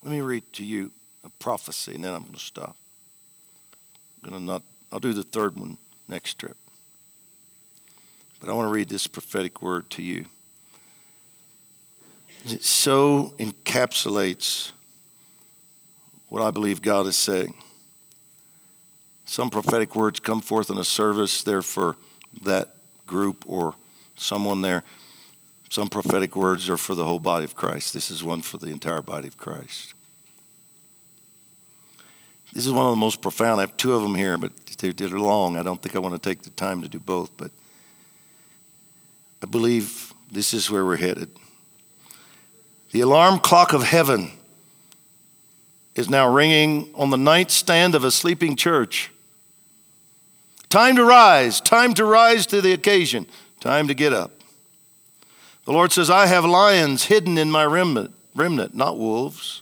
Let 0.05 0.11
me 0.11 0.21
read 0.21 0.53
to 0.55 0.65
you 0.65 0.91
a 1.25 1.31
prophecy 1.43 1.97
and 1.97 2.05
then 2.05 2.15
I'm 2.15 2.23
going 2.23 2.35
to 2.35 2.41
stop. 2.41 2.77
I'm 4.23 4.31
going 4.31 4.41
to 4.41 4.47
not, 4.47 4.63
I'll 4.93 5.01
do 5.01 5.13
the 5.13 5.25
third 5.25 5.59
one 5.59 5.77
next 6.09 6.39
trip. 6.39 6.57
But 8.41 8.49
I 8.49 8.53
want 8.55 8.69
to 8.69 8.73
read 8.73 8.89
this 8.89 9.07
prophetic 9.07 9.61
word 9.61 9.91
to 9.91 10.03
you. 10.03 10.27
It 12.45 12.63
so 12.63 13.35
encapsulates 13.39 14.73
what 16.29 16.43
I 16.43 16.51
believe 16.51 16.81
God 16.81 17.07
is 17.07 17.17
saying. 17.17 17.55
Some 19.25 19.51
prophetic 19.51 19.97
words 19.97 20.21
come 20.21 20.41
forth 20.41 20.71
in 20.71 20.79
a 20.79 20.85
service, 20.85 21.43
they're 21.43 21.63
for 21.63 21.97
that 22.43 22.75
group 23.07 23.45
or 23.47 23.75
someone 24.17 24.63
there. 24.63 24.85
Some 25.71 25.89
prophetic 25.89 26.37
words 26.37 26.69
are 26.69 26.77
for 26.77 26.95
the 26.95 27.05
whole 27.05 27.19
body 27.19 27.45
of 27.45 27.55
Christ. 27.55 27.95
This 27.95 28.11
is 28.11 28.23
one 28.23 28.43
for 28.43 28.59
the 28.59 28.69
entire 28.69 29.03
body 29.03 29.27
of 29.29 29.39
Christ. 29.39 29.95
This 32.53 32.67
is 32.67 32.73
one 32.73 32.87
of 32.87 32.93
the 32.93 32.97
most 32.97 33.23
profound. 33.23 33.61
I 33.61 33.63
have 33.63 33.77
two 33.77 33.95
of 33.95 34.03
them 34.03 34.15
here, 34.15 34.37
but 34.37 34.53
they're, 34.79 35.09
long. 35.09 35.57
I 35.57 35.63
don't 35.63 35.81
think 35.81 35.97
I 35.97 36.01
want 36.01 36.21
to 36.21 36.29
take 36.29 36.43
the 36.43 36.51
time 36.51 36.83
to 36.83 36.89
do 36.89 36.99
both, 36.99 37.35
but 37.37 37.51
I 39.43 39.47
believe 39.47 40.13
this 40.31 40.53
is 40.53 40.71
where 40.71 40.85
we're 40.85 40.97
headed. 40.97 41.31
The 42.91 43.01
alarm 43.01 43.39
clock 43.39 43.73
of 43.73 43.85
heaven 43.85 44.33
is 45.95 46.11
now 46.11 46.29
ringing 46.33 46.91
on 46.95 47.11
the 47.11 47.17
nightstand 47.17 47.95
of 47.95 48.05
a 48.05 48.11
sleeping 48.11 48.57
church. 48.57 49.11
Time 50.69 50.97
to 50.97 51.05
rise, 51.05 51.61
time 51.61 51.95
to 51.95 52.05
rise 52.05 52.47
to 52.47 52.61
the 52.61 52.73
occasion, 52.73 53.27
time 53.61 53.89
to 53.89 53.95
get 53.95 54.13
up. 54.13 54.31
The 55.65 55.73
Lord 55.73 55.93
says, 55.93 56.11
I 56.11 56.27
have 56.27 56.45
lions 56.45 57.05
hidden 57.05 57.39
in 57.39 57.51
my 57.51 57.65
remnant, 57.65 58.15
remnant, 58.35 58.75
not 58.75 58.99
wolves. 58.99 59.62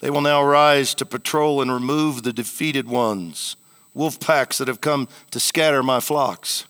They 0.00 0.10
will 0.10 0.20
now 0.20 0.42
rise 0.44 0.94
to 0.96 1.06
patrol 1.06 1.62
and 1.62 1.72
remove 1.72 2.22
the 2.22 2.32
defeated 2.32 2.86
ones, 2.86 3.56
wolf 3.94 4.20
packs 4.20 4.58
that 4.58 4.68
have 4.68 4.80
come 4.80 5.08
to 5.30 5.40
scatter 5.40 5.82
my 5.82 6.00
flocks. 6.00 6.66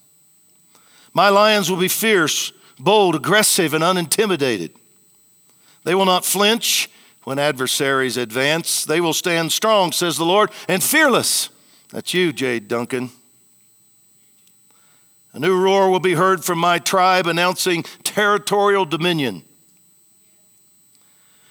My 1.12 1.28
lions 1.28 1.70
will 1.70 1.78
be 1.78 1.88
fierce, 1.88 2.52
bold, 2.78 3.14
aggressive, 3.14 3.74
and 3.74 3.82
unintimidated. 3.82 4.72
They 5.84 5.94
will 5.94 6.04
not 6.04 6.24
flinch 6.24 6.90
when 7.24 7.38
adversaries 7.38 8.16
advance. 8.16 8.84
They 8.84 9.00
will 9.00 9.14
stand 9.14 9.50
strong, 9.50 9.92
says 9.92 10.16
the 10.16 10.24
Lord, 10.24 10.50
and 10.68 10.82
fearless. 10.82 11.48
That's 11.90 12.14
you, 12.14 12.32
Jade 12.32 12.68
Duncan. 12.68 13.10
A 15.32 15.38
new 15.38 15.58
roar 15.58 15.90
will 15.90 16.00
be 16.00 16.14
heard 16.14 16.44
from 16.44 16.58
my 16.58 16.78
tribe 16.78 17.26
announcing 17.26 17.82
territorial 18.04 18.84
dominion. 18.84 19.44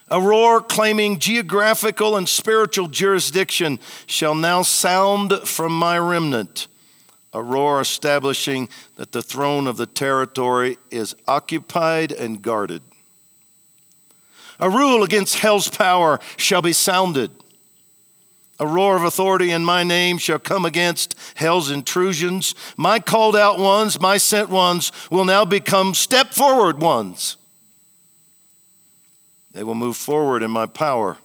A 0.09 0.21
roar 0.21 0.61
claiming 0.61 1.17
geographical 1.17 2.15
and 2.15 2.29
spiritual 2.29 2.87
jurisdiction 2.87 3.79
shall 4.05 4.35
now 4.35 4.61
sound 4.61 5.33
from 5.45 5.75
my 5.75 5.97
remnant. 5.97 6.67
A 7.33 7.41
roar 7.41 7.81
establishing 7.81 8.69
that 8.97 9.11
the 9.11 9.23
throne 9.23 9.67
of 9.67 9.77
the 9.77 9.87
territory 9.87 10.77
is 10.91 11.15
occupied 11.27 12.11
and 12.11 12.41
guarded. 12.41 12.83
A 14.59 14.69
rule 14.69 15.03
against 15.03 15.39
hell's 15.39 15.69
power 15.69 16.19
shall 16.37 16.61
be 16.61 16.71
sounded. 16.71 17.31
A 18.57 18.67
roar 18.67 18.95
of 18.95 19.03
authority 19.03 19.51
in 19.51 19.65
my 19.65 19.83
name 19.83 20.17
shall 20.17 20.39
come 20.39 20.65
against 20.65 21.15
hell's 21.33 21.69
intrusions. 21.69 22.55
My 22.77 22.99
called 22.99 23.35
out 23.35 23.59
ones, 23.59 23.99
my 23.99 24.17
sent 24.17 24.49
ones, 24.49 24.93
will 25.09 25.25
now 25.25 25.43
become 25.43 25.93
step 25.93 26.33
forward 26.33 26.79
ones. 26.79 27.35
They 29.55 29.63
will 29.63 29.73
move 29.73 29.95
forward 29.95 30.43
in 30.43 30.51
my 30.51 30.65
power. 30.65 31.17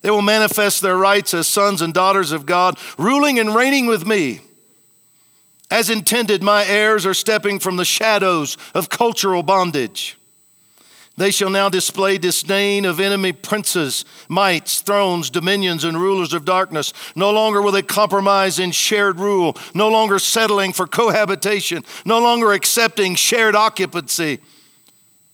They 0.00 0.10
will 0.10 0.22
manifest 0.22 0.80
their 0.80 0.96
rights 0.96 1.34
as 1.34 1.46
sons 1.46 1.82
and 1.82 1.92
daughters 1.92 2.32
of 2.32 2.46
God, 2.46 2.78
ruling 2.96 3.38
and 3.38 3.54
reigning 3.54 3.86
with 3.86 4.06
me. 4.06 4.40
As 5.70 5.90
intended, 5.90 6.42
my 6.42 6.64
heirs 6.64 7.04
are 7.04 7.12
stepping 7.12 7.58
from 7.58 7.76
the 7.76 7.84
shadows 7.84 8.56
of 8.74 8.88
cultural 8.88 9.42
bondage. 9.42 10.16
They 11.18 11.30
shall 11.30 11.50
now 11.50 11.68
display 11.68 12.16
disdain 12.16 12.86
of 12.86 13.00
enemy 13.00 13.32
princes, 13.32 14.06
mights, 14.30 14.80
thrones, 14.80 15.28
dominions, 15.28 15.84
and 15.84 16.00
rulers 16.00 16.32
of 16.32 16.46
darkness. 16.46 16.94
No 17.14 17.32
longer 17.32 17.60
will 17.60 17.72
they 17.72 17.82
compromise 17.82 18.58
in 18.58 18.70
shared 18.70 19.20
rule, 19.20 19.58
no 19.74 19.90
longer 19.90 20.18
settling 20.18 20.72
for 20.72 20.86
cohabitation, 20.86 21.84
no 22.06 22.18
longer 22.18 22.52
accepting 22.52 23.14
shared 23.14 23.54
occupancy. 23.54 24.40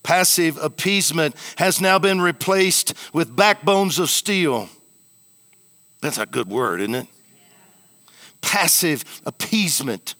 Passive 0.03 0.57
appeasement 0.57 1.35
has 1.57 1.79
now 1.79 1.97
been 1.97 2.21
replaced 2.21 2.93
with 3.13 3.35
backbones 3.35 3.99
of 3.99 4.09
steel. 4.09 4.69
That's 6.01 6.17
a 6.17 6.25
good 6.25 6.49
word, 6.49 6.81
isn't 6.81 6.95
it? 6.95 7.07
Passive 8.41 9.21
appeasement 9.25 10.15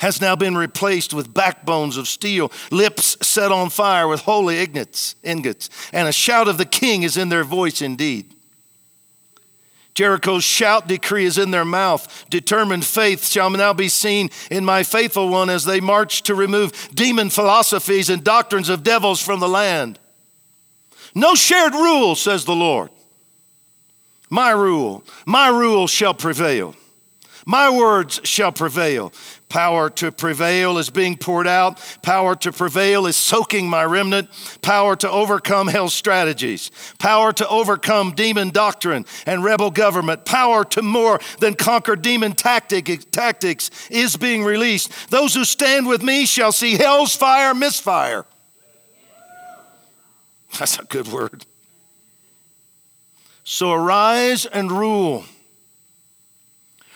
has 0.00 0.20
now 0.20 0.36
been 0.36 0.56
replaced 0.56 1.14
with 1.14 1.32
backbones 1.32 1.96
of 1.96 2.08
steel, 2.08 2.52
lips 2.70 3.16
set 3.26 3.52
on 3.52 3.70
fire 3.70 4.08
with 4.08 4.20
holy 4.20 4.60
ingots, 4.60 5.14
ingots, 5.22 5.70
and 5.92 6.08
a 6.08 6.12
shout 6.12 6.48
of 6.48 6.58
the 6.58 6.64
king 6.66 7.02
is 7.04 7.16
in 7.16 7.28
their 7.28 7.44
voice 7.44 7.80
indeed. 7.80 8.34
Jericho's 9.94 10.44
shout 10.44 10.88
decree 10.88 11.26
is 11.26 11.38
in 11.38 11.50
their 11.50 11.64
mouth. 11.64 12.24
Determined 12.30 12.84
faith 12.84 13.26
shall 13.26 13.50
now 13.50 13.72
be 13.72 13.88
seen 13.88 14.30
in 14.50 14.64
my 14.64 14.82
faithful 14.82 15.28
one 15.28 15.50
as 15.50 15.64
they 15.64 15.80
march 15.80 16.22
to 16.22 16.34
remove 16.34 16.88
demon 16.94 17.28
philosophies 17.28 18.08
and 18.08 18.24
doctrines 18.24 18.68
of 18.68 18.82
devils 18.82 19.20
from 19.20 19.40
the 19.40 19.48
land. 19.48 19.98
No 21.14 21.34
shared 21.34 21.74
rule, 21.74 22.14
says 22.14 22.44
the 22.44 22.56
Lord. 22.56 22.90
My 24.30 24.50
rule, 24.50 25.04
my 25.26 25.48
rule 25.48 25.86
shall 25.86 26.14
prevail. 26.14 26.74
My 27.46 27.70
words 27.70 28.20
shall 28.24 28.52
prevail. 28.52 29.12
Power 29.48 29.90
to 29.90 30.12
prevail 30.12 30.78
is 30.78 30.88
being 30.88 31.16
poured 31.16 31.46
out. 31.46 31.78
Power 32.02 32.34
to 32.36 32.52
prevail 32.52 33.06
is 33.06 33.16
soaking 33.16 33.68
my 33.68 33.84
remnant. 33.84 34.30
Power 34.62 34.96
to 34.96 35.10
overcome 35.10 35.66
hell's 35.68 35.92
strategies. 35.92 36.70
Power 36.98 37.32
to 37.34 37.48
overcome 37.48 38.12
demon 38.12 38.50
doctrine 38.50 39.04
and 39.26 39.44
rebel 39.44 39.70
government. 39.70 40.24
Power 40.24 40.64
to 40.66 40.82
more 40.82 41.20
than 41.40 41.54
conquer 41.54 41.96
demon 41.96 42.32
tactic, 42.32 43.10
tactics 43.10 43.70
is 43.90 44.16
being 44.16 44.44
released. 44.44 45.10
Those 45.10 45.34
who 45.34 45.44
stand 45.44 45.86
with 45.86 46.02
me 46.02 46.24
shall 46.24 46.52
see 46.52 46.76
hell's 46.76 47.14
fire 47.14 47.54
misfire. 47.54 48.24
That's 50.58 50.78
a 50.78 50.84
good 50.84 51.08
word. 51.08 51.44
So 53.44 53.72
arise 53.72 54.46
and 54.46 54.70
rule. 54.70 55.24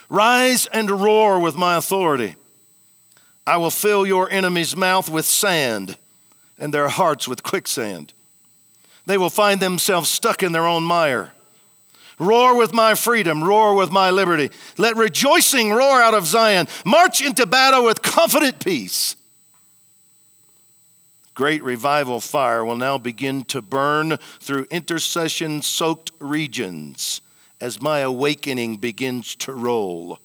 Rise 0.09 0.67
and 0.67 0.91
roar 0.91 1.41
with 1.41 1.57
my 1.57 1.77
authority. 1.77 2.37
I 3.47 3.57
will 3.57 3.71
fill 3.71 4.07
your 4.07 4.31
enemy's 4.31 4.77
mouth 4.77 5.09
with 5.09 5.25
sand 5.25 5.99
and 6.59 6.73
their 6.73 6.89
hearts 6.89 7.29
with 7.29 7.43
quicksand. 7.43 8.13
They 9.07 9.19
will 9.19 9.31
find 9.31 9.61
themselves 9.61 10.09
stuck 10.09 10.43
in 10.43 10.53
their 10.53 10.67
own 10.67 10.83
mire. 10.83 11.33
Roar 12.19 12.57
with 12.57 12.73
my 12.73 12.95
freedom, 12.95 13.45
roar 13.45 13.75
with 13.75 13.91
my 13.91 14.11
liberty. 14.11 14.51
Let 14.79 14.97
rejoicing 14.97 15.71
roar 15.71 16.01
out 16.01 16.15
of 16.15 16.27
Zion. 16.27 16.67
March 16.85 17.21
into 17.21 17.47
battle 17.47 17.85
with 17.85 18.03
confident 18.03 18.59
peace. 18.59 19.17
Great 21.35 21.63
revival 21.63 22.21
fire 22.21 22.65
will 22.65 22.79
now 22.79 22.97
begin 22.97 23.45
to 23.45 23.61
burn 23.61 24.17
through 24.41 24.67
intercession 24.71 25.61
soaked 25.61 26.11
regions 26.19 27.21
as 27.61 27.81
my 27.81 28.01
awakening 28.01 28.77
begins 28.77 29.35
to 29.37 29.53
roll. 29.53 30.19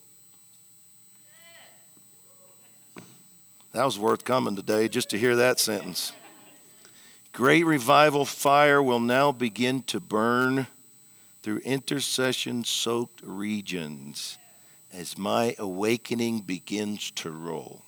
That 3.73 3.86
was 3.86 3.97
worth 3.97 4.25
coming 4.25 4.55
today 4.55 4.89
just 4.89 5.09
to 5.11 5.17
hear 5.17 5.38
that 5.38 5.59
sentence. 5.59 6.11
Great 7.32 7.65
revival 7.65 8.25
fire 8.25 8.84
will 8.84 8.99
now 8.99 9.32
begin 9.32 9.84
to 9.84 10.01
burn 10.01 10.67
through 11.41 11.59
intercession 11.59 12.65
soaked 12.65 13.21
regions 13.23 14.38
as 14.91 15.17
my 15.17 15.55
awakening 15.57 16.41
begins 16.41 17.11
to 17.11 17.32
roll. 17.32 17.82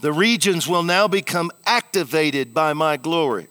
The 0.00 0.12
regions 0.12 0.66
will 0.66 0.82
now 0.82 1.06
become 1.06 1.50
activated 1.66 2.54
by 2.54 2.72
my 2.72 2.96
glory. 2.96 3.48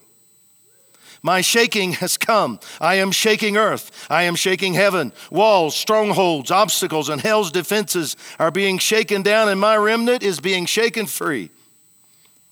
My 1.22 1.42
shaking 1.42 1.94
has 1.94 2.18
come. 2.18 2.60
I 2.80 2.96
am 2.96 3.12
shaking 3.12 3.58
earth. 3.58 4.08
I 4.10 4.24
am 4.24 4.36
shaking 4.36 4.74
heaven. 4.74 5.12
Walls, 5.30 5.76
strongholds, 5.76 6.52
obstacles, 6.52 7.10
and 7.10 7.20
hell's 7.22 7.52
defenses 7.52 8.16
are 8.40 8.52
being 8.52 8.78
shaken 8.78 9.22
down, 9.22 9.50
and 9.50 9.60
my 9.60 9.76
remnant 9.76 10.24
is 10.24 10.40
being 10.40 10.66
shaken 10.66 11.06
free. 11.06 11.52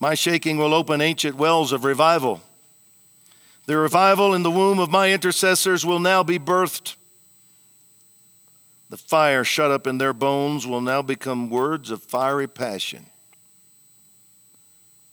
My 0.00 0.14
shaking 0.14 0.58
will 0.58 0.74
open 0.74 1.00
ancient 1.00 1.36
wells 1.36 1.72
of 1.72 1.84
revival. 1.84 2.42
The 3.66 3.76
revival 3.76 4.34
in 4.34 4.42
the 4.42 4.50
womb 4.50 4.78
of 4.78 4.90
my 4.90 5.12
intercessors 5.12 5.84
will 5.84 5.98
now 5.98 6.22
be 6.22 6.38
birthed. 6.38 6.96
The 8.90 8.96
fire 8.96 9.44
shut 9.44 9.70
up 9.70 9.86
in 9.86 9.98
their 9.98 10.14
bones 10.14 10.66
will 10.66 10.80
now 10.80 11.02
become 11.02 11.50
words 11.50 11.90
of 11.90 12.02
fiery 12.02 12.46
passion. 12.46 13.06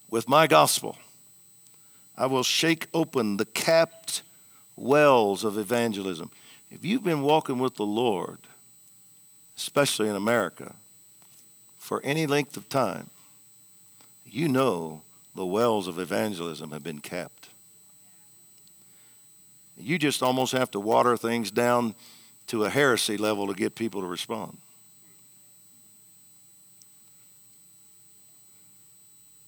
With 0.10 0.30
my 0.30 0.48
gospel, 0.48 0.98
I 2.18 2.28
will 2.28 2.44
shake 2.44 2.88
open 2.94 3.38
the 3.38 3.46
capped 3.46 4.22
wells 4.76 5.44
of 5.44 5.58
evangelism. 5.58 6.32
If 6.72 6.84
you've 6.84 7.04
been 7.04 7.22
walking 7.22 7.60
with 7.60 7.76
the 7.76 7.86
Lord, 7.86 8.40
especially 9.58 10.10
in 10.10 10.16
America, 10.16 10.76
for 11.78 12.02
any 12.04 12.26
length 12.26 12.58
of 12.58 12.68
time, 12.70 13.10
you 14.26 14.48
know 14.48 15.02
the 15.36 15.46
wells 15.46 15.88
of 15.88 16.00
evangelism 16.00 16.72
have 16.72 16.84
been 16.84 17.00
capped. 17.00 17.50
You 19.78 20.00
just 20.00 20.24
almost 20.24 20.54
have 20.54 20.72
to 20.72 20.80
water 20.80 21.18
things 21.18 21.52
down 21.52 21.96
to 22.48 22.64
a 22.64 22.70
heresy 22.70 23.18
level 23.18 23.48
to 23.48 23.54
get 23.54 23.76
people 23.76 24.02
to 24.02 24.08
respond. 24.08 24.58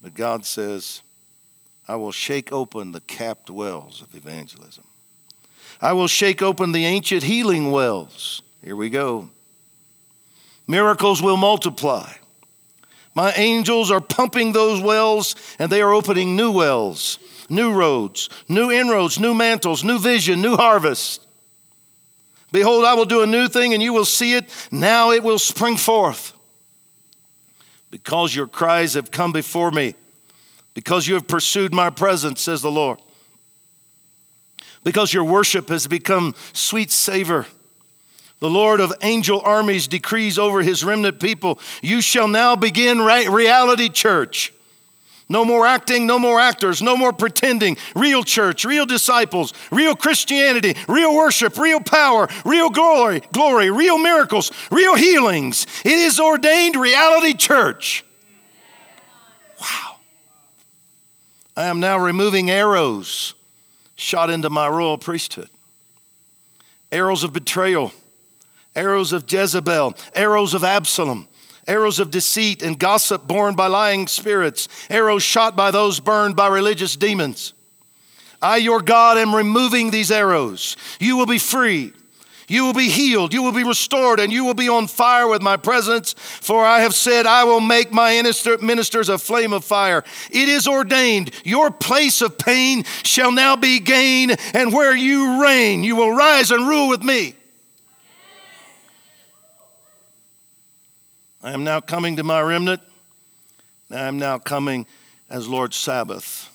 But 0.01 0.13
God 0.13 0.45
says, 0.45 1.01
I 1.87 1.95
will 1.95 2.11
shake 2.11 2.51
open 2.51 2.91
the 2.91 2.99
capped 3.01 3.49
wells 3.49 4.01
of 4.01 4.13
evangelism. 4.13 4.83
I 5.79 5.93
will 5.93 6.07
shake 6.07 6.41
open 6.41 6.71
the 6.71 6.85
ancient 6.85 7.23
healing 7.23 7.71
wells. 7.71 8.41
Here 8.63 8.75
we 8.75 8.89
go. 8.89 9.29
Miracles 10.67 11.21
will 11.21 11.37
multiply. 11.37 12.11
My 13.15 13.31
angels 13.33 13.89
are 13.89 14.01
pumping 14.01 14.51
those 14.51 14.81
wells 14.81 15.35
and 15.59 15.71
they 15.71 15.81
are 15.81 15.93
opening 15.93 16.35
new 16.35 16.51
wells, 16.51 17.19
new 17.49 17.73
roads, 17.73 18.29
new 18.49 18.69
inroads, 18.69 19.19
new 19.19 19.33
mantles, 19.33 19.83
new 19.83 19.97
vision, 19.97 20.41
new 20.41 20.55
harvest. 20.55 21.25
Behold, 22.51 22.85
I 22.85 22.95
will 22.95 23.05
do 23.05 23.23
a 23.23 23.27
new 23.27 23.47
thing 23.47 23.73
and 23.73 23.81
you 23.81 23.93
will 23.93 24.05
see 24.05 24.33
it. 24.33 24.49
Now 24.71 25.11
it 25.11 25.23
will 25.23 25.39
spring 25.39 25.77
forth. 25.77 26.33
Because 27.89 28.35
your 28.35 28.47
cries 28.47 28.95
have 28.95 29.09
come 29.09 29.31
before 29.31 29.71
me 29.71 29.95
because 30.77 31.07
you 31.07 31.15
have 31.15 31.27
pursued 31.27 31.73
my 31.73 31.89
presence, 31.89 32.39
says 32.39 32.61
the 32.61 32.69
Lord. 32.69 33.01
Because 34.83 35.11
your 35.11 35.23
worship 35.23 35.69
has 35.69 35.87
become 35.87 36.35
sweet 36.53 36.91
savor. 36.91 37.47
The 38.41 38.49
Lord 38.51 38.79
of 38.79 38.93
angel 39.01 39.41
armies 39.43 39.87
decrees 39.87 40.37
over 40.37 40.61
his 40.61 40.83
remnant 40.83 41.19
people, 41.19 41.59
you 41.81 41.99
shall 41.99 42.27
now 42.27 42.55
begin 42.55 42.99
reality 43.01 43.89
church. 43.89 44.53
No 45.27 45.43
more 45.43 45.65
acting, 45.65 46.05
no 46.05 46.19
more 46.19 46.39
actors, 46.39 46.79
no 46.79 46.95
more 46.95 47.11
pretending. 47.11 47.75
Real 47.95 48.23
church, 48.23 48.63
real 48.63 48.85
disciples, 48.85 49.55
real 49.71 49.95
Christianity, 49.95 50.75
real 50.87 51.15
worship, 51.15 51.57
real 51.57 51.79
power, 51.79 52.27
real 52.45 52.69
glory, 52.69 53.23
glory, 53.33 53.71
real 53.71 53.97
miracles, 53.97 54.51
real 54.69 54.93
healings. 54.93 55.65
It 55.83 55.97
is 55.97 56.19
ordained 56.19 56.75
reality 56.75 57.33
church. 57.33 58.05
Wow. 59.59 59.86
I 61.57 61.65
am 61.65 61.79
now 61.79 61.97
removing 61.97 62.51
arrows 62.51 63.33
shot 63.95 64.29
into 64.29 64.47
my 64.51 64.67
royal 64.67 64.99
priesthood. 64.99 65.49
Arrows 66.91 67.23
of 67.23 67.33
betrayal, 67.33 67.91
arrows 68.75 69.11
of 69.11 69.29
Jezebel, 69.29 69.95
arrows 70.13 70.53
of 70.53 70.63
Absalom, 70.63 71.27
arrows 71.67 71.97
of 71.99 72.11
deceit 72.11 72.61
and 72.61 72.77
gossip 72.77 73.25
borne 73.25 73.55
by 73.55 73.65
lying 73.65 74.05
spirits, 74.05 74.69
arrows 74.87 75.23
shot 75.23 75.55
by 75.55 75.71
those 75.71 75.99
burned 75.99 76.35
by 76.35 76.47
religious 76.47 76.95
demons. 76.95 77.53
I, 78.39 78.57
your 78.57 78.79
God, 78.79 79.17
am 79.17 79.35
removing 79.35 79.89
these 79.89 80.11
arrows. 80.11 80.77
You 80.99 81.17
will 81.17 81.25
be 81.25 81.39
free. 81.39 81.91
You 82.49 82.63
will 82.63 82.73
be 82.73 82.89
healed, 82.89 83.33
you 83.33 83.43
will 83.43 83.51
be 83.51 83.65
restored, 83.65 84.21
and 84.21 84.31
you 84.31 84.45
will 84.45 84.53
be 84.53 84.69
on 84.69 84.87
fire 84.87 85.27
with 85.27 85.41
my 85.41 85.57
presence. 85.57 86.13
For 86.17 86.65
I 86.65 86.79
have 86.79 86.95
said, 86.95 87.25
I 87.25 87.43
will 87.43 87.59
make 87.59 87.91
my 87.91 88.21
ministers 88.61 89.09
a 89.09 89.17
flame 89.17 89.51
of 89.51 89.65
fire. 89.65 90.05
It 90.31 90.47
is 90.47 90.65
ordained, 90.65 91.31
your 91.43 91.71
place 91.71 92.21
of 92.21 92.37
pain 92.37 92.85
shall 93.03 93.33
now 93.33 93.57
be 93.57 93.79
gain, 93.79 94.31
and 94.53 94.71
where 94.71 94.95
you 94.95 95.43
reign, 95.43 95.83
you 95.83 95.97
will 95.97 96.15
rise 96.15 96.49
and 96.51 96.65
rule 96.65 96.87
with 96.87 97.03
me. 97.03 97.33
I 101.43 101.51
am 101.51 101.65
now 101.65 101.81
coming 101.81 102.15
to 102.15 102.23
my 102.23 102.41
remnant. 102.41 102.81
I 103.91 104.07
am 104.07 104.19
now 104.19 104.37
coming 104.37 104.85
as 105.29 105.47
Lord 105.47 105.73
Sabaoth, 105.73 106.49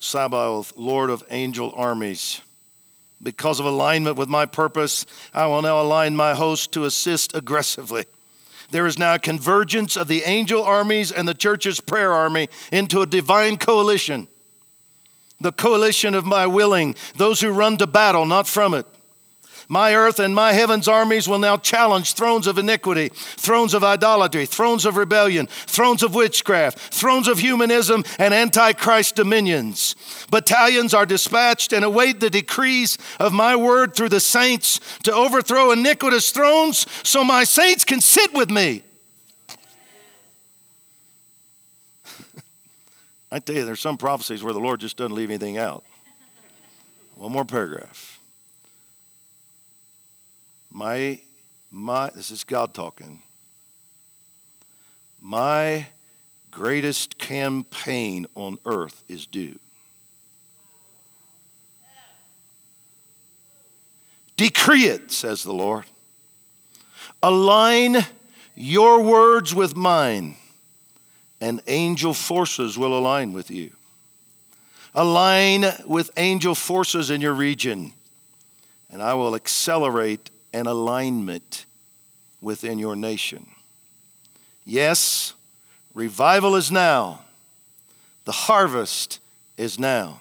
Sabaoth, 0.00 0.72
Lord 0.76 1.10
of 1.10 1.22
angel 1.30 1.72
armies. 1.76 2.40
Because 3.22 3.58
of 3.58 3.66
alignment 3.66 4.16
with 4.16 4.28
my 4.28 4.46
purpose, 4.46 5.04
I 5.34 5.46
will 5.46 5.62
now 5.62 5.80
align 5.80 6.14
my 6.14 6.34
host 6.34 6.72
to 6.72 6.84
assist 6.84 7.34
aggressively. 7.34 8.06
There 8.70 8.86
is 8.86 8.98
now 8.98 9.14
a 9.14 9.18
convergence 9.18 9.96
of 9.96 10.08
the 10.08 10.22
angel 10.22 10.62
armies 10.62 11.10
and 11.10 11.26
the 11.26 11.34
church's 11.34 11.80
prayer 11.80 12.12
army 12.12 12.48
into 12.70 13.00
a 13.00 13.06
divine 13.06 13.56
coalition. 13.56 14.28
The 15.40 15.52
coalition 15.52 16.14
of 16.14 16.26
my 16.26 16.46
willing, 16.46 16.94
those 17.16 17.40
who 17.40 17.50
run 17.50 17.76
to 17.78 17.86
battle, 17.86 18.26
not 18.26 18.46
from 18.46 18.74
it. 18.74 18.86
My 19.70 19.94
earth 19.94 20.18
and 20.18 20.34
my 20.34 20.54
heaven's 20.54 20.88
armies 20.88 21.28
will 21.28 21.38
now 21.38 21.58
challenge 21.58 22.14
thrones 22.14 22.46
of 22.46 22.56
iniquity, 22.56 23.10
thrones 23.12 23.74
of 23.74 23.84
idolatry, 23.84 24.46
thrones 24.46 24.86
of 24.86 24.96
rebellion, 24.96 25.46
thrones 25.46 26.02
of 26.02 26.14
witchcraft, 26.14 26.78
thrones 26.78 27.28
of 27.28 27.38
humanism, 27.38 28.02
and 28.18 28.32
antichrist 28.32 29.14
dominions. 29.14 29.94
Battalions 30.30 30.94
are 30.94 31.04
dispatched 31.04 31.74
and 31.74 31.84
await 31.84 32.18
the 32.18 32.30
decrees 32.30 32.96
of 33.20 33.34
my 33.34 33.54
word 33.56 33.94
through 33.94 34.08
the 34.08 34.20
saints 34.20 34.80
to 35.02 35.12
overthrow 35.12 35.70
iniquitous 35.70 36.30
thrones 36.30 36.86
so 37.06 37.22
my 37.22 37.44
saints 37.44 37.84
can 37.84 38.00
sit 38.00 38.32
with 38.32 38.50
me. 38.50 38.82
I 43.30 43.38
tell 43.38 43.54
you, 43.54 43.66
there's 43.66 43.80
some 43.80 43.98
prophecies 43.98 44.42
where 44.42 44.54
the 44.54 44.60
Lord 44.60 44.80
just 44.80 44.96
doesn't 44.96 45.14
leave 45.14 45.28
anything 45.28 45.58
out. 45.58 45.84
One 47.16 47.32
more 47.32 47.44
paragraph. 47.44 48.17
My, 50.78 51.18
my, 51.72 52.08
this 52.14 52.30
is 52.30 52.44
God 52.44 52.72
talking. 52.72 53.20
My 55.20 55.88
greatest 56.52 57.18
campaign 57.18 58.26
on 58.36 58.60
earth 58.64 59.02
is 59.08 59.26
due. 59.26 59.58
Decree 64.36 64.84
it, 64.84 65.10
says 65.10 65.42
the 65.42 65.52
Lord. 65.52 65.84
Align 67.24 67.96
your 68.54 69.02
words 69.02 69.52
with 69.52 69.74
mine, 69.74 70.36
and 71.40 71.60
angel 71.66 72.14
forces 72.14 72.78
will 72.78 72.96
align 72.96 73.32
with 73.32 73.50
you. 73.50 73.72
Align 74.94 75.64
with 75.86 76.12
angel 76.16 76.54
forces 76.54 77.10
in 77.10 77.20
your 77.20 77.34
region, 77.34 77.94
and 78.92 79.02
I 79.02 79.14
will 79.14 79.34
accelerate 79.34 80.30
and 80.52 80.66
alignment 80.66 81.66
within 82.40 82.78
your 82.78 82.96
nation. 82.96 83.46
Yes, 84.64 85.34
revival 85.94 86.56
is 86.56 86.70
now. 86.70 87.20
The 88.24 88.32
harvest 88.32 89.20
is 89.56 89.78
now, 89.78 90.20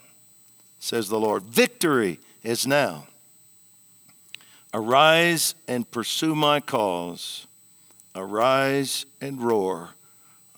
says 0.80 1.10
the 1.10 1.20
Lord. 1.20 1.44
Victory 1.44 2.20
is 2.44 2.66
now. 2.66 3.08
Arise 4.74 5.56
and 5.68 5.90
pursue 5.90 6.36
my 6.36 6.60
cause. 6.60 7.48
Arise 8.16 9.06
and 9.22 9.42
roar. 9.42 9.90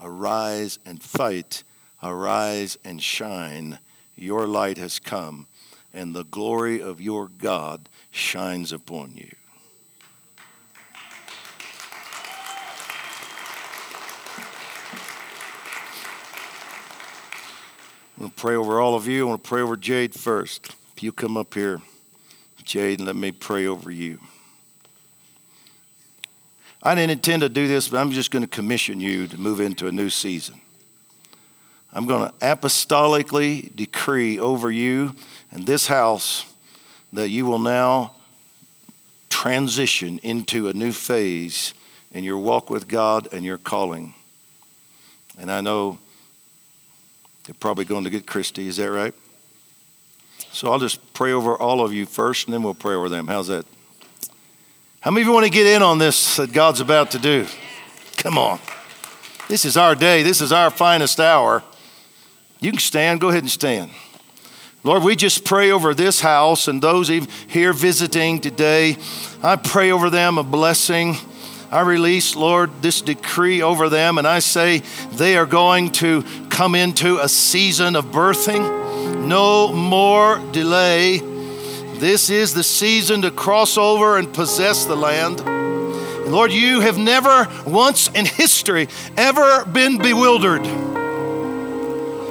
Arise 0.02 0.80
and 0.86 1.02
fight. 1.02 1.64
Arise 2.02 2.78
and 2.84 3.02
shine. 3.02 3.80
Your 4.16 4.48
light 4.48 4.78
has 4.78 5.00
come, 5.00 5.48
and 5.94 6.16
the 6.16 6.26
glory 6.26 6.82
of 6.82 7.02
your 7.02 7.28
God 7.28 7.90
shines 8.12 8.72
upon 8.72 9.14
you. 9.16 9.32
I 18.20 18.24
want 18.24 18.36
to 18.36 18.42
pray 18.42 18.56
over 18.56 18.82
all 18.82 18.96
of 18.96 19.08
you. 19.08 19.26
I 19.26 19.30
want 19.30 19.42
to 19.42 19.48
pray 19.48 19.62
over 19.62 19.78
Jade 19.78 20.14
first. 20.14 20.76
If 20.94 21.04
you 21.04 21.14
come 21.14 21.38
up 21.38 21.54
here, 21.54 21.82
Jade, 22.66 23.00
and 23.00 23.08
let 23.08 23.16
me 23.16 23.32
pray 23.32 23.66
over 23.66 23.90
you. 23.90 24.20
I 26.84 26.96
didn't 26.96 27.12
intend 27.12 27.44
to 27.44 27.50
do 27.50 27.70
this, 27.70 27.88
but 27.88 27.98
I'm 27.98 28.12
just 28.12 28.30
going 28.30 28.42
to 28.42 28.48
commission 28.48 29.00
you 29.00 29.26
to 29.28 29.40
move 29.40 29.62
into 29.62 29.88
a 29.88 29.94
new 29.94 30.10
season. 30.10 30.60
I'm 31.94 32.08
going 32.08 32.30
to 32.30 32.36
apostolically 32.40 33.74
decree 33.74 34.38
over 34.38 34.70
you 34.70 35.16
and 35.50 35.66
this 35.66 35.88
house 35.88 36.46
that 37.14 37.30
you 37.30 37.46
will 37.46 37.58
now 37.58 38.16
transition 39.30 40.20
into 40.24 40.68
a 40.68 40.74
new 40.74 40.92
phase 40.92 41.74
in 42.12 42.26
your 42.26 42.38
walk 42.38 42.70
with 42.70 42.90
God 42.90 43.30
and 43.32 43.46
your 43.46 43.58
calling. 43.58 44.14
And 45.38 45.50
I 45.50 45.62
know 45.62 46.00
they're 47.50 47.56
probably 47.60 47.84
going 47.84 48.04
to 48.04 48.12
get 48.12 48.28
Christy. 48.28 48.68
Is 48.68 48.78
that 48.78 48.92
right? 48.92 49.12
So 50.52 50.72
I'll 50.72 50.78
just 50.78 51.16
pray 51.16 51.32
over 51.32 51.56
all 51.56 51.84
of 51.84 51.92
you 51.92 52.06
first, 52.06 52.46
and 52.46 52.54
then 52.54 52.62
we'll 52.62 52.76
pray 52.76 52.94
over 52.94 53.10
them. 53.10 53.26
How's 53.26 53.48
that? 53.48 53.66
How 55.00 55.10
many 55.10 55.24
of 55.24 55.30
you 55.30 55.34
want 55.34 55.48
to 55.48 55.52
get 55.52 55.66
in 55.66 55.82
on 55.82 55.98
this 55.98 56.36
that 56.36 56.54
God's 56.54 56.80
about 56.80 57.10
to 57.10 57.18
do? 57.18 57.48
Come 58.18 58.38
on. 58.38 58.60
This 59.48 59.66
is 59.66 59.78
our 59.78 59.96
day. 59.96 60.22
This 60.22 60.42
is 60.42 60.52
our 60.52 60.70
finest 60.70 61.20
hour. 61.20 61.64
You 62.60 62.70
can 62.70 62.80
stand. 62.80 63.20
Go 63.20 63.30
ahead 63.30 63.42
and 63.42 63.50
stand. 63.50 63.90
Lord, 64.84 65.02
we 65.02 65.16
just 65.16 65.44
pray 65.44 65.72
over 65.72 65.96
this 65.96 66.22
house 66.22 66.68
and 66.68 66.80
those 66.80 67.08
here 67.08 67.74
visiting 67.74 68.42
today. 68.42 68.96
I 69.42 69.56
pray 69.56 69.90
over 69.90 70.12
them 70.12 70.38
a 70.38 70.44
blessing. 70.44 71.16
I 71.72 71.82
release, 71.82 72.36
Lord, 72.36 72.82
this 72.82 73.02
decree 73.02 73.62
over 73.62 73.90
them, 73.90 74.18
and 74.18 74.28
I 74.28 74.40
say 74.40 74.80
they 75.12 75.38
are 75.38 75.46
going 75.46 75.92
to 75.94 76.24
come 76.50 76.74
into 76.74 77.20
a 77.20 77.30
season 77.30 77.96
of 77.96 78.06
birthing. 78.06 79.28
No 79.28 79.72
more 79.72 80.40
delay. 80.52 81.20
This 82.00 82.32
is 82.32 82.56
the 82.56 82.64
season 82.64 83.22
to 83.22 83.30
cross 83.30 83.78
over 83.78 84.18
and 84.18 84.34
possess 84.34 84.86
the 84.86 84.96
land. 84.96 85.46
Lord, 86.32 86.52
you 86.52 86.80
have 86.80 86.98
never 86.98 87.48
once 87.68 88.08
in 88.10 88.26
history 88.26 88.88
ever 89.16 89.64
been 89.66 90.00
bewildered. 90.00 90.64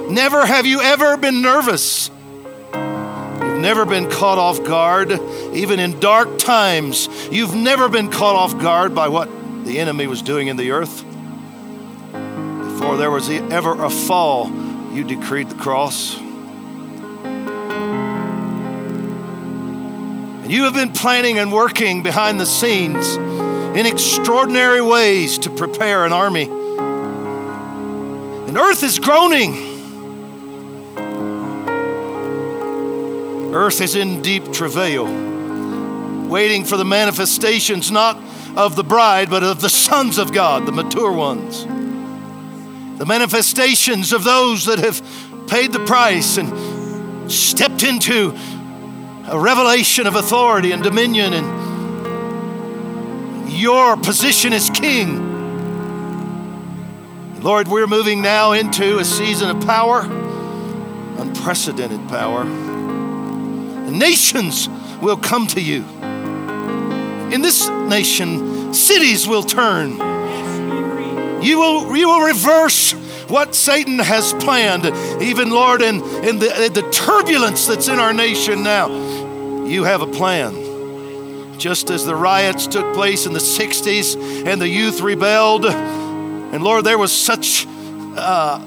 Never 0.09 0.45
have 0.45 0.65
you 0.65 0.81
ever 0.81 1.15
been 1.15 1.41
nervous. 1.41 2.08
Never 3.59 3.85
been 3.85 4.09
caught 4.09 4.37
off 4.37 4.63
guard. 4.63 5.11
Even 5.53 5.81
in 5.81 5.99
dark 5.99 6.39
times, 6.39 7.09
you've 7.29 7.53
never 7.53 7.89
been 7.89 8.09
caught 8.09 8.37
off 8.37 8.57
guard 8.57 8.95
by 8.95 9.09
what 9.09 9.29
the 9.65 9.79
enemy 9.79 10.07
was 10.07 10.21
doing 10.21 10.47
in 10.47 10.55
the 10.55 10.71
earth. 10.71 11.03
Before 12.13 12.95
there 12.95 13.11
was 13.11 13.29
ever 13.29 13.83
a 13.83 13.89
fall, 13.89 14.49
you 14.93 15.03
decreed 15.03 15.49
the 15.49 15.55
cross. 15.55 16.17
And 20.49 20.49
you 20.49 20.63
have 20.63 20.73
been 20.73 20.93
planning 20.93 21.37
and 21.37 21.51
working 21.51 22.01
behind 22.01 22.39
the 22.39 22.45
scenes 22.45 23.17
in 23.17 23.85
extraordinary 23.85 24.81
ways 24.81 25.37
to 25.39 25.49
prepare 25.49 26.05
an 26.05 26.13
army. 26.13 26.49
And 28.47 28.57
earth 28.57 28.83
is 28.83 28.99
groaning. 28.99 29.68
Earth 33.53 33.81
is 33.81 33.95
in 33.95 34.21
deep 34.21 34.51
travail, 34.53 35.05
waiting 36.27 36.63
for 36.65 36.77
the 36.77 36.85
manifestations 36.85 37.89
not 37.89 38.17
of 38.55 38.75
the 38.75 38.83
bride, 38.83 39.29
but 39.29 39.43
of 39.43 39.61
the 39.61 39.69
sons 39.69 40.17
of 40.17 40.31
God, 40.33 40.65
the 40.65 40.71
mature 40.71 41.11
ones. 41.11 41.65
the 42.99 43.05
manifestations 43.05 44.11
of 44.11 44.25
those 44.25 44.65
that 44.65 44.77
have 44.77 45.01
paid 45.47 45.71
the 45.71 45.79
price 45.85 46.37
and 46.37 47.31
stepped 47.31 47.81
into 47.81 48.37
a 49.27 49.39
revelation 49.39 50.05
of 50.05 50.15
authority 50.15 50.73
and 50.73 50.83
dominion 50.83 51.33
and 51.33 51.69
your 53.49 53.95
position 53.95 54.51
as 54.51 54.69
king. 54.69 55.27
Lord, 57.41 57.69
we're 57.69 57.87
moving 57.87 58.21
now 58.21 58.51
into 58.51 58.99
a 58.99 59.05
season 59.05 59.49
of 59.49 59.65
power, 59.65 60.01
unprecedented 61.21 62.05
power. 62.09 62.43
Nations 63.91 64.69
will 65.01 65.17
come 65.17 65.47
to 65.47 65.61
you. 65.61 65.83
In 67.33 67.41
this 67.41 67.69
nation, 67.69 68.73
cities 68.73 69.27
will 69.27 69.43
turn. 69.43 69.91
You 71.43 71.59
will, 71.59 71.95
you 71.95 72.07
will 72.07 72.25
reverse 72.25 72.91
what 73.29 73.55
Satan 73.55 73.99
has 73.99 74.33
planned. 74.33 74.85
Even, 75.21 75.51
Lord, 75.51 75.81
in, 75.81 75.95
in 76.23 76.39
the, 76.39 76.71
the 76.73 76.89
turbulence 76.91 77.67
that's 77.67 77.87
in 77.87 77.99
our 77.99 78.13
nation 78.13 78.63
now, 78.63 78.87
you 79.65 79.83
have 79.83 80.01
a 80.01 80.07
plan. 80.07 81.57
Just 81.59 81.89
as 81.89 82.05
the 82.05 82.15
riots 82.15 82.67
took 82.67 82.93
place 82.93 83.25
in 83.25 83.33
the 83.33 83.39
60s 83.39 84.45
and 84.45 84.61
the 84.61 84.67
youth 84.67 85.01
rebelled, 85.01 85.65
and 85.65 86.63
Lord, 86.63 86.85
there 86.85 86.97
was 86.97 87.11
such 87.11 87.67
uh, 88.17 88.59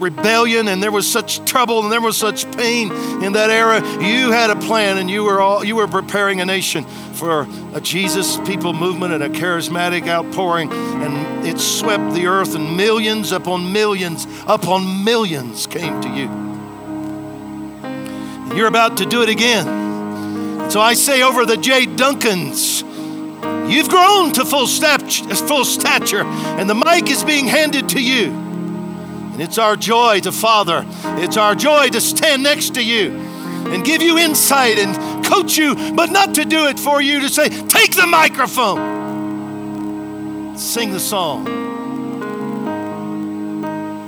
rebellion 0.00 0.68
and 0.68 0.82
there 0.82 0.92
was 0.92 1.10
such 1.10 1.44
trouble 1.44 1.82
and 1.82 1.92
there 1.92 2.00
was 2.00 2.16
such 2.16 2.50
pain 2.56 2.92
in 3.22 3.32
that 3.34 3.50
era. 3.50 3.80
You 4.02 4.30
had 4.30 4.50
a 4.50 4.56
plan 4.56 4.98
and 4.98 5.10
you 5.10 5.24
were 5.24 5.40
all 5.40 5.64
you 5.64 5.76
were 5.76 5.88
preparing 5.88 6.40
a 6.40 6.44
nation 6.44 6.84
for 7.14 7.46
a 7.74 7.80
Jesus 7.80 8.36
people 8.38 8.72
movement 8.72 9.14
and 9.14 9.22
a 9.22 9.28
charismatic 9.28 10.08
outpouring, 10.08 10.70
and 10.72 11.46
it 11.46 11.58
swept 11.58 12.12
the 12.12 12.26
earth, 12.26 12.54
and 12.54 12.76
millions 12.76 13.32
upon 13.32 13.72
millions 13.72 14.26
upon 14.46 15.04
millions 15.04 15.66
came 15.66 16.00
to 16.02 16.08
you. 16.08 16.28
You're 18.56 18.68
about 18.68 18.98
to 18.98 19.06
do 19.06 19.22
it 19.22 19.28
again. 19.28 20.70
So 20.70 20.80
I 20.80 20.94
say 20.94 21.22
over 21.22 21.44
the 21.44 21.56
J. 21.56 21.86
Duncans, 21.86 22.82
you've 23.70 23.88
grown 23.88 24.32
to 24.32 24.44
full, 24.44 24.66
full 24.66 25.64
stature, 25.64 26.22
and 26.24 26.68
the 26.70 26.74
mic 26.74 27.10
is 27.10 27.24
being 27.24 27.46
handed 27.46 27.90
to 27.90 28.02
you. 28.02 28.43
And 29.34 29.42
it's 29.42 29.58
our 29.58 29.74
joy 29.74 30.20
to 30.20 30.30
father, 30.30 30.86
it's 31.18 31.36
our 31.36 31.56
joy 31.56 31.88
to 31.88 32.00
stand 32.00 32.44
next 32.44 32.74
to 32.74 32.84
you 32.84 33.10
and 33.66 33.84
give 33.84 34.00
you 34.00 34.16
insight 34.16 34.78
and 34.78 35.24
coach 35.24 35.56
you, 35.56 35.74
but 35.92 36.12
not 36.12 36.36
to 36.36 36.44
do 36.44 36.68
it 36.68 36.78
for 36.78 37.02
you 37.02 37.18
to 37.18 37.28
say, 37.28 37.48
take 37.48 37.96
the 37.96 38.06
microphone, 38.06 38.78
sing 40.56 40.92
the 40.92 41.00
song. 41.00 41.46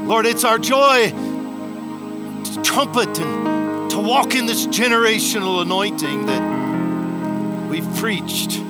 Lord, 0.06 0.26
it's 0.26 0.44
our 0.44 0.60
joy 0.60 1.10
to 1.10 2.62
trumpet 2.62 3.18
and 3.18 3.90
to 3.90 3.98
walk 3.98 4.36
in 4.36 4.46
this 4.46 4.64
generational 4.68 5.60
anointing 5.60 6.26
that 6.26 7.68
we've 7.68 7.92
preached. 7.96 8.60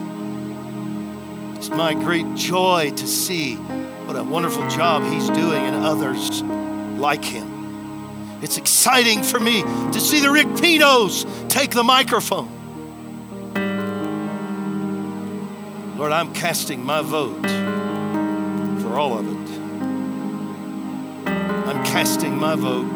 It's 1.56 1.68
my 1.68 1.92
great 1.92 2.34
joy 2.34 2.92
to 2.96 3.06
see 3.06 3.58
what 4.06 4.16
a 4.16 4.22
wonderful 4.22 4.66
job 4.68 5.02
he's 5.12 5.28
doing 5.30 5.64
and 5.64 5.84
others 5.84 6.40
like 6.42 7.24
him. 7.24 7.56
It's 8.40 8.56
exciting 8.56 9.22
for 9.22 9.40
me 9.40 9.62
to 9.62 10.00
see 10.00 10.20
the 10.20 10.30
Rick 10.30 10.46
Pinos 10.60 11.26
take 11.48 11.72
the 11.72 11.82
microphone. 11.82 12.52
Lord, 15.96 16.12
I'm 16.12 16.32
casting 16.34 16.84
my 16.84 17.02
vote 17.02 17.42
for 18.82 18.96
all 18.96 19.18
of 19.18 19.26
it. 19.26 19.50
I'm 21.28 21.84
casting 21.84 22.36
my 22.36 22.54
vote. 22.54 22.92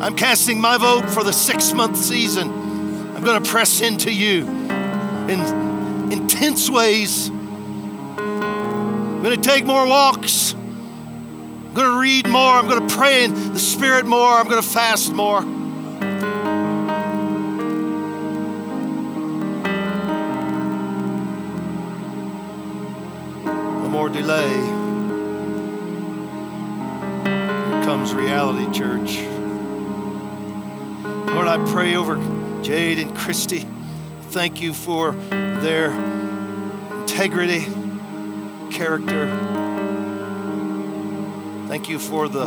I'm 0.00 0.16
casting 0.16 0.60
my 0.60 0.78
vote 0.78 1.10
for 1.10 1.22
the 1.22 1.32
six 1.32 1.72
month 1.72 1.96
season. 1.96 2.48
I'm 3.14 3.22
going 3.22 3.42
to 3.42 3.50
press 3.50 3.80
into 3.80 4.12
you 4.12 4.46
in 5.28 6.12
intense 6.12 6.70
ways. 6.70 7.30
I'm 9.24 9.30
going 9.30 9.40
to 9.40 9.48
take 9.48 9.64
more 9.64 9.86
walks. 9.86 10.52
I'm 10.52 11.72
going 11.72 11.90
to 11.90 11.98
read 11.98 12.28
more. 12.28 12.52
I'm 12.52 12.68
going 12.68 12.86
to 12.86 12.94
pray 12.94 13.24
in 13.24 13.54
the 13.54 13.58
Spirit 13.58 14.04
more. 14.04 14.34
I'm 14.34 14.46
going 14.48 14.62
to 14.62 14.68
fast 14.68 15.14
more. 15.14 15.40
No 23.80 23.88
more 23.88 24.10
delay. 24.10 24.50
Here 27.24 27.82
comes 27.82 28.12
reality, 28.12 28.70
church. 28.78 29.22
Lord, 31.32 31.48
I 31.48 31.56
pray 31.72 31.96
over 31.96 32.16
Jade 32.62 32.98
and 32.98 33.16
Christy 33.16 33.66
thank 34.34 34.60
you 34.60 34.74
for 34.74 35.12
their 35.12 35.92
integrity, 37.00 37.60
character. 38.74 39.28
Thank 41.68 41.88
you 41.88 42.00
for 42.00 42.28
the 42.28 42.46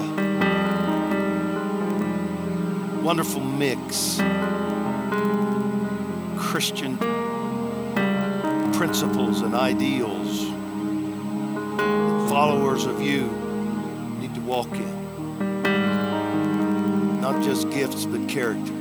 wonderful 3.01 3.39
mix 3.41 4.17
Christian 6.37 6.97
principles 8.73 9.41
and 9.41 9.55
ideals 9.55 10.41
that 11.77 12.27
followers 12.29 12.85
of 12.85 13.01
you 13.01 13.27
need 14.19 14.35
to 14.35 14.41
walk 14.41 14.71
in. 14.73 15.61
Not 17.21 17.41
just 17.41 17.69
gifts, 17.69 18.05
but 18.05 18.27
character 18.27 18.73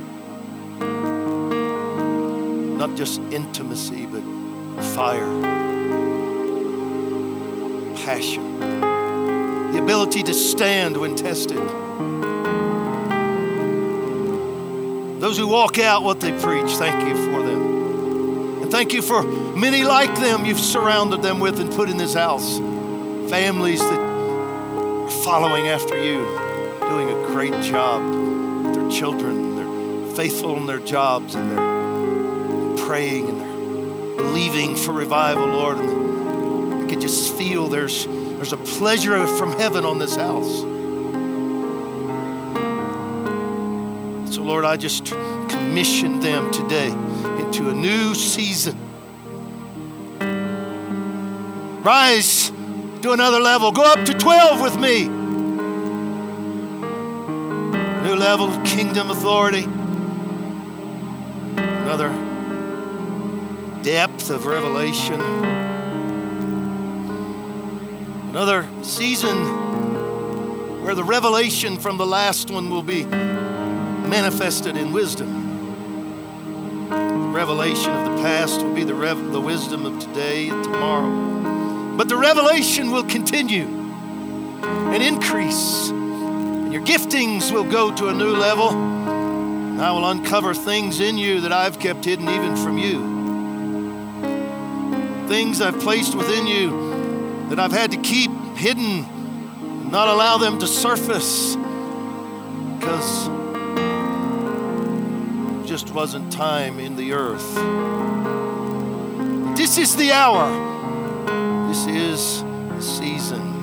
not 2.77 2.95
just 2.95 3.19
intimacy, 3.31 4.05
but 4.05 4.21
fire, 4.93 5.56
passion, 8.07 8.61
the 9.73 9.79
ability 9.83 10.23
to 10.23 10.33
stand 10.33 10.95
when 10.95 11.13
tested. 11.13 11.57
Those 15.19 15.37
who 15.37 15.45
walk 15.45 15.77
out 15.77 16.03
what 16.03 16.21
they 16.21 16.31
preach, 16.39 16.71
thank 16.77 17.05
you 17.05 17.15
for 17.15 17.43
them. 17.43 18.61
And 18.61 18.71
thank 18.71 18.93
you 18.93 19.01
for 19.01 19.23
many 19.23 19.83
like 19.83 20.15
them 20.21 20.45
you've 20.45 20.57
surrounded 20.57 21.21
them 21.21 21.41
with 21.41 21.59
and 21.59 21.69
put 21.69 21.89
in 21.89 21.97
this 21.97 22.13
house. 22.13 22.59
Families 23.29 23.81
that 23.81 23.99
are 23.99 25.09
following 25.25 25.67
after 25.67 26.01
you, 26.01 26.19
doing 26.79 27.09
a 27.09 27.27
great 27.27 27.61
job 27.61 28.01
with 28.63 28.75
their 28.75 28.89
children. 28.89 29.57
They're 29.57 30.15
faithful 30.15 30.55
in 30.55 30.65
their 30.65 30.79
jobs 30.79 31.35
and 31.35 31.51
they're 31.51 32.85
praying 32.87 33.27
and 33.27 33.41
they're 33.41 34.15
believing 34.15 34.77
for 34.77 34.93
revival, 34.93 35.47
Lord. 35.47 36.06
Just 37.07 37.35
feel 37.35 37.69
there's, 37.69 38.05
there's 38.05 38.51
a 38.51 38.57
pleasure 38.57 39.25
from 39.25 39.53
heaven 39.53 39.85
on 39.85 39.97
this 39.97 40.17
house. 40.17 40.59
So, 44.35 44.43
Lord, 44.43 44.65
I 44.65 44.75
just 44.75 45.05
commission 45.05 46.19
them 46.19 46.51
today 46.51 46.89
into 47.39 47.69
a 47.69 47.73
new 47.73 48.13
season. 48.13 48.77
Rise 51.81 52.51
to 53.03 53.13
another 53.13 53.39
level. 53.39 53.71
Go 53.71 53.83
up 53.83 54.03
to 54.05 54.13
12 54.13 54.61
with 54.61 54.77
me. 54.77 55.07
New 58.03 58.15
level 58.17 58.49
of 58.49 58.65
kingdom 58.65 59.11
authority. 59.11 59.63
Another 61.55 62.09
depth 63.81 64.29
of 64.29 64.45
revelation. 64.45 65.66
Another 68.37 68.69
season 68.83 69.35
where 70.83 70.93
the 70.93 71.03
revelation 71.03 71.79
from 71.79 71.97
the 71.97 72.05
last 72.05 72.51
one 72.51 72.69
will 72.69 72.83
be 72.83 73.03
manifested 73.03 74.77
in 74.77 74.93
wisdom. 74.93 76.87
The 76.87 77.33
revelation 77.33 77.89
of 77.89 78.05
the 78.05 78.21
past 78.21 78.61
will 78.61 78.75
be 78.75 78.83
the, 78.83 78.93
rev- 78.93 79.31
the 79.31 79.41
wisdom 79.41 79.87
of 79.87 79.97
today 79.97 80.49
and 80.49 80.63
tomorrow. 80.63 81.97
But 81.97 82.09
the 82.09 82.15
revelation 82.15 82.91
will 82.91 83.05
continue 83.05 83.65
and 83.65 85.01
increase. 85.01 85.89
And 85.89 86.71
your 86.71 86.83
giftings 86.83 87.51
will 87.51 87.67
go 87.67 87.91
to 87.95 88.09
a 88.09 88.13
new 88.13 88.35
level. 88.35 88.69
And 88.69 89.81
I 89.81 89.91
will 89.91 90.11
uncover 90.11 90.53
things 90.53 90.99
in 90.99 91.17
you 91.17 91.41
that 91.41 91.51
I've 91.51 91.79
kept 91.79 92.05
hidden 92.05 92.29
even 92.29 92.55
from 92.55 92.77
you 92.77 93.17
things 95.27 95.59
I've 95.59 95.77
placed 95.81 96.15
within 96.15 96.47
you 96.47 96.86
that 97.49 97.59
I've 97.59 97.71
had 97.71 97.91
to 97.91 97.97
keep 97.97 98.31
hidden, 98.55 99.89
not 99.89 100.07
allow 100.07 100.37
them 100.37 100.59
to 100.59 100.67
surface 100.67 101.55
because 102.77 103.29
just 105.67 105.91
wasn't 105.91 106.31
time 106.31 106.79
in 106.79 106.95
the 106.95 107.13
earth. 107.13 107.55
This 109.57 109.77
is 109.77 109.95
the 109.95 110.11
hour. 110.11 110.47
This 111.67 111.87
is 111.87 112.43
the 112.43 112.81
season. 112.81 113.53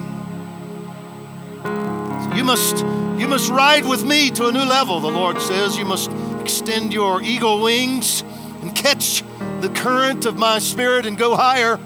You 2.36 2.44
must, 2.44 2.78
you 3.18 3.26
must 3.26 3.50
ride 3.50 3.86
with 3.86 4.04
me 4.04 4.30
to 4.32 4.48
a 4.48 4.52
new 4.52 4.64
level, 4.64 5.00
the 5.00 5.10
Lord 5.10 5.40
says. 5.40 5.78
You 5.78 5.84
must 5.84 6.10
extend 6.40 6.92
your 6.92 7.22
eagle 7.22 7.62
wings 7.62 8.22
and 8.60 8.74
catch 8.74 9.22
the 9.60 9.70
current 9.74 10.26
of 10.26 10.36
my 10.36 10.58
spirit 10.58 11.06
and 11.06 11.16
go 11.16 11.36
higher. 11.36 11.80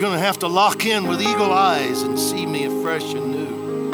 Going 0.00 0.14
to 0.14 0.18
have 0.18 0.38
to 0.38 0.48
lock 0.48 0.86
in 0.86 1.06
with 1.06 1.20
eagle 1.20 1.52
eyes 1.52 2.00
and 2.02 2.18
see 2.18 2.46
me 2.46 2.64
afresh 2.64 3.12
and 3.12 3.32
new. 3.32 3.92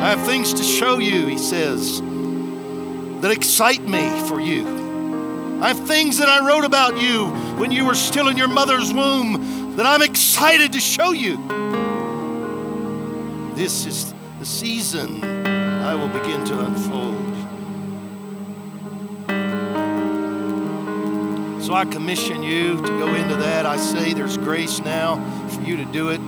I 0.00 0.10
have 0.10 0.20
things 0.26 0.52
to 0.54 0.62
show 0.64 0.98
you, 0.98 1.28
he 1.28 1.38
says, 1.38 2.00
that 2.00 3.30
excite 3.30 3.82
me 3.82 4.10
for 4.28 4.40
you. 4.40 5.62
I 5.62 5.68
have 5.68 5.86
things 5.86 6.18
that 6.18 6.28
I 6.28 6.44
wrote 6.44 6.64
about 6.64 7.00
you 7.00 7.28
when 7.60 7.70
you 7.70 7.86
were 7.86 7.94
still 7.94 8.26
in 8.26 8.36
your 8.36 8.48
mother's 8.48 8.92
womb 8.92 9.76
that 9.76 9.86
I'm 9.86 10.02
excited 10.02 10.72
to 10.72 10.80
show 10.80 11.12
you. 11.12 11.36
This 13.54 13.86
is 13.86 14.12
the 14.40 14.46
season 14.46 15.22
I 15.46 15.94
will 15.94 16.08
begin 16.08 16.44
to 16.46 16.58
unfold. 16.58 17.13
So 21.64 21.72
I 21.72 21.86
commission 21.86 22.42
you 22.42 22.76
to 22.76 22.88
go 22.88 23.14
into 23.14 23.36
that. 23.36 23.64
I 23.64 23.78
say 23.78 24.12
there's 24.12 24.36
grace 24.36 24.80
now 24.80 25.16
for 25.48 25.62
you 25.62 25.78
to 25.78 25.86
do 25.86 26.10
it. 26.10 26.20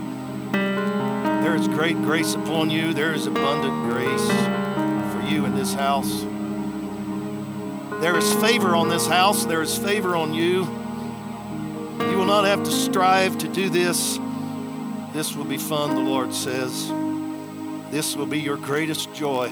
There 0.50 1.54
is 1.54 1.68
great 1.68 1.96
grace 1.96 2.32
upon 2.32 2.70
you, 2.70 2.94
there 2.94 3.12
is 3.12 3.26
abundant 3.26 3.92
grace 3.92 4.26
for 5.12 5.20
you 5.30 5.44
in 5.44 5.54
this 5.54 5.74
house. 5.74 6.22
There 8.00 8.16
is 8.16 8.32
favor 8.36 8.74
on 8.74 8.88
this 8.88 9.06
house, 9.06 9.44
there 9.44 9.60
is 9.60 9.76
favor 9.76 10.16
on 10.16 10.32
you. 10.32 10.64
You 12.00 12.16
will 12.16 12.24
not 12.24 12.46
have 12.46 12.64
to 12.64 12.70
strive 12.70 13.36
to 13.36 13.48
do 13.48 13.68
this. 13.68 14.18
This 15.12 15.36
will 15.36 15.44
be 15.44 15.58
fun, 15.58 15.96
the 15.96 16.00
Lord 16.00 16.32
says. 16.32 16.88
This 17.90 18.16
will 18.16 18.24
be 18.24 18.40
your 18.40 18.56
greatest 18.56 19.12
joy 19.12 19.50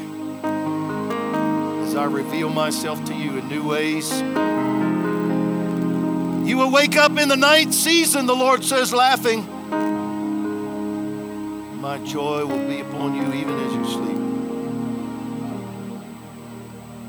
as 1.83 1.95
I 1.95 2.07
reveal 2.07 2.49
myself 2.49 3.05
to 3.05 3.15
you 3.15 3.37
in 3.37 3.49
new 3.51 3.69
ways. 3.69 4.11
You 6.45 6.59
will 6.59 6.71
wake 6.71 6.97
up 6.97 7.19
in 7.19 7.29
the 7.29 7.37
night 7.37 7.73
season, 7.73 8.27
the 8.27 8.37
Lord 8.37 8.63
says, 8.63 8.93
laughing. 8.93 9.47
My 11.81 11.97
joy 12.05 12.45
will 12.45 12.69
be 12.69 12.81
upon 12.81 13.15
you 13.15 13.33
even 13.33 13.59
as 13.59 13.73
you 13.73 13.85
sleep. 13.87 14.19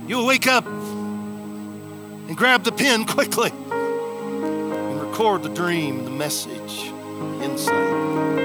You'll 0.08 0.26
wake 0.26 0.48
up 0.48 0.66
and 0.66 2.38
grab 2.38 2.64
the 2.64 2.72
pen 2.72 3.06
quickly 3.06 3.52
and 3.52 5.02
record 5.02 5.44
the 5.44 5.50
dream, 5.50 6.06
the 6.06 6.12
message, 6.12 6.92
the 6.92 7.42
insight. 7.44 8.45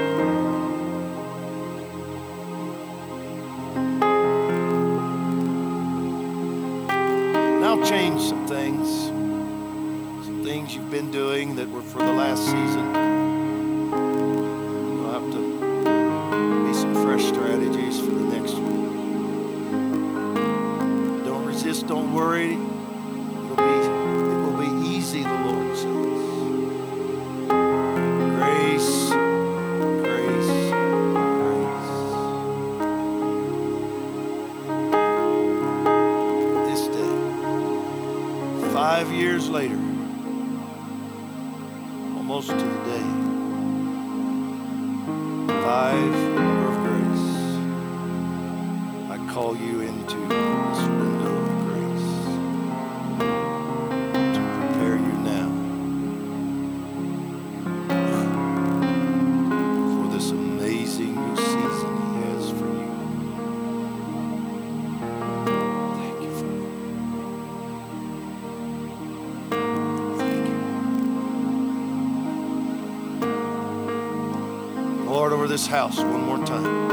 Lord, 75.31 75.43
over 75.43 75.47
this 75.47 75.65
house 75.65 75.97
one 75.97 76.25
more 76.25 76.45
time. 76.45 76.91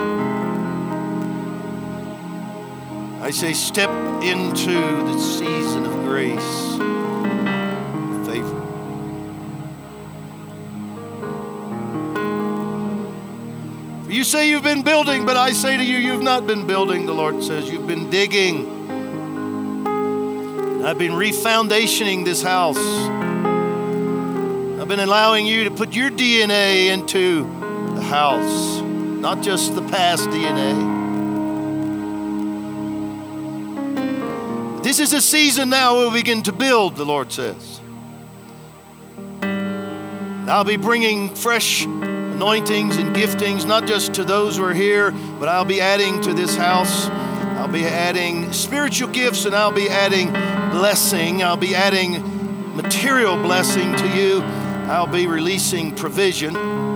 I 3.20 3.32
say, 3.32 3.53
step 3.53 3.91
into 4.22 4.74
the 4.74 5.18
season 5.18 5.84
of 5.84 5.93
grace, 6.05 6.39
favor. 8.28 8.62
You 14.09 14.22
say 14.22 14.49
you've 14.51 14.62
been 14.62 14.82
building, 14.82 15.26
but 15.26 15.36
I 15.36 15.51
say 15.51 15.76
to 15.76 15.84
you, 15.84 15.97
you've 15.97 16.22
not 16.22 16.47
been 16.47 16.64
building, 16.64 17.07
the 17.07 17.14
Lord 17.14 17.43
says. 17.43 17.68
You've 17.68 17.89
been 17.89 18.09
digging. 18.09 18.68
I've 20.84 20.99
been 20.99 21.12
refoundationing 21.12 22.24
this 22.24 22.43
house. 22.43 22.78
I've 24.80 24.86
been 24.86 25.01
allowing 25.01 25.45
you 25.45 25.64
to 25.64 25.72
put 25.72 25.93
your 25.93 26.11
DNA 26.11 26.86
into 26.86 27.57
house, 28.09 28.80
not 28.80 29.42
just 29.42 29.74
the 29.74 29.82
past 29.82 30.28
DNA. 30.30 30.96
This 34.82 34.98
is 34.98 35.12
a 35.12 35.20
season 35.20 35.68
now 35.68 35.94
where 35.94 36.04
we'll 36.04 36.14
begin 36.14 36.42
to 36.44 36.52
build, 36.52 36.96
the 36.96 37.04
Lord 37.04 37.30
says. 37.30 37.80
I'll 39.42 40.64
be 40.64 40.78
bringing 40.78 41.34
fresh 41.34 41.84
anointings 41.84 42.96
and 42.96 43.14
giftings, 43.14 43.66
not 43.66 43.86
just 43.86 44.14
to 44.14 44.24
those 44.24 44.56
who 44.56 44.64
are 44.64 44.72
here, 44.72 45.11
but 45.38 45.50
I'll 45.50 45.66
be 45.66 45.82
adding 45.82 46.22
to 46.22 46.32
this 46.32 46.56
house. 46.56 47.09
I'll 47.59 47.68
be 47.68 47.84
adding 47.84 48.50
spiritual 48.54 49.11
gifts 49.11 49.44
and 49.44 49.54
I'll 49.54 49.72
be 49.72 49.90
adding 49.90 50.30
blessing. 50.70 51.42
I'll 51.42 51.59
be 51.59 51.74
adding 51.74 52.74
material 52.74 53.36
blessing 53.36 53.94
to 53.96 54.09
you. 54.16 54.40
I'll 54.88 55.06
be 55.06 55.26
releasing 55.26 55.94
provision. 55.94 56.88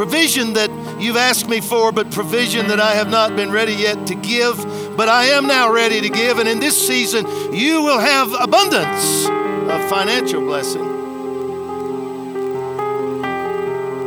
Provision 0.00 0.54
that 0.54 0.70
you've 0.98 1.18
asked 1.18 1.46
me 1.46 1.60
for, 1.60 1.92
but 1.92 2.10
provision 2.10 2.68
that 2.68 2.80
I 2.80 2.92
have 2.92 3.10
not 3.10 3.36
been 3.36 3.52
ready 3.52 3.74
yet 3.74 4.06
to 4.06 4.14
give. 4.14 4.56
But 4.96 5.10
I 5.10 5.26
am 5.26 5.46
now 5.46 5.70
ready 5.70 6.00
to 6.00 6.08
give. 6.08 6.38
And 6.38 6.48
in 6.48 6.58
this 6.58 6.86
season, 6.86 7.26
you 7.52 7.82
will 7.82 7.98
have 7.98 8.32
abundance 8.32 9.26
of 9.26 9.90
financial 9.90 10.40
blessing. 10.40 10.80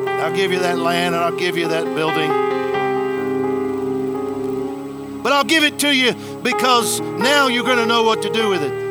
I'll 0.08 0.36
give 0.36 0.52
you 0.52 0.58
that 0.62 0.80
land 0.80 1.14
and 1.14 1.24
I'll 1.24 1.38
give 1.38 1.58
you 1.58 1.68
that 1.68 1.86
building. 1.94 2.32
But 5.22 5.32
I'll 5.32 5.44
give 5.44 5.64
it 5.64 5.78
to 5.82 5.96
you 5.96 6.16
because 6.42 7.02
now 7.02 7.50
you're 7.50 7.66
going 7.66 7.78
to 7.78 7.86
know 7.86 8.02
what 8.02 8.24
to 8.24 8.32
do 8.32 8.50
with 8.50 8.64
it. 8.64 8.83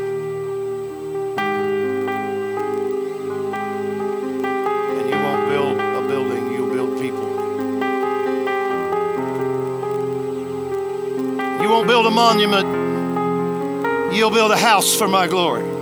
Monument, 12.13 14.15
you'll 14.15 14.31
build 14.31 14.53
a 14.53 14.57
house 14.57 14.95
for 14.95 15.09
my 15.09 15.27
glory. 15.27 15.73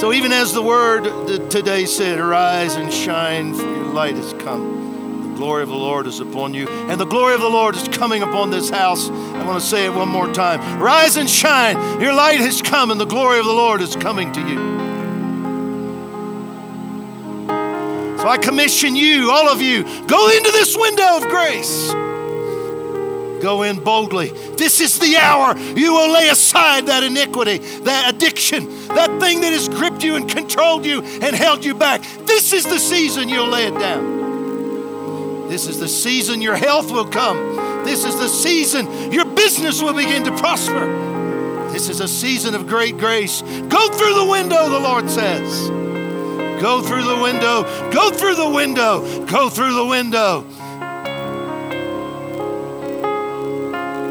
So 0.00 0.14
even 0.14 0.32
as 0.32 0.54
the 0.54 0.62
word 0.62 1.04
today 1.50 1.84
said, 1.84 2.18
arise 2.18 2.76
and 2.76 2.92
shine, 2.92 3.54
for 3.54 3.66
your 3.66 3.84
light 3.84 4.16
has 4.16 4.32
come. 4.32 5.34
The 5.34 5.36
glory 5.36 5.62
of 5.62 5.68
the 5.68 5.74
Lord 5.74 6.06
is 6.06 6.20
upon 6.20 6.54
you, 6.54 6.68
and 6.68 6.98
the 6.98 7.04
glory 7.04 7.34
of 7.34 7.42
the 7.42 7.48
Lord 7.48 7.76
is 7.76 7.86
coming 7.88 8.22
upon 8.22 8.50
this 8.50 8.70
house. 8.70 9.10
I 9.10 9.46
want 9.46 9.60
to 9.60 9.66
say 9.66 9.84
it 9.84 9.92
one 9.92 10.08
more 10.08 10.32
time. 10.32 10.80
Rise 10.80 11.16
and 11.16 11.28
shine, 11.28 12.00
your 12.00 12.14
light 12.14 12.40
has 12.40 12.62
come, 12.62 12.90
and 12.90 12.98
the 12.98 13.04
glory 13.04 13.38
of 13.38 13.44
the 13.44 13.52
Lord 13.52 13.82
is 13.82 13.94
coming 13.94 14.32
to 14.32 14.40
you. 14.40 14.79
So 18.20 18.28
I 18.28 18.36
commission 18.36 18.94
you, 18.96 19.30
all 19.30 19.48
of 19.48 19.62
you, 19.62 19.82
go 20.06 20.28
into 20.28 20.50
this 20.52 20.76
window 20.76 21.16
of 21.16 21.22
grace. 21.28 21.90
Go 23.40 23.62
in 23.62 23.82
boldly. 23.82 24.28
This 24.58 24.82
is 24.82 24.98
the 24.98 25.16
hour 25.16 25.56
you 25.58 25.94
will 25.94 26.12
lay 26.12 26.28
aside 26.28 26.84
that 26.88 27.02
iniquity, 27.02 27.56
that 27.84 28.14
addiction, 28.14 28.66
that 28.88 29.18
thing 29.20 29.40
that 29.40 29.54
has 29.54 29.70
gripped 29.70 30.04
you 30.04 30.16
and 30.16 30.28
controlled 30.28 30.84
you 30.84 31.00
and 31.00 31.34
held 31.34 31.64
you 31.64 31.74
back. 31.74 32.02
This 32.26 32.52
is 32.52 32.64
the 32.64 32.78
season 32.78 33.30
you'll 33.30 33.48
lay 33.48 33.64
it 33.64 33.78
down. 33.78 35.48
This 35.48 35.66
is 35.66 35.80
the 35.80 35.88
season 35.88 36.42
your 36.42 36.56
health 36.56 36.92
will 36.92 37.08
come. 37.08 37.56
This 37.86 38.04
is 38.04 38.16
the 38.18 38.28
season 38.28 39.10
your 39.10 39.24
business 39.24 39.80
will 39.80 39.94
begin 39.94 40.24
to 40.24 40.36
prosper. 40.36 41.70
This 41.72 41.88
is 41.88 42.00
a 42.00 42.08
season 42.08 42.54
of 42.54 42.66
great 42.66 42.98
grace. 42.98 43.40
Go 43.40 43.88
through 43.88 44.14
the 44.14 44.26
window, 44.30 44.68
the 44.68 44.78
Lord 44.78 45.08
says. 45.08 45.79
Go 46.60 46.82
through 46.82 47.04
the 47.04 47.16
window. 47.16 47.62
Go 47.90 48.10
through 48.10 48.34
the 48.34 48.50
window. 48.50 49.24
Go 49.26 49.48
through 49.48 49.74
the 49.74 49.86
window. 49.86 50.44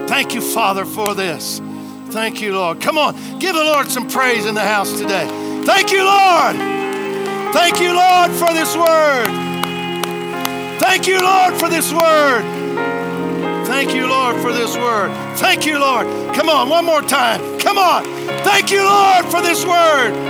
Thank 0.08 0.34
you, 0.34 0.42
Father, 0.42 0.86
for 0.86 1.14
this. 1.14 1.62
Thank 2.10 2.42
you, 2.42 2.56
Lord. 2.56 2.82
Come 2.82 2.98
on, 2.98 3.14
give 3.38 3.56
the 3.56 3.64
Lord 3.64 3.88
some 3.88 4.10
praise 4.10 4.48
in 4.48 4.56
the 4.56 4.62
house 4.62 5.00
today. 5.00 5.28
Thank 5.64 5.92
you, 5.92 6.04
Lord. 6.04 6.56
Thank 7.54 7.80
you, 7.80 7.94
Lord, 7.94 8.32
for 8.32 8.52
this 8.54 8.76
word. 8.76 9.28
Thank 10.80 11.08
you, 11.08 11.22
Lord, 11.22 11.54
for 11.54 11.70
this 11.70 11.94
word. 11.94 12.42
Thank 13.68 13.94
you, 13.94 14.08
Lord, 14.08 14.42
for 14.42 14.52
this 14.52 14.76
word. 14.76 15.12
Thank 15.38 15.68
you, 15.68 15.80
Lord. 15.80 16.08
Come 16.36 16.50
on, 16.50 16.70
one 16.70 16.86
more 16.86 17.02
time. 17.02 17.60
Come 17.60 17.78
on. 17.78 18.04
Thank 18.44 18.72
you, 18.72 18.84
Lord, 18.84 19.26
for 19.26 19.42
this 19.42 19.64
word. 19.64 20.29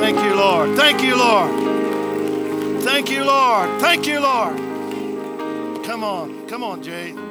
Thank 0.00 0.18
you, 0.22 0.34
Lord. 0.34 0.76
Thank 0.76 1.02
you, 1.02 1.16
Lord. 1.16 2.82
Thank 2.82 3.10
you, 3.10 3.24
Lord. 3.24 3.80
Thank 3.80 4.06
you, 4.06 4.20
Lord. 4.20 4.56
Come 5.84 6.04
on. 6.04 6.46
Come 6.46 6.62
on, 6.62 6.82
Jay. 6.82 7.27